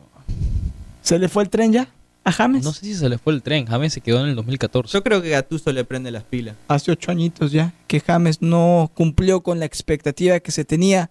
¿Se 1.02 1.18
le 1.20 1.30
fue 1.30 1.44
el 1.44 1.50
tren 1.50 1.72
ya 1.72 1.88
a 2.24 2.32
James? 2.32 2.64
no 2.66 2.74
sé 2.74 2.82
si 2.86 2.96
se 2.96 3.08
le 3.08 3.18
fue 3.18 3.32
el 3.34 3.42
tren. 3.42 3.66
James 3.66 3.94
se 3.94 4.02
quedó 4.02 4.20
en 4.22 4.28
el 4.30 4.36
2014. 4.36 4.92
Yo 4.92 5.04
creo 5.04 5.22
que 5.22 5.30
Gatuso 5.30 5.72
le 5.72 5.86
prende 5.86 6.12
las 6.12 6.24
pilas. 6.24 6.56
Hace 6.68 6.92
ocho 6.92 7.12
añitos 7.12 7.52
ya 7.52 7.74
que 7.88 8.00
James 8.02 8.42
no 8.42 8.92
cumplió 8.94 9.42
con 9.42 9.60
la 9.60 9.66
expectativa 9.66 10.40
que 10.40 10.52
se 10.52 10.66
tenía. 10.66 11.10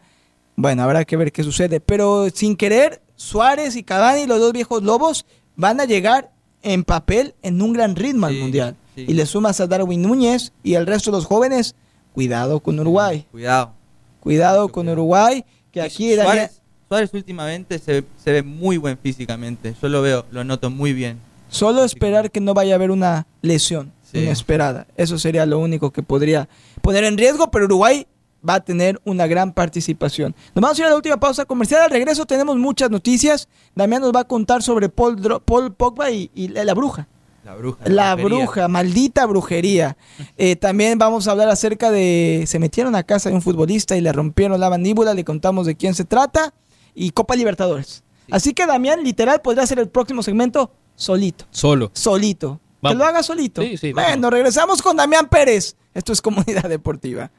Bueno, 0.56 0.82
habrá 0.82 1.04
que 1.04 1.16
ver 1.16 1.32
qué 1.32 1.42
sucede. 1.42 1.80
Pero 1.80 2.28
sin 2.32 2.56
querer, 2.56 3.02
Suárez 3.16 3.76
y 3.76 3.82
Cavani, 3.82 4.26
los 4.26 4.38
dos 4.40 4.52
viejos 4.52 4.82
lobos, 4.82 5.26
van 5.56 5.80
a 5.80 5.84
llegar 5.84 6.30
en 6.62 6.84
papel 6.84 7.34
en 7.42 7.60
un 7.62 7.72
gran 7.72 7.96
ritmo 7.96 8.26
al 8.26 8.34
Mundial. 8.34 8.76
sí. 8.94 9.04
Y 9.08 9.14
le 9.14 9.26
sumas 9.26 9.60
a 9.60 9.66
Darwin 9.66 10.02
Núñez 10.02 10.52
y 10.62 10.74
el 10.74 10.86
resto 10.86 11.10
de 11.10 11.16
los 11.18 11.26
jóvenes, 11.26 11.74
cuidado 12.12 12.60
con 12.60 12.78
Uruguay. 12.78 13.26
Cuidado. 13.32 13.72
Cuidado 14.20 14.68
con 14.68 14.84
cuidado. 14.84 14.92
Uruguay, 15.02 15.44
que 15.72 15.80
aquí 15.82 16.14
Daniel- 16.14 16.24
Suárez, 16.48 16.60
Suárez 16.88 17.10
últimamente 17.14 17.78
se, 17.78 18.04
se 18.22 18.32
ve 18.32 18.42
muy 18.42 18.76
buen 18.76 18.96
físicamente. 18.96 19.74
Yo 19.82 19.88
lo 19.88 20.00
veo, 20.02 20.24
lo 20.30 20.44
noto 20.44 20.70
muy 20.70 20.92
bien. 20.92 21.18
Solo 21.48 21.84
esperar 21.84 22.30
que 22.30 22.40
no 22.40 22.54
vaya 22.54 22.74
a 22.74 22.76
haber 22.76 22.90
una 22.90 23.26
lesión 23.42 23.92
inesperada. 24.12 24.86
Eso 24.96 25.18
sería 25.18 25.44
lo 25.44 25.58
único 25.58 25.90
que 25.92 26.02
podría 26.02 26.48
poner 26.82 27.02
en 27.04 27.18
riesgo, 27.18 27.50
pero 27.50 27.64
Uruguay 27.64 28.06
va 28.48 28.54
a 28.54 28.60
tener 28.64 29.00
una 29.04 29.26
gran 29.26 29.52
participación. 29.52 30.34
Nos 30.54 30.62
vamos 30.62 30.78
a 30.78 30.82
ir 30.82 30.86
a 30.86 30.90
la 30.90 30.96
última 30.96 31.18
pausa 31.18 31.44
comercial. 31.44 31.82
Al 31.82 31.90
regreso 31.90 32.26
tenemos 32.26 32.56
muchas 32.56 32.90
noticias. 32.90 33.48
Damián 33.74 34.02
nos 34.02 34.12
va 34.12 34.20
a 34.20 34.24
contar 34.24 34.62
sobre 34.62 34.88
Paul, 34.88 35.16
Dro- 35.20 35.40
Paul 35.44 35.72
Pogba 35.74 36.10
y, 36.10 36.30
y 36.34 36.48
la, 36.48 36.64
la 36.64 36.74
bruja. 36.74 37.08
La 37.44 37.54
bruja. 37.56 37.84
La 37.86 38.14
bruja, 38.14 38.68
maldita 38.68 39.26
brujería. 39.26 39.96
Eh, 40.38 40.56
también 40.56 40.98
vamos 40.98 41.28
a 41.28 41.32
hablar 41.32 41.48
acerca 41.50 41.90
de... 41.90 42.44
Se 42.46 42.58
metieron 42.58 42.94
a 42.96 43.02
casa 43.02 43.28
de 43.28 43.34
un 43.34 43.42
futbolista 43.42 43.96
y 43.96 44.00
le 44.00 44.12
rompieron 44.12 44.58
la 44.58 44.70
mandíbula. 44.70 45.12
Le 45.12 45.24
contamos 45.24 45.66
de 45.66 45.74
quién 45.76 45.94
se 45.94 46.04
trata. 46.04 46.54
Y 46.94 47.10
Copa 47.10 47.36
Libertadores. 47.36 48.02
Así 48.30 48.54
que 48.54 48.64
Damián, 48.66 49.04
literal, 49.04 49.42
podría 49.42 49.66
ser 49.66 49.78
el 49.78 49.88
próximo 49.88 50.22
segmento 50.22 50.70
solito 50.96 51.44
Solo. 51.50 51.90
solito. 51.92 52.60
Que 52.80 52.88
Vamos. 52.88 52.98
lo 52.98 53.04
haga 53.04 53.22
solito. 53.22 53.60
Sí, 53.62 53.76
sí, 53.76 53.92
bueno, 53.92 54.08
vamos. 54.22 54.30
regresamos 54.30 54.80
con 54.82 54.96
Damián 54.96 55.28
Pérez. 55.28 55.76
Esto 55.92 56.12
es 56.12 56.22
Comunidad 56.22 56.64
Deportiva. 56.68 57.30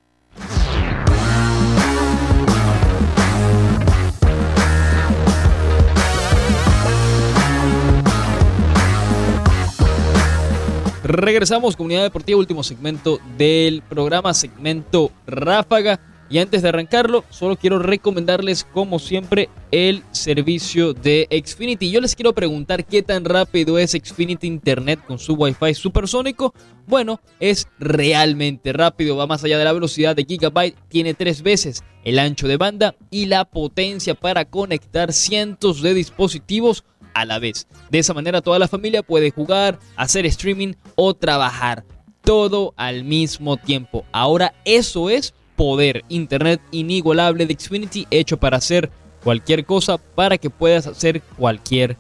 Regresamos, 11.06 11.76
Comunidad 11.76 12.02
Deportiva, 12.02 12.40
último 12.40 12.64
segmento 12.64 13.20
del 13.38 13.84
programa, 13.84 14.34
segmento 14.34 15.12
Ráfaga. 15.28 16.00
Y 16.32 16.40
antes 16.40 16.64
de 16.64 16.70
arrancarlo, 16.70 17.24
solo 17.30 17.58
quiero 17.58 17.78
recomendarles, 17.78 18.64
como 18.64 18.98
siempre, 18.98 19.48
el 19.70 20.02
servicio 20.10 20.94
de 20.94 21.28
Xfinity. 21.30 21.92
Yo 21.92 22.02
les 22.02 22.16
quiero 22.16 22.34
preguntar 22.34 22.86
qué 22.86 23.04
tan 23.04 23.24
rápido 23.24 23.78
es 23.78 23.92
Xfinity 23.92 24.48
Internet 24.48 25.00
con 25.06 25.20
su 25.20 25.36
Wi-Fi 25.36 25.76
supersónico. 25.76 26.56
Bueno, 26.88 27.22
es 27.40 27.68
realmente 27.78 28.74
rápido, 28.74 29.16
va 29.16 29.28
más 29.28 29.44
allá 29.44 29.60
de 29.60 29.66
la 29.66 29.74
velocidad 29.74 30.16
de 30.16 30.26
Gigabyte, 30.26 30.76
tiene 30.88 31.14
tres 31.14 31.44
veces 31.44 31.84
el 32.04 32.18
ancho 32.18 32.48
de 32.48 32.58
banda 32.58 32.96
y 33.12 33.26
la 33.26 33.46
potencia 33.46 34.16
para 34.16 34.46
conectar 34.46 35.14
cientos 35.14 35.84
de 35.84 35.94
dispositivos 35.94 36.84
a 37.16 37.26
la 37.26 37.40
vez. 37.40 37.66
De 37.90 37.98
esa 37.98 38.14
manera 38.14 38.42
toda 38.42 38.60
la 38.60 38.68
familia 38.68 39.02
puede 39.02 39.32
jugar, 39.32 39.80
hacer 39.96 40.28
streaming 40.28 40.74
o 40.94 41.16
trabajar. 41.16 41.84
Todo 42.22 42.74
al 42.78 43.04
mismo 43.04 43.58
tiempo. 43.58 44.06
Ahora 44.12 44.54
eso 44.66 45.10
es 45.10 45.34
poder. 45.56 46.04
Internet 46.10 46.62
inigualable 46.72 47.48
de 47.48 47.56
Xfinity 47.56 48.06
hecho 48.12 48.38
para 48.38 48.58
hacer 48.58 48.92
cualquier 49.24 49.66
cosa 49.66 49.98
para 49.98 50.38
que 50.38 50.52
puedas 50.52 50.86
hacer 50.86 51.22
cualquier 51.38 51.98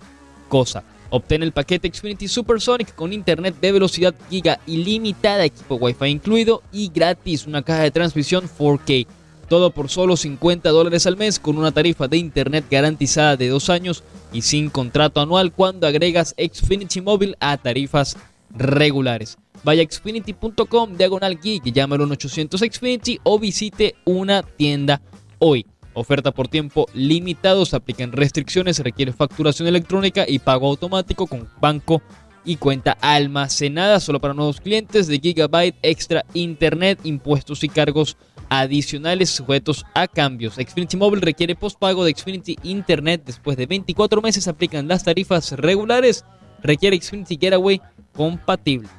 cosa. 0.49 0.84
Obtén 1.10 1.43
el 1.43 1.54
paquete 1.54 1.91
Xfinity 1.93 2.28
Supersonic 2.28 2.93
con 2.93 3.13
internet 3.13 3.56
de 3.62 3.71
velocidad 3.71 4.13
giga 4.30 4.60
ilimitada, 4.67 5.45
equipo 5.45 5.75
Wi-Fi 5.75 6.08
incluido 6.08 6.62
y 6.71 6.91
gratis 6.93 7.47
una 7.47 7.62
caja 7.62 7.84
de 7.84 7.91
transmisión 7.91 8.49
4K. 8.49 9.08
Todo 9.47 9.69
por 9.71 9.89
solo 9.89 10.17
50 10.17 10.69
dólares 10.69 11.05
al 11.05 11.17
mes 11.17 11.39
con 11.39 11.58
una 11.58 11.71
tarifa 11.71 12.08
de 12.08 12.17
internet 12.17 12.65
garantizada 12.69 13.38
de 13.38 13.49
dos 13.49 13.69
años 13.69 14.03
y 14.34 14.41
sin 14.41 14.69
contrato 14.69 15.21
anual 15.21 15.51
cuando 15.51 15.86
agregas 15.86 16.36
Xfinity 16.38 17.01
Mobile 17.01 17.36
a 17.39 17.58
tarifas 17.58 18.17
regulares. 18.49 19.38
Vaya 19.63 19.84
a 19.84 19.91
xfinity.com 19.91 20.95
diagonal 20.97 21.39
geek, 21.39 21.63
llama 21.71 21.95
al 21.95 22.12
800 22.12 22.60
Xfinity 22.60 23.19
o 23.23 23.39
visite 23.39 23.95
una 24.05 24.43
tienda 24.43 25.01
hoy. 25.39 25.65
Oferta 25.93 26.31
por 26.31 26.49
tiempo 26.49 26.88
limitado, 26.93 27.65
se 27.65 27.75
aplican 27.75 28.12
restricciones, 28.12 28.79
requiere 28.79 29.13
facturación 29.13 29.67
electrónica 29.67 30.25
y 30.27 30.39
pago 30.39 30.67
automático 30.67 31.25
con 31.25 31.47
banco 31.62 32.01
y 32.43 32.58
cuenta 32.58 32.97
almacenada 33.01 33.99
solo 33.99 34.19
para 34.19 34.34
nuevos 34.34 34.62
clientes 34.62 35.08
de 35.08 35.19
Gigabyte 35.19 35.77
Extra 35.81 36.25
Internet, 36.34 36.99
impuestos 37.03 37.63
y 37.63 37.69
cargos 37.69 38.17
adicionales 38.49 39.29
sujetos 39.29 39.86
a 39.93 40.08
cambios. 40.08 40.55
Xfinity 40.55 40.97
Mobile 40.97 41.21
requiere 41.21 41.55
postpago 41.55 42.03
de 42.03 42.13
Xfinity 42.15 42.58
Internet. 42.63 43.23
Después 43.25 43.58
de 43.58 43.65
24 43.65 44.21
meses 44.21 44.43
se 44.43 44.49
aplican 44.49 44.88
las 44.88 45.03
tarifas 45.03 45.51
regulares. 45.53 46.25
Requiere 46.62 46.99
Xfinity 47.01 47.38
Getaway 47.38 47.81
compatible. 48.13 48.89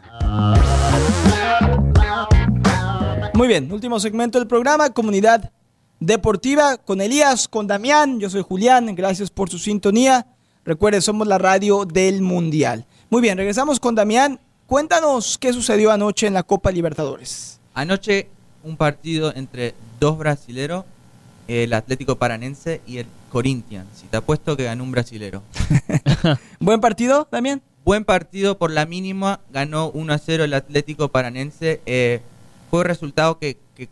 Muy 3.34 3.48
bien, 3.48 3.70
último 3.70 4.00
segmento 4.00 4.38
del 4.38 4.48
programa, 4.48 4.90
Comunidad 4.90 5.52
Deportiva, 6.00 6.76
con 6.78 7.00
Elías, 7.00 7.48
con 7.48 7.66
Damián. 7.66 8.20
Yo 8.20 8.30
soy 8.30 8.42
Julián, 8.42 8.94
gracias 8.94 9.30
por 9.30 9.50
su 9.50 9.58
sintonía. 9.58 10.26
Recuerden, 10.64 11.02
somos 11.02 11.26
la 11.26 11.38
radio 11.38 11.84
del 11.84 12.22
Mundial. 12.22 12.86
Muy 13.08 13.22
bien, 13.22 13.38
regresamos 13.38 13.78
con 13.78 13.94
Damián. 13.94 14.40
Cuéntanos 14.66 15.38
qué 15.38 15.52
sucedió 15.52 15.92
anoche 15.92 16.26
en 16.26 16.34
la 16.34 16.42
Copa 16.42 16.72
Libertadores. 16.72 17.60
Anoche 17.72 18.30
un 18.66 18.76
partido 18.76 19.32
entre 19.34 19.74
dos 20.00 20.18
brasileros, 20.18 20.84
el 21.48 21.72
Atlético 21.72 22.16
Paranense 22.16 22.80
y 22.86 22.98
el 22.98 23.06
Corinthians. 23.30 23.86
Si 23.94 24.06
te 24.06 24.16
apuesto 24.16 24.56
que 24.56 24.64
ganó 24.64 24.82
un 24.82 24.90
brasilero. 24.90 25.42
¿Buen 26.60 26.80
partido, 26.80 27.28
Damián? 27.30 27.62
Buen 27.84 28.04
partido 28.04 28.58
por 28.58 28.72
la 28.72 28.84
mínima, 28.84 29.38
ganó 29.52 29.90
1 29.90 30.12
a 30.12 30.18
0 30.18 30.44
el 30.44 30.54
Atlético 30.54 31.08
Paranense. 31.08 31.80
eh, 31.86 32.20
fue 32.68 32.80
un 32.80 32.86
resultado 32.86 33.38
que, 33.38 33.56
que 33.76 33.88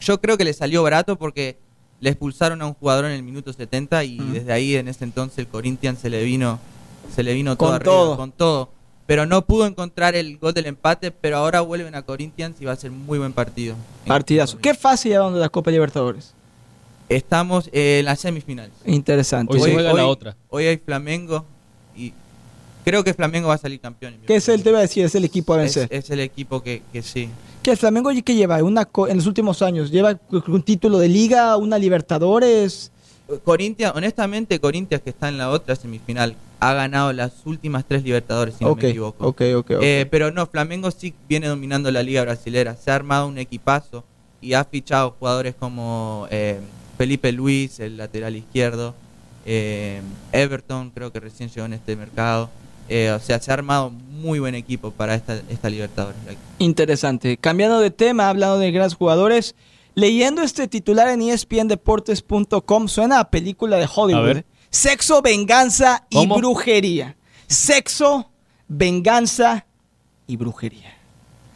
yo 0.00 0.20
creo 0.20 0.36
que 0.36 0.44
le 0.44 0.52
salió 0.52 0.82
barato 0.82 1.16
porque 1.16 1.56
le 2.00 2.10
expulsaron 2.10 2.60
a 2.60 2.66
un 2.66 2.74
jugador 2.74 3.04
en 3.04 3.12
el 3.12 3.22
minuto 3.22 3.52
70 3.52 4.02
y 4.02 4.18
desde 4.18 4.52
ahí 4.52 4.74
en 4.74 4.88
ese 4.88 5.04
entonces 5.04 5.38
el 5.38 5.46
Corinthians 5.46 6.00
se 6.00 6.10
le 6.10 6.24
vino 6.24 6.58
se 7.14 7.22
le 7.22 7.34
vino 7.34 7.56
Con 7.56 7.68
todo 7.68 7.74
arriba, 7.76 7.92
todo. 7.92 8.16
con 8.16 8.32
todo. 8.32 8.70
Pero 9.12 9.26
no 9.26 9.44
pudo 9.44 9.66
encontrar 9.66 10.14
el 10.14 10.38
gol 10.38 10.54
del 10.54 10.64
empate, 10.64 11.10
pero 11.10 11.36
ahora 11.36 11.60
vuelven 11.60 11.94
a 11.94 12.00
Corinthians 12.00 12.56
y 12.62 12.64
va 12.64 12.72
a 12.72 12.76
ser 12.76 12.90
muy 12.90 13.18
buen 13.18 13.34
partido. 13.34 13.76
Partidazo. 14.06 14.56
¿Qué 14.56 14.72
fase 14.72 15.10
llevamos 15.10 15.34
de 15.34 15.40
la 15.40 15.50
Copa 15.50 15.70
Libertadores? 15.70 16.32
Estamos 17.10 17.68
en 17.74 18.06
las 18.06 18.20
semifinales. 18.20 18.72
Interesante. 18.86 19.52
Hoy 19.52 19.60
se 19.60 19.74
juega 19.74 19.92
la 19.92 20.06
otra. 20.06 20.34
Hoy 20.48 20.64
hay 20.64 20.78
Flamengo 20.78 21.44
y 21.94 22.14
creo 22.86 23.04
que 23.04 23.12
Flamengo 23.12 23.48
va 23.48 23.54
a 23.56 23.58
salir 23.58 23.80
campeón. 23.80 24.14
¿Qué 24.26 24.36
es 24.36 24.48
el, 24.48 24.62
te 24.62 24.70
iba 24.70 24.78
a 24.78 24.80
decir, 24.80 25.04
es 25.04 25.14
el 25.14 25.26
equipo 25.26 25.52
a 25.52 25.62
es, 25.62 25.74
vencer? 25.76 25.88
es 25.94 26.08
el 26.08 26.20
equipo 26.20 26.62
que, 26.62 26.80
que 26.90 27.02
sí. 27.02 27.28
¿Qué 27.62 27.72
el 27.72 27.76
Flamengo 27.76 28.08
que 28.24 28.34
lleva 28.34 28.62
una 28.62 28.86
co- 28.86 29.08
en 29.08 29.18
los 29.18 29.26
últimos 29.26 29.60
años? 29.60 29.90
¿Lleva 29.90 30.18
un 30.30 30.62
título 30.62 30.96
de 30.98 31.08
liga, 31.10 31.58
una 31.58 31.76
Libertadores? 31.76 32.90
Corintia, 33.40 33.92
honestamente, 33.94 34.58
Corintias 34.60 35.00
que 35.00 35.10
está 35.10 35.28
en 35.28 35.38
la 35.38 35.50
otra 35.50 35.76
semifinal 35.76 36.36
ha 36.60 36.74
ganado 36.74 37.12
las 37.12 37.32
últimas 37.44 37.84
tres 37.86 38.04
Libertadores, 38.04 38.54
si 38.56 38.64
no 38.64 38.70
Ok, 38.70 38.82
me 38.82 38.90
equivoco. 38.90 39.26
ok, 39.26 39.42
ok, 39.56 39.70
ok. 39.76 39.82
Eh, 39.82 40.06
pero 40.10 40.30
no, 40.30 40.46
Flamengo 40.46 40.90
sí 40.90 41.12
viene 41.28 41.48
dominando 41.48 41.90
la 41.90 42.02
liga 42.02 42.22
brasilera. 42.22 42.76
Se 42.76 42.90
ha 42.90 42.94
armado 42.94 43.26
un 43.26 43.38
equipazo 43.38 44.04
y 44.40 44.52
ha 44.54 44.64
fichado 44.64 45.16
jugadores 45.18 45.54
como 45.58 46.28
eh, 46.30 46.60
Felipe 46.98 47.32
Luis, 47.32 47.80
el 47.80 47.96
lateral 47.96 48.36
izquierdo, 48.36 48.94
eh, 49.44 50.00
Everton, 50.30 50.90
creo 50.90 51.12
que 51.12 51.20
recién 51.20 51.48
llegó 51.48 51.66
en 51.66 51.72
este 51.72 51.96
mercado. 51.96 52.48
Eh, 52.88 53.10
o 53.10 53.18
sea, 53.20 53.40
se 53.40 53.50
ha 53.50 53.54
armado 53.54 53.90
muy 53.90 54.38
buen 54.38 54.54
equipo 54.54 54.90
para 54.90 55.14
esta, 55.14 55.40
esta 55.48 55.70
Libertadores. 55.70 56.18
Interesante. 56.58 57.36
Cambiando 57.38 57.80
de 57.80 57.90
tema, 57.90 58.28
hablando 58.28 58.58
de 58.58 58.70
grandes 58.70 58.94
jugadores, 58.94 59.54
leyendo 59.94 60.42
este 60.42 60.68
titular 60.68 61.08
en 61.08 61.22
espndeportes.com, 61.22 62.88
suena 62.88 63.20
a 63.20 63.30
película 63.30 63.76
de 63.76 63.84
A 63.84 63.90
Hollywood. 63.94 64.24
ver. 64.24 64.36
¿eh? 64.38 64.44
Sexo, 64.70 65.20
venganza 65.22 66.06
y 66.10 66.16
¿Cómo? 66.16 66.36
brujería. 66.36 67.16
Sexo, 67.46 68.30
venganza 68.68 69.66
y 70.26 70.36
brujería. 70.36 70.94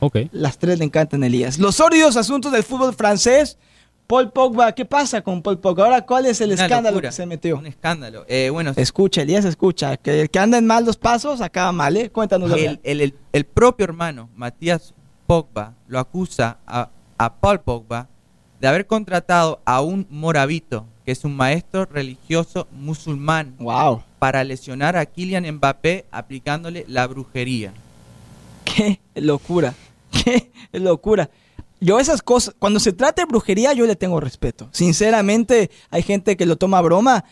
Ok. 0.01 0.18
Las 0.32 0.59
tres 0.59 0.78
le 0.78 0.84
encantan 0.84 1.22
a 1.22 1.26
Elías. 1.26 1.59
Los 1.59 1.76
sórdidos 1.76 2.16
asuntos 2.16 2.53
del 2.53 2.62
fútbol 2.62 2.95
francés. 2.95 3.59
Paul 4.07 4.30
Pogba, 4.30 4.70
¿qué 4.72 4.84
pasa 4.84 5.20
con 5.22 5.43
Paul 5.43 5.59
Pogba? 5.59 5.84
Ahora, 5.87 6.03
¿cuál 6.07 6.26
es 6.26 6.41
el 6.41 6.53
Una 6.53 6.62
escándalo 6.62 6.95
locura, 6.95 7.09
que 7.09 7.16
se 7.16 7.26
metió? 7.26 7.59
Un 7.59 7.66
escándalo. 7.66 8.24
Eh, 8.28 8.51
bueno, 8.53 8.72
Escucha, 8.76 9.22
Elías, 9.22 9.45
escucha. 9.45 9.97
Que 9.97 10.20
el 10.20 10.30
que 10.30 10.39
anda 10.39 10.59
en 10.59 10.66
mal 10.66 10.84
los 10.84 10.97
pasos 10.97 11.41
acaba 11.41 11.72
mal, 11.72 11.97
¿eh? 11.97 12.11
Cuéntanos. 12.11 12.53
el, 12.53 12.78
el- 12.84 13.01
el- 13.01 13.14
el 13.32 13.47
propio 13.47 13.82
hermano, 13.82 14.28
Matías 14.37 14.95
Pogba, 15.26 15.74
lo 15.89 15.99
acusa 15.99 16.59
a, 16.68 16.91
a 17.18 17.34
Paul 17.34 17.61
Pogba 17.62 18.09
de 18.61 18.69
haber 18.69 18.87
contratado 18.87 19.61
a 19.65 19.81
un 19.81 20.07
morabito, 20.11 20.87
que 21.05 21.13
es 21.13 21.25
un 21.25 21.37
maestro 21.37 21.85
religioso 21.85 22.67
musulmán, 22.73 23.55
Wow. 23.59 24.03
para 24.19 24.43
lesionar 24.45 24.97
a 24.97 25.07
Kylian 25.07 25.51
Mbappé 25.57 26.07
aplicándole 26.11 26.85
la 26.89 27.07
brujería. 27.07 27.73
Qué 28.65 29.01
locura. 29.15 29.75
Qué 30.11 30.51
locura. 30.73 31.31
Yo 31.81 32.01
esas 32.01 32.23
cosas, 32.23 32.55
cuando 32.59 32.81
se 32.81 32.93
trata 32.93 33.23
de 33.23 33.27
brujería, 33.27 33.73
yo 33.75 33.87
le 33.87 33.97
tengo 33.97 34.19
respeto. 34.19 34.69
Sinceramente, 34.73 35.71
hay 35.91 36.03
gente 36.03 36.37
que 36.37 36.47
lo 36.47 36.57
toma 36.57 36.79
a 36.79 36.83
broma. 36.83 37.25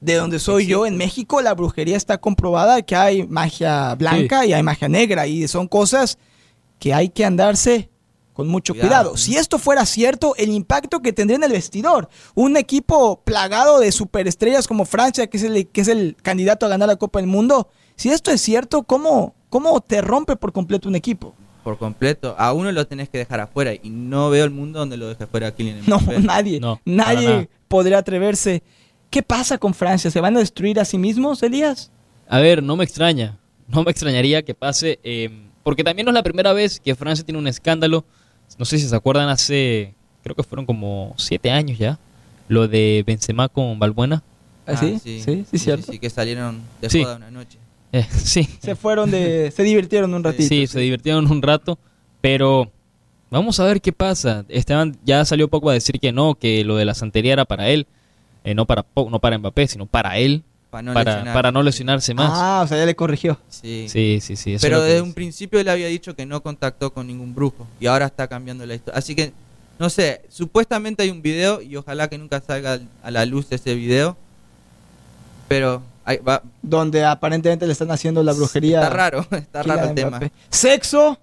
De 0.00 0.14
donde 0.14 0.40
soy 0.40 0.66
yo, 0.66 0.84
en 0.84 0.96
México, 0.96 1.40
la 1.42 1.54
brujería 1.54 1.96
está 1.96 2.18
comprobada 2.18 2.82
que 2.82 2.96
hay 2.96 3.24
magia 3.24 3.94
blanca 3.94 4.44
y 4.44 4.52
hay 4.52 4.60
magia 4.62 4.88
negra. 4.88 5.28
Y 5.28 5.46
son 5.46 5.68
cosas 5.68 6.18
que 6.80 6.92
hay 6.92 7.08
que 7.08 7.24
andarse 7.24 7.88
con 8.32 8.48
mucho 8.48 8.72
cuidado. 8.74 8.88
Cuidado. 8.88 9.16
Si 9.16 9.36
esto 9.36 9.58
fuera 9.58 9.84
cierto, 9.86 10.34
el 10.36 10.50
impacto 10.50 11.00
que 11.00 11.12
tendría 11.12 11.36
en 11.36 11.44
el 11.44 11.52
vestidor. 11.52 12.08
Un 12.34 12.56
equipo 12.56 13.20
plagado 13.24 13.78
de 13.80 13.92
superestrellas 13.92 14.66
como 14.66 14.84
Francia, 14.84 15.26
que 15.26 15.36
es 15.36 15.42
el, 15.42 15.68
que 15.68 15.80
es 15.82 15.88
el 15.88 16.16
candidato 16.22 16.66
a 16.66 16.68
ganar 16.70 16.88
la 16.88 16.96
Copa 16.96 17.18
del 17.20 17.28
Mundo. 17.28 17.68
Si 17.96 18.08
esto 18.10 18.30
es 18.30 18.40
cierto, 18.40 18.82
¿cómo, 18.84 19.34
cómo 19.50 19.80
te 19.80 20.00
rompe 20.00 20.36
por 20.36 20.52
completo 20.52 20.88
un 20.88 20.96
equipo? 20.96 21.34
Por 21.62 21.78
completo, 21.78 22.34
a 22.38 22.52
uno 22.52 22.72
lo 22.72 22.86
tenés 22.86 23.08
que 23.08 23.18
dejar 23.18 23.38
afuera 23.40 23.72
y 23.74 23.88
no 23.90 24.30
veo 24.30 24.44
el 24.44 24.50
mundo 24.50 24.80
donde 24.80 24.96
lo 24.96 25.06
deje 25.08 25.26
fuera 25.28 25.54
Kylian 25.54 25.82
No, 25.86 26.00
nadie, 26.22 26.58
No, 26.58 26.80
nadie 26.84 27.48
podría 27.68 27.98
atreverse. 27.98 28.62
¿Qué 29.10 29.22
pasa 29.22 29.58
con 29.58 29.72
Francia? 29.74 30.10
¿Se 30.10 30.20
van 30.20 30.36
a 30.36 30.40
destruir 30.40 30.80
a 30.80 30.84
sí 30.84 30.98
mismos, 30.98 31.42
Elías? 31.42 31.92
A 32.28 32.40
ver, 32.40 32.62
no 32.62 32.76
me 32.76 32.84
extraña. 32.84 33.38
No 33.68 33.84
me 33.84 33.90
extrañaría 33.90 34.42
que 34.42 34.54
pase. 34.54 34.98
eh, 35.04 35.30
porque 35.62 35.84
también 35.84 36.06
no 36.06 36.10
es 36.10 36.14
la 36.14 36.22
primera 36.22 36.52
vez 36.52 36.80
que 36.80 36.94
Francia 36.94 37.24
tiene 37.24 37.38
un 37.38 37.46
escándalo. 37.46 38.04
No 38.58 38.64
sé 38.64 38.78
si 38.78 38.88
se 38.88 38.96
acuerdan 38.96 39.28
hace. 39.28 39.94
Creo 40.22 40.36
que 40.36 40.42
fueron 40.42 40.66
como 40.66 41.14
siete 41.16 41.50
años 41.50 41.78
ya. 41.78 41.98
Lo 42.48 42.68
de 42.68 43.02
Benzema 43.06 43.48
con 43.48 43.78
Balbuena. 43.78 44.22
¿Ah, 44.66 44.76
¿Sí? 44.76 44.98
sí, 45.02 45.20
sí, 45.50 45.58
cierto. 45.58 45.90
Sí, 45.90 45.98
que 45.98 46.08
salieron 46.10 46.60
de 46.80 46.90
Sí. 46.90 47.02
joda 47.02 47.16
una 47.16 47.30
noche. 47.30 47.58
Eh, 47.92 48.06
sí. 48.16 48.48
Se 48.60 48.74
fueron 48.76 49.10
de, 49.10 49.50
se 49.54 49.62
divirtieron 49.62 50.14
un 50.14 50.22
ratito. 50.24 50.48
Sí, 50.48 50.66
se 50.66 50.80
divirtieron 50.80 51.30
un 51.30 51.42
rato, 51.42 51.78
pero 52.20 52.70
vamos 53.30 53.58
a 53.60 53.64
ver 53.64 53.80
qué 53.80 53.92
pasa. 53.92 54.44
Esteban 54.48 54.96
ya 55.04 55.24
salió 55.24 55.48
poco 55.48 55.68
a 55.70 55.74
decir 55.74 55.98
que 56.00 56.12
no, 56.12 56.34
que 56.34 56.64
lo 56.64 56.76
de 56.76 56.84
la 56.84 56.94
santería 56.94 57.32
era 57.34 57.44
para 57.44 57.68
él, 57.68 57.86
eh, 58.44 58.54
no 58.54 58.66
para 58.66 58.84
no 58.94 59.18
para 59.18 59.38
Mbappé, 59.38 59.66
sino 59.68 59.86
para 59.86 60.16
él, 60.18 60.42
Para 60.72 60.82
no 60.82 60.94
para, 60.94 61.10
lesionarse. 61.10 61.34
para 61.34 61.52
no 61.52 61.62
lesionarse 61.62 62.14
más. 62.14 62.30
Ah, 62.32 62.62
o 62.64 62.66
sea, 62.66 62.78
ya 62.78 62.86
le 62.86 62.96
corrigió. 62.96 63.38
Sí. 63.50 63.88
Sí, 63.90 64.20
sí, 64.22 64.36
sí. 64.36 64.56
Pero 64.58 64.80
desde 64.80 65.02
un 65.02 65.12
principio 65.12 65.60
él 65.60 65.68
había 65.68 65.86
dicho 65.88 66.16
que 66.16 66.24
no 66.24 66.42
contactó 66.42 66.94
con 66.94 67.06
ningún 67.06 67.34
brujo 67.34 67.66
y 67.78 67.88
ahora 67.88 68.06
está 68.06 68.26
cambiando 68.26 68.64
la 68.64 68.76
historia. 68.76 68.98
Así 68.98 69.14
que, 69.14 69.34
no 69.78 69.90
sé, 69.90 70.22
supuestamente 70.30 71.02
hay 71.02 71.10
un 71.10 71.20
video 71.20 71.60
y 71.60 71.76
ojalá 71.76 72.08
que 72.08 72.16
nunca 72.16 72.40
salga 72.40 72.80
a 73.02 73.10
la 73.10 73.26
luz 73.26 73.48
ese 73.50 73.74
video. 73.74 74.16
Pero 75.46 75.82
ahí 76.06 76.16
va, 76.26 76.42
Donde 76.62 77.04
aparentemente 77.04 77.66
le 77.66 77.72
están 77.72 77.90
haciendo 77.90 78.22
la 78.22 78.32
brujería. 78.32 78.78
está 78.82 78.88
raro, 78.88 79.26
está 79.30 79.62
raro 79.62 79.90
el 79.90 79.94
tema. 79.94 80.20
Sexo, 80.48 81.18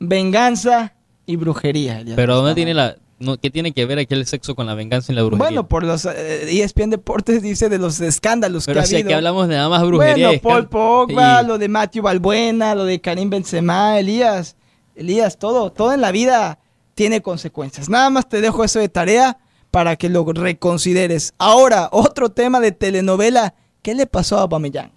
venganza 0.00 0.92
y 1.24 1.36
brujería. 1.36 2.02
Pero 2.16 2.34
¿dónde 2.34 2.56
tiene 2.56 2.74
la 2.74 2.96
no, 3.20 3.36
qué 3.36 3.50
tiene 3.50 3.72
que 3.72 3.84
ver 3.84 3.98
aquí 3.98 4.14
el 4.14 4.26
sexo 4.26 4.54
con 4.54 4.66
la 4.66 4.74
venganza 4.74 5.12
y 5.12 5.14
la 5.16 5.22
brujería? 5.22 5.46
Bueno, 5.46 5.68
por 5.68 5.84
los 5.84 6.04
eh, 6.04 6.62
ESPN 6.62 6.90
Deportes 6.90 7.42
dice 7.42 7.68
de 7.68 7.78
los 7.78 8.00
escándalos 8.00 8.66
pero 8.66 8.80
que 8.80 8.86
si 8.86 8.94
ha 8.94 8.98
aquí 8.98 9.04
habido. 9.06 9.16
hablamos 9.18 9.48
de 9.48 9.56
nada 9.56 9.68
más 9.68 9.84
brujería. 9.84 10.28
Bueno, 10.28 10.40
Paul 10.42 10.68
Pogba, 10.68 11.42
y- 11.42 11.46
lo 11.46 11.58
de 11.58 11.68
Matthew 11.68 12.02
Balbuena, 12.02 12.74
lo 12.74 12.84
de 12.84 13.00
Karim 13.00 13.28
Benzema, 13.30 13.98
Elías, 13.98 14.56
Elías, 14.94 15.38
todo, 15.38 15.72
todo 15.72 15.92
en 15.92 16.00
la 16.00 16.12
vida 16.12 16.58
tiene 16.94 17.20
consecuencias. 17.22 17.88
Nada 17.88 18.10
más 18.10 18.28
te 18.28 18.40
dejo 18.40 18.64
eso 18.64 18.78
de 18.78 18.88
tarea 18.88 19.38
para 19.70 19.96
que 19.96 20.08
lo 20.08 20.24
reconsideres. 20.32 21.34
Ahora, 21.38 21.88
otro 21.92 22.30
tema 22.30 22.58
de 22.60 22.72
telenovela, 22.72 23.54
¿qué 23.82 23.94
le 23.94 24.06
pasó 24.06 24.38
a 24.38 24.42
Aubameyang? 24.42 24.90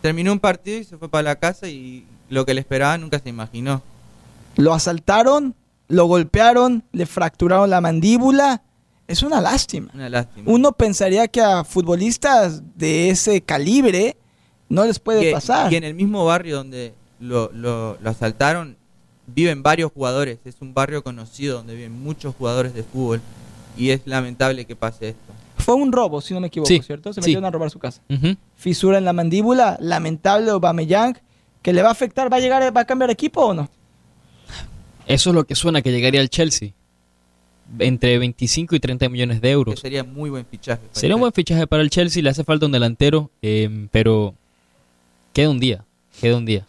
Terminó 0.00 0.32
un 0.32 0.38
partido 0.40 0.78
y 0.78 0.84
se 0.84 0.98
fue 0.98 1.08
para 1.08 1.22
la 1.22 1.36
casa 1.36 1.66
y 1.68 2.06
lo 2.28 2.44
que 2.44 2.54
le 2.54 2.60
esperaba 2.60 2.96
nunca 2.98 3.18
se 3.18 3.28
imaginó. 3.30 3.82
Lo 4.56 4.74
asaltaron, 4.74 5.54
lo 5.88 6.06
golpearon, 6.06 6.84
le 6.92 7.06
fracturaron 7.06 7.68
la 7.70 7.80
mandíbula. 7.80 8.62
Es 9.06 9.22
una 9.22 9.40
lástima. 9.40 9.90
Una 9.94 10.08
lástima. 10.08 10.50
Uno 10.50 10.72
pensaría 10.72 11.28
que 11.28 11.40
a 11.42 11.62
futbolistas 11.64 12.62
de 12.76 13.10
ese 13.10 13.42
calibre 13.42 14.16
no 14.68 14.84
les 14.84 14.98
puede 14.98 15.28
y, 15.28 15.32
pasar. 15.32 15.70
y 15.72 15.76
en 15.76 15.84
el 15.84 15.94
mismo 15.94 16.24
barrio 16.24 16.56
donde 16.56 16.94
lo, 17.20 17.50
lo- 17.52 17.98
lo 18.00 18.10
asaltaron 18.10 18.76
viven 19.26 19.62
varios 19.62 19.92
jugadores. 19.92 20.38
Es 20.44 20.56
un 20.60 20.72
barrio 20.74 21.02
conocido 21.04 21.58
donde 21.58 21.74
viven 21.74 21.92
muchos 22.02 22.34
jugadores 22.34 22.74
de 22.74 22.82
fútbol 22.82 23.20
y 23.76 23.90
es 23.90 24.00
lamentable 24.06 24.64
que 24.64 24.74
pase 24.76 25.10
esto. 25.10 25.32
Fue 25.58 25.74
un 25.74 25.92
robo, 25.92 26.20
si 26.20 26.34
no 26.34 26.40
me 26.40 26.48
equivoco, 26.48 26.68
Sí, 26.68 26.80
¿cierto? 26.82 27.12
Se 27.12 27.20
sí. 27.20 27.28
metieron 27.28 27.44
a 27.44 27.50
robar 27.50 27.70
su 27.70 27.78
casa. 27.78 28.02
Fisura 28.56 28.98
en 28.98 29.04
la 29.04 29.12
mandíbula, 29.12 29.76
lamentable 29.80 30.50
Aubameyang, 30.50 31.16
que 31.62 31.72
le 31.72 31.80
va 31.82 31.88
a 31.88 31.92
afectar, 31.92 32.30
¿va 32.32 32.36
a 32.38 32.40
llegar, 32.40 32.74
va 32.76 32.82
a 32.82 32.84
cambiar 32.84 33.10
equipo 33.10 33.40
o 33.42 33.54
no? 33.54 33.68
Eso 35.06 35.30
es 35.30 35.34
lo 35.36 35.44
que 35.44 35.54
suena 35.54 35.82
que 35.82 35.90
llegaría 35.92 36.20
al 36.20 36.28
Chelsea. 36.30 36.70
Entre 37.78 38.18
25 38.18 38.76
y 38.76 38.80
30 38.80 39.08
millones 39.08 39.36
de 39.40 39.48
Que 39.48 39.52
euros. 39.52 39.80
sería 39.80 40.04
muy 40.04 40.28
buen 40.30 40.44
fichaje. 40.44 40.82
Sería 40.92 41.16
un 41.16 41.20
buen 41.20 41.32
fichaje 41.32 41.66
para 41.66 41.82
el 41.82 41.90
Chelsea, 41.90 42.22
le 42.22 42.28
hace 42.30 42.44
falta 42.44 42.66
un 42.66 42.72
delantero, 42.72 43.30
eh, 43.40 43.88
pero 43.90 44.34
queda 45.32 45.48
un 45.50 45.58
día, 45.60 45.84
queda 46.20 46.36
un 46.36 46.44
día. 46.44 46.66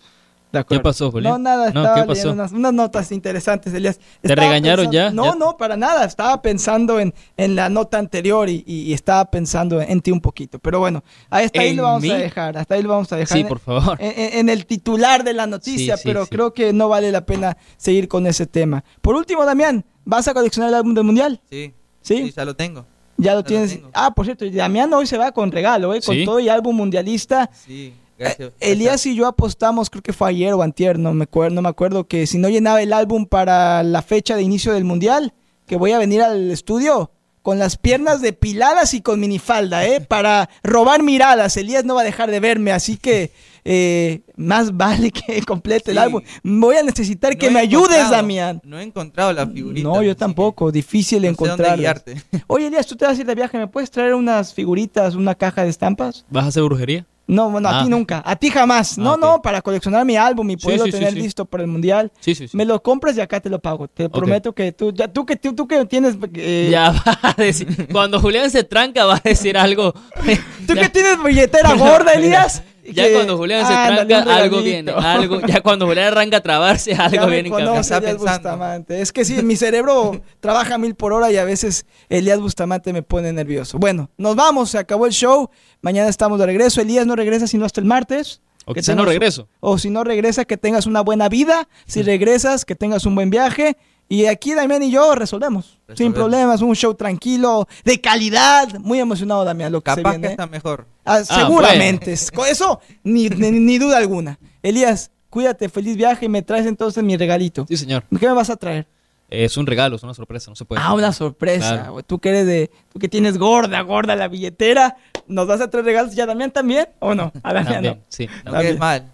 De 0.55 0.61
acuerdo. 0.61 0.83
pasó, 0.83 1.11
Julián? 1.11 1.33
No, 1.33 1.37
nada, 1.39 1.71
No, 1.71 1.81
estaba 1.81 1.95
¿qué 1.95 2.01
pasó? 2.01 2.11
leyendo 2.13 2.33
unas, 2.33 2.51
unas 2.51 2.73
notas 2.73 3.11
interesantes, 3.11 3.73
Elías. 3.73 3.97
¿Te 3.97 4.27
Estaba 4.29 4.47
regañaron 4.47 4.91
ya? 4.91 5.11
No, 5.11 5.25
¿Ya? 5.25 5.35
no, 5.35 5.57
para 5.57 5.77
nada. 5.77 6.05
Estaba 6.05 6.41
pensando 6.41 6.99
en, 6.99 7.13
en 7.37 7.55
la 7.55 7.69
nota 7.69 7.97
anterior 7.97 8.49
y, 8.49 8.63
y- 8.67 8.81
y 8.83 8.93
estaba 8.93 9.25
pensando 9.31 9.81
en 9.81 10.01
ti 10.01 10.11
un 10.11 10.21
poquito. 10.21 10.59
Pero 10.59 10.79
bueno, 10.79 11.03
hasta 11.29 11.61
ahí 11.61 11.69
¿En 11.69 11.77
lo 11.77 11.83
vamos 11.83 12.01
mí? 12.03 12.11
a 12.11 12.17
dejar. 12.17 12.57
Hasta 12.57 12.75
ahí 12.75 12.81
lo 12.83 12.89
vamos 12.89 13.11
a 13.11 13.15
dejar. 13.17 13.37
Sí, 13.37 13.41
En- 13.41 13.47
por 13.47 13.59
favor. 13.59 13.97
en, 13.99 14.49
el 14.49 14.65
titular 14.65 15.23
de 15.23 15.33
la 15.33 15.47
noticia, 15.47 15.97
Sí, 15.97 16.03
sí, 16.03 16.07
pero 16.09 16.23
sí. 16.25 16.29
creo 16.31 16.53
que 16.53 16.73
no 16.73 16.89
vale 16.89 17.11
la 17.11 17.25
pena 17.25 17.57
seguir 17.77 18.07
con 18.07 18.27
ese 18.27 18.45
tema. 18.47 18.83
Por 19.01 19.15
último, 19.15 19.45
Damián, 19.45 19.85
¿vas 20.05 20.27
a 20.27 20.33
coleccionar 20.33 20.69
el 20.69 20.75
álbum 20.75 20.93
del 20.93 21.03
Mundial? 21.03 21.41
Sí, 21.49 21.73
¿Sí? 22.01 22.17
sí, 22.27 22.33
ya 22.35 22.45
lo 22.45 22.55
tengo. 22.55 22.85
Ya 23.17 23.33
lo 23.33 23.43
tienes. 23.43 23.79
Ah, 23.93 24.11
por 24.13 24.25
cierto, 24.25 24.43
Damián 24.51 24.93
hoy 24.93 25.07
se 25.07 25.17
va 25.17 25.31
con 25.31 25.49
regalo, 25.51 25.93
¿eh? 25.93 26.01
Con 26.05 26.15
Sí. 26.15 26.25
todo 26.25 26.39
y 26.41 26.49
álbum 26.49 26.75
mundialista. 26.75 27.49
Sí, 27.53 27.93
gracias. 28.17 28.53
Elías 28.59 29.05
y 29.05 29.15
yo 29.15 29.27
apostamos, 29.27 29.89
creo 29.89 30.03
que 30.03 30.13
fue 30.13 30.29
ayer 30.29 30.53
o 30.53 30.61
antier, 30.61 30.99
no 30.99 31.13
me 31.13 31.23
acuerdo, 31.23 31.55
no 31.55 31.61
me 31.61 31.69
acuerdo, 31.69 32.07
que 32.07 32.27
si 32.27 32.37
no 32.37 32.49
llenaba 32.49 32.81
el 32.81 32.93
álbum 32.93 33.25
para 33.25 33.83
la 33.83 34.01
fecha 34.01 34.35
de 34.35 34.43
inicio 34.43 34.73
del 34.73 34.83
mundial, 34.83 35.33
que 35.65 35.77
voy 35.77 35.91
a 35.91 35.99
venir 35.99 36.21
al 36.21 36.51
estudio 36.51 37.11
con 37.45 37.59
las 37.59 37.77
piernas 37.77 38.21
depiladas 38.21 38.95
y 38.95 39.01
con 39.01 39.19
minifalda, 39.19 39.85
¿eh? 39.85 40.01
Para 40.07 40.49
robar 40.63 41.03
miradas. 41.03 41.55
Elías 41.57 41.85
no 41.85 41.93
va 41.93 42.01
a 42.01 42.03
dejar 42.03 42.31
de 42.31 42.39
verme, 42.39 42.71
así 42.71 42.97
que 42.97 43.31
eh, 43.63 44.21
más 44.35 44.75
vale 44.75 45.11
que 45.11 45.41
complete 45.45 45.91
el 45.91 45.99
álbum. 45.99 46.23
Voy 46.43 46.75
a 46.75 46.81
necesitar 46.81 47.33
No 47.33 47.37
que 47.37 47.51
me 47.51 47.59
ayudes, 47.59 48.09
Damián. 48.09 48.61
No 48.63 48.79
he 48.79 48.83
encontrado 48.83 49.31
la 49.31 49.45
figurita. 49.45 49.87
No, 49.87 50.01
yo 50.01 50.15
tampoco, 50.15 50.71
difícil 50.71 51.21
no 51.21 51.77
guiarte. 51.77 52.19
Oye, 52.47 52.65
Elías, 52.65 52.87
tú 52.87 52.95
te 52.95 53.05
vas 53.05 53.15
a 53.15 53.21
ir 53.21 53.27
de 53.27 53.35
viaje, 53.35 53.59
¿me 53.59 53.67
puedes 53.67 53.91
traer 53.91 54.15
unas 54.15 54.51
figuritas, 54.51 55.13
una 55.13 55.35
caja 55.35 55.63
de 55.63 55.69
estampas? 55.69 56.25
¿Vas 56.31 56.45
a 56.45 56.47
hacer 56.47 56.63
brujería? 56.63 57.05
No, 57.27 57.49
bueno, 57.49 57.69
a 57.69 57.79
Ah. 57.79 57.83
ti 57.83 57.89
nunca. 57.89 58.21
A 58.25 58.35
ti 58.35 58.49
jamás. 58.49 58.97
Ah, 58.97 59.01
no, 59.01 59.17
no, 59.17 59.41
para 59.41 59.61
coleccionar 59.61 60.05
mi 60.05 60.15
álbum 60.15 60.47
y 60.51 60.57
poderlo 60.57 60.85
sí, 60.85 60.91
sí, 60.91 60.97
tener 60.99 61.13
sí. 61.13 61.19
listo 61.21 61.45
para 61.45 61.63
el 61.63 61.69
mundial. 61.69 62.11
Sí, 62.19 62.35
sí, 62.35 62.47
sí. 62.47 62.55
Me 62.55 62.65
lo 62.65 62.81
compras 62.83 63.17
y 63.17 63.21
acá 63.21 63.39
te 63.39 63.49
lo 63.49 63.59
pago. 63.59 63.87
Te 63.87 64.09
prometo 64.09 64.53
que 64.53 64.71
tú, 64.71 64.93
ya, 64.93 65.07
tú 65.07 65.25
que 65.25 65.35
tú, 65.35 65.53
tú 65.55 65.67
que 65.67 65.83
tienes, 65.85 66.15
eh, 66.35 66.67
Ya 66.71 66.91
va 66.91 67.19
a 67.23 67.33
decir. 67.33 67.87
Cuando 67.91 68.19
Julián 68.19 68.51
se 68.51 68.63
tranca, 68.63 69.05
va 69.05 69.15
a 69.15 69.21
decir 69.23 69.57
algo. 69.57 69.93
tú 70.67 70.73
Ya- 70.75 70.81
que 70.83 70.89
tienes 70.89 71.21
billetera 71.23 71.73
gorda, 71.77 72.11
Elías. 72.13 72.61
Ya 72.93 73.07
que- 73.07 73.13
cuando 73.13 73.37
Julián 73.37 73.65
se 73.65 73.73
tranca, 73.73 74.35
algo 74.37 74.61
viene. 74.61 74.91
Algo, 74.91 75.41
ya 75.41 75.61
cuando 75.61 75.85
Julián 75.87 76.07
arranca 76.07 76.37
a 76.37 76.41
trabarse, 76.41 76.91
Ya 76.95 77.05
algo 77.05 77.25
me 77.27 77.33
viene. 77.41 77.47
en 77.49 77.53
conoce 77.53 77.95
Elías 77.95 78.11
pensando. 78.15 78.33
Bustamante. 78.33 79.01
Es 79.01 79.11
que 79.11 79.25
sí, 79.25 79.41
mi 79.43 79.55
cerebro 79.55 80.21
trabaja 80.39 80.77
mil 80.77 80.95
por 80.95 81.13
hora 81.13 81.31
y 81.31 81.37
a 81.37 81.43
veces 81.45 81.85
Elías 82.09 82.39
Bustamante 82.39 82.93
me 82.93 83.03
pone 83.03 83.31
nervioso. 83.33 83.77
Bueno, 83.79 84.09
nos 84.17 84.35
vamos, 84.35 84.69
se 84.71 84.77
acabó 84.77 85.05
el 85.05 85.11
show. 85.13 85.49
Mañana 85.81 86.09
estamos 86.09 86.39
de 86.39 86.45
regreso. 86.45 86.81
Elías 86.81 87.05
no 87.07 87.15
regresa 87.15 87.47
sino 87.47 87.65
hasta 87.65 87.81
el 87.81 87.85
martes. 87.87 88.41
O 88.67 88.73
Que 88.73 88.79
quizás 88.81 88.95
no 88.95 89.05
regreso. 89.05 89.47
O 89.59 89.77
si 89.77 89.91
no 89.91 90.03
regresa, 90.03 90.43
que 90.45 90.57
tengas 90.57 90.87
una 90.87 91.01
buena 91.01 91.29
vida. 91.29 91.67
Si 91.85 92.01
regresas, 92.01 92.65
que 92.65 92.73
tengas 92.75 93.05
un 93.05 93.13
buen 93.13 93.29
viaje. 93.29 93.77
Y 94.07 94.25
aquí 94.27 94.53
Damián 94.53 94.83
y 94.83 94.91
yo 94.91 95.15
resolvemos. 95.15 95.79
Sin 95.95 96.13
problemas, 96.13 96.61
un 96.61 96.75
show 96.75 96.93
tranquilo, 96.93 97.67
de 97.83 97.99
calidad. 97.99 98.77
Muy 98.79 98.99
emocionado, 98.99 99.43
Damián, 99.43 99.71
lo 99.71 99.81
que 99.81 99.91
se 99.91 99.97
Capaz 99.97 100.11
viene. 100.11 100.27
que 100.27 100.31
está 100.33 100.45
mejor. 100.47 100.85
Ah, 101.03 101.17
Ah, 101.21 101.23
seguramente. 101.23 102.15
Con 102.33 102.47
eso, 102.47 102.79
ni, 103.03 103.29
ni- 103.29 103.51
ni 103.51 103.77
duda 103.79 103.97
alguna. 103.97 104.37
Elías, 104.61 105.11
cuídate, 105.29 105.69
feliz 105.69 105.97
viaje 105.97 106.25
y 106.25 106.29
me 106.29 106.41
traes 106.43 106.65
entonces 106.67 107.03
mi 107.03 107.17
regalito. 107.17 107.65
Sí, 107.67 107.77
señor. 107.77 108.03
¿Qué 108.19 108.27
me 108.27 108.33
vas 108.33 108.49
a 108.49 108.55
traer? 108.55 108.87
Es 109.27 109.57
un 109.57 109.65
regalo, 109.65 109.95
es 109.95 110.03
una 110.03 110.13
sorpresa, 110.13 110.51
no 110.51 110.55
se 110.55 110.65
puede. 110.65 110.81
Ah, 110.83 110.93
una 110.93 111.11
sorpresa. 111.11 111.73
Claro. 111.77 111.91
güey. 111.93 112.03
Tú 112.05 112.19
que 112.19 112.29
eres 112.29 112.45
de. 112.45 112.69
Tú 112.93 112.99
que 112.99 113.09
tienes 113.09 113.39
gorda, 113.39 113.81
gorda 113.81 114.15
la 114.15 114.27
billetera. 114.27 114.97
¿Nos 115.27 115.47
vas 115.47 115.61
a 115.61 115.69
traer 115.71 115.83
regalos 115.85 116.13
ya 116.13 116.27
Damián 116.27 116.51
también? 116.51 116.87
¿O 116.99 117.15
no? 117.15 117.31
A 117.41 117.53
Damián 117.53 117.73
También, 117.73 117.93
no. 117.97 118.03
sí. 118.07 118.27
Quedes 118.27 118.61
bien. 118.61 118.77
mal. 118.79 119.11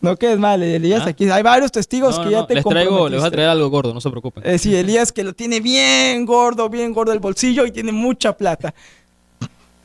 No 0.00 0.16
quedes 0.16 0.38
mal, 0.38 0.62
Elías. 0.62 1.02
Ah. 1.04 1.10
Aquí 1.10 1.28
hay 1.28 1.42
varios 1.42 1.70
testigos 1.70 2.16
No, 2.16 2.24
que 2.24 2.30
no, 2.30 2.40
ya 2.40 2.46
te 2.46 2.54
les 2.54 2.64
traigo, 2.64 3.08
les 3.08 3.20
voy 3.20 3.28
a 3.28 3.30
traer 3.30 3.48
algo 3.50 3.68
gordo, 3.68 3.92
no 3.92 4.00
se 4.00 4.10
preocupen. 4.10 4.42
Eh, 4.46 4.58
sí, 4.58 4.74
Elías 4.74 5.12
que 5.12 5.22
lo 5.22 5.34
tiene 5.34 5.60
bien 5.60 6.24
gordo, 6.24 6.68
bien 6.68 6.92
gordo 6.92 7.12
el 7.12 7.18
bolsillo 7.18 7.66
y 7.66 7.70
tiene 7.70 7.92
mucha 7.92 8.36
plata. 8.36 8.74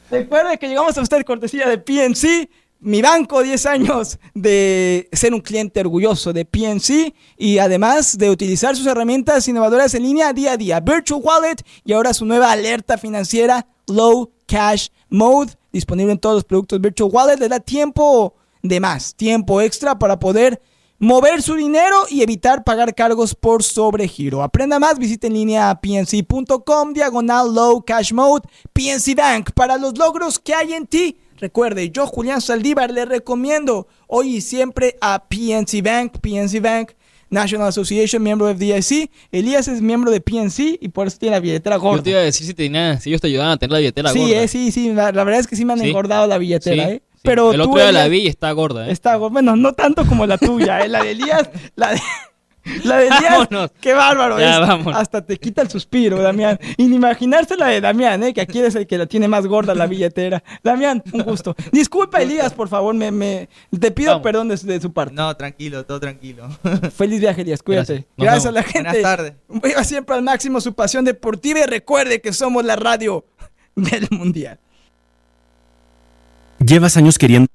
Recuerde 0.09 0.57
que 0.57 0.67
llegamos 0.67 0.97
a 0.97 1.01
usted 1.01 1.23
cortesía 1.25 1.67
de 1.67 1.77
PNC, 1.77 2.49
mi 2.79 3.01
banco, 3.01 3.41
10 3.41 3.65
años 3.65 4.19
de 4.33 5.09
ser 5.11 5.33
un 5.33 5.41
cliente 5.41 5.79
orgulloso 5.79 6.31
de 6.31 6.45
PNC 6.45 7.13
y 7.37 7.57
además 7.57 8.17
de 8.17 8.29
utilizar 8.29 8.75
sus 8.75 8.85
herramientas 8.85 9.47
innovadoras 9.47 9.93
en 9.95 10.03
línea 10.03 10.31
día 10.31 10.53
a 10.53 10.57
día. 10.57 10.79
Virtual 10.79 11.19
Wallet 11.23 11.57
y 11.83 11.93
ahora 11.93 12.13
su 12.13 12.25
nueva 12.25 12.51
alerta 12.51 12.97
financiera 12.97 13.65
Low 13.87 14.31
Cash 14.45 14.89
Mode, 15.09 15.53
disponible 15.71 16.13
en 16.13 16.19
todos 16.19 16.35
los 16.35 16.43
productos 16.43 16.79
Virtual 16.79 17.09
Wallet, 17.11 17.37
le 17.37 17.49
da 17.49 17.59
tiempo 17.59 18.35
de 18.67 18.79
más, 18.79 19.15
tiempo 19.15 19.61
extra 19.61 19.97
para 19.99 20.19
poder 20.19 20.61
mover 20.97 21.41
su 21.41 21.55
dinero 21.55 21.95
y 22.09 22.21
evitar 22.21 22.63
pagar 22.63 22.95
cargos 22.95 23.35
por 23.35 23.63
sobregiro. 23.63 24.41
Aprenda 24.41 24.79
más, 24.79 24.97
visite 24.97 25.27
en 25.27 25.33
línea 25.33 25.79
pnc.com, 25.81 26.93
diagonal 26.93 27.53
low 27.53 27.83
cash 27.83 28.13
mode, 28.13 28.43
PNC 28.73 29.15
Bank, 29.15 29.49
para 29.53 29.77
los 29.77 29.97
logros 29.97 30.39
que 30.39 30.53
hay 30.53 30.73
en 30.73 30.87
ti. 30.87 31.17
Recuerde, 31.37 31.89
yo 31.91 32.07
Julián 32.07 32.39
Saldívar 32.39 32.91
le 32.91 33.03
recomiendo 33.05 33.87
hoy 34.07 34.37
y 34.37 34.41
siempre 34.41 34.95
a 35.01 35.25
PNC 35.27 35.81
Bank, 35.83 36.13
PNC 36.21 36.61
Bank, 36.61 36.91
National 37.29 37.67
Association, 37.67 38.23
miembro 38.23 38.47
de 38.47 38.55
FDIC. 38.55 39.11
Elías 39.33 39.67
es 39.67 39.81
miembro 39.81 40.11
de 40.11 40.21
PNC 40.21 40.77
y 40.79 40.87
por 40.89 41.07
eso 41.07 41.17
tiene 41.17 41.35
la 41.35 41.41
billetera 41.41 41.75
gorda. 41.75 41.97
Yo 41.97 42.03
te 42.03 42.09
iba 42.11 42.19
a 42.19 42.23
decir 42.23 42.47
si, 42.47 42.53
tenía, 42.53 42.97
si 43.01 43.09
ellos 43.09 43.19
te 43.19 43.27
ayudaban 43.27 43.51
a 43.51 43.57
tener 43.57 43.71
la 43.73 43.79
billetera 43.79 44.11
Sí, 44.11 44.19
gorda. 44.19 44.41
eh, 44.43 44.47
sí, 44.47 44.71
sí, 44.71 44.93
la, 44.93 45.11
la 45.11 45.23
verdad 45.25 45.41
es 45.41 45.47
que 45.47 45.57
sí 45.57 45.65
me 45.65 45.73
han 45.73 45.79
Sí. 45.79 45.89
engordado 45.89 46.25
la 46.27 46.37
billetera, 46.37 46.85
Sí, 46.85 46.91
¿eh? 46.93 47.01
Pero 47.25 47.51
el 47.53 47.61
otro 47.61 47.75
día 47.81 47.91
la 47.91 48.07
vi 48.07 48.19
y 48.19 48.27
está 48.27 48.51
gorda, 48.51 48.87
¿eh? 48.87 48.91
Está, 48.91 49.15
go- 49.15 49.29
bueno, 49.29 49.55
no 49.55 49.73
tanto 49.73 50.05
como 50.05 50.25
la 50.25 50.37
tuya, 50.37 50.79
¿eh? 50.81 50.87
La 50.87 51.03
de 51.03 51.11
Elías, 51.11 51.49
la 51.75 51.91
de, 51.91 52.01
la 52.83 52.97
de 52.97 53.07
Elías, 53.07 53.47
Vámonos. 53.49 53.71
qué 53.81 53.93
bárbaro, 53.93 54.39
Ya, 54.39 54.55
es, 54.55 54.59
vámonos. 54.67 54.95
hasta 54.99 55.23
te 55.25 55.37
quita 55.37 55.61
el 55.61 55.69
suspiro, 55.69 56.19
Damián. 56.21 56.59
Y 56.77 56.85
ni 56.85 56.95
imaginarse 56.95 57.55
la 57.57 57.67
de 57.67 57.81
Damián, 57.81 58.23
¿eh? 58.23 58.33
Que 58.33 58.41
aquí 58.41 58.59
eres 58.59 58.73
el 58.75 58.87
que 58.87 58.97
la 58.97 59.05
tiene 59.05 59.27
más 59.27 59.45
gorda 59.45 59.75
la 59.75 59.85
billetera. 59.87 60.43
Damián, 60.63 61.03
un 61.13 61.21
gusto. 61.23 61.55
Disculpa, 61.71 62.21
Elías, 62.21 62.53
por 62.53 62.67
favor, 62.69 62.93
me, 62.95 63.11
me, 63.11 63.49
te 63.79 63.91
pido 63.91 64.11
Vamos. 64.11 64.23
perdón 64.23 64.47
de, 64.47 64.55
de 64.57 64.81
su 64.81 64.91
parte. 64.93 65.13
No, 65.13 65.35
tranquilo, 65.37 65.85
todo 65.85 65.99
tranquilo. 65.99 66.47
Feliz 66.95 67.19
viaje, 67.19 67.41
Elías, 67.41 67.61
cuídate. 67.61 68.07
Gracias. 68.17 68.17
Gracias 68.17 68.45
a 68.47 68.51
la 68.51 68.63
gente. 68.63 68.89
Buenas 68.89 69.01
tardes. 69.01 69.33
Viva 69.49 69.83
siempre 69.83 70.15
al 70.15 70.23
máximo 70.23 70.59
su 70.61 70.73
pasión 70.73 71.05
deportiva 71.05 71.59
y 71.59 71.65
recuerde 71.65 72.21
que 72.21 72.33
somos 72.33 72.65
la 72.65 72.75
radio 72.75 73.25
del 73.75 74.07
mundial. 74.11 74.59
Llevas 76.65 76.97
años 76.97 77.19
queriendo 77.19 77.47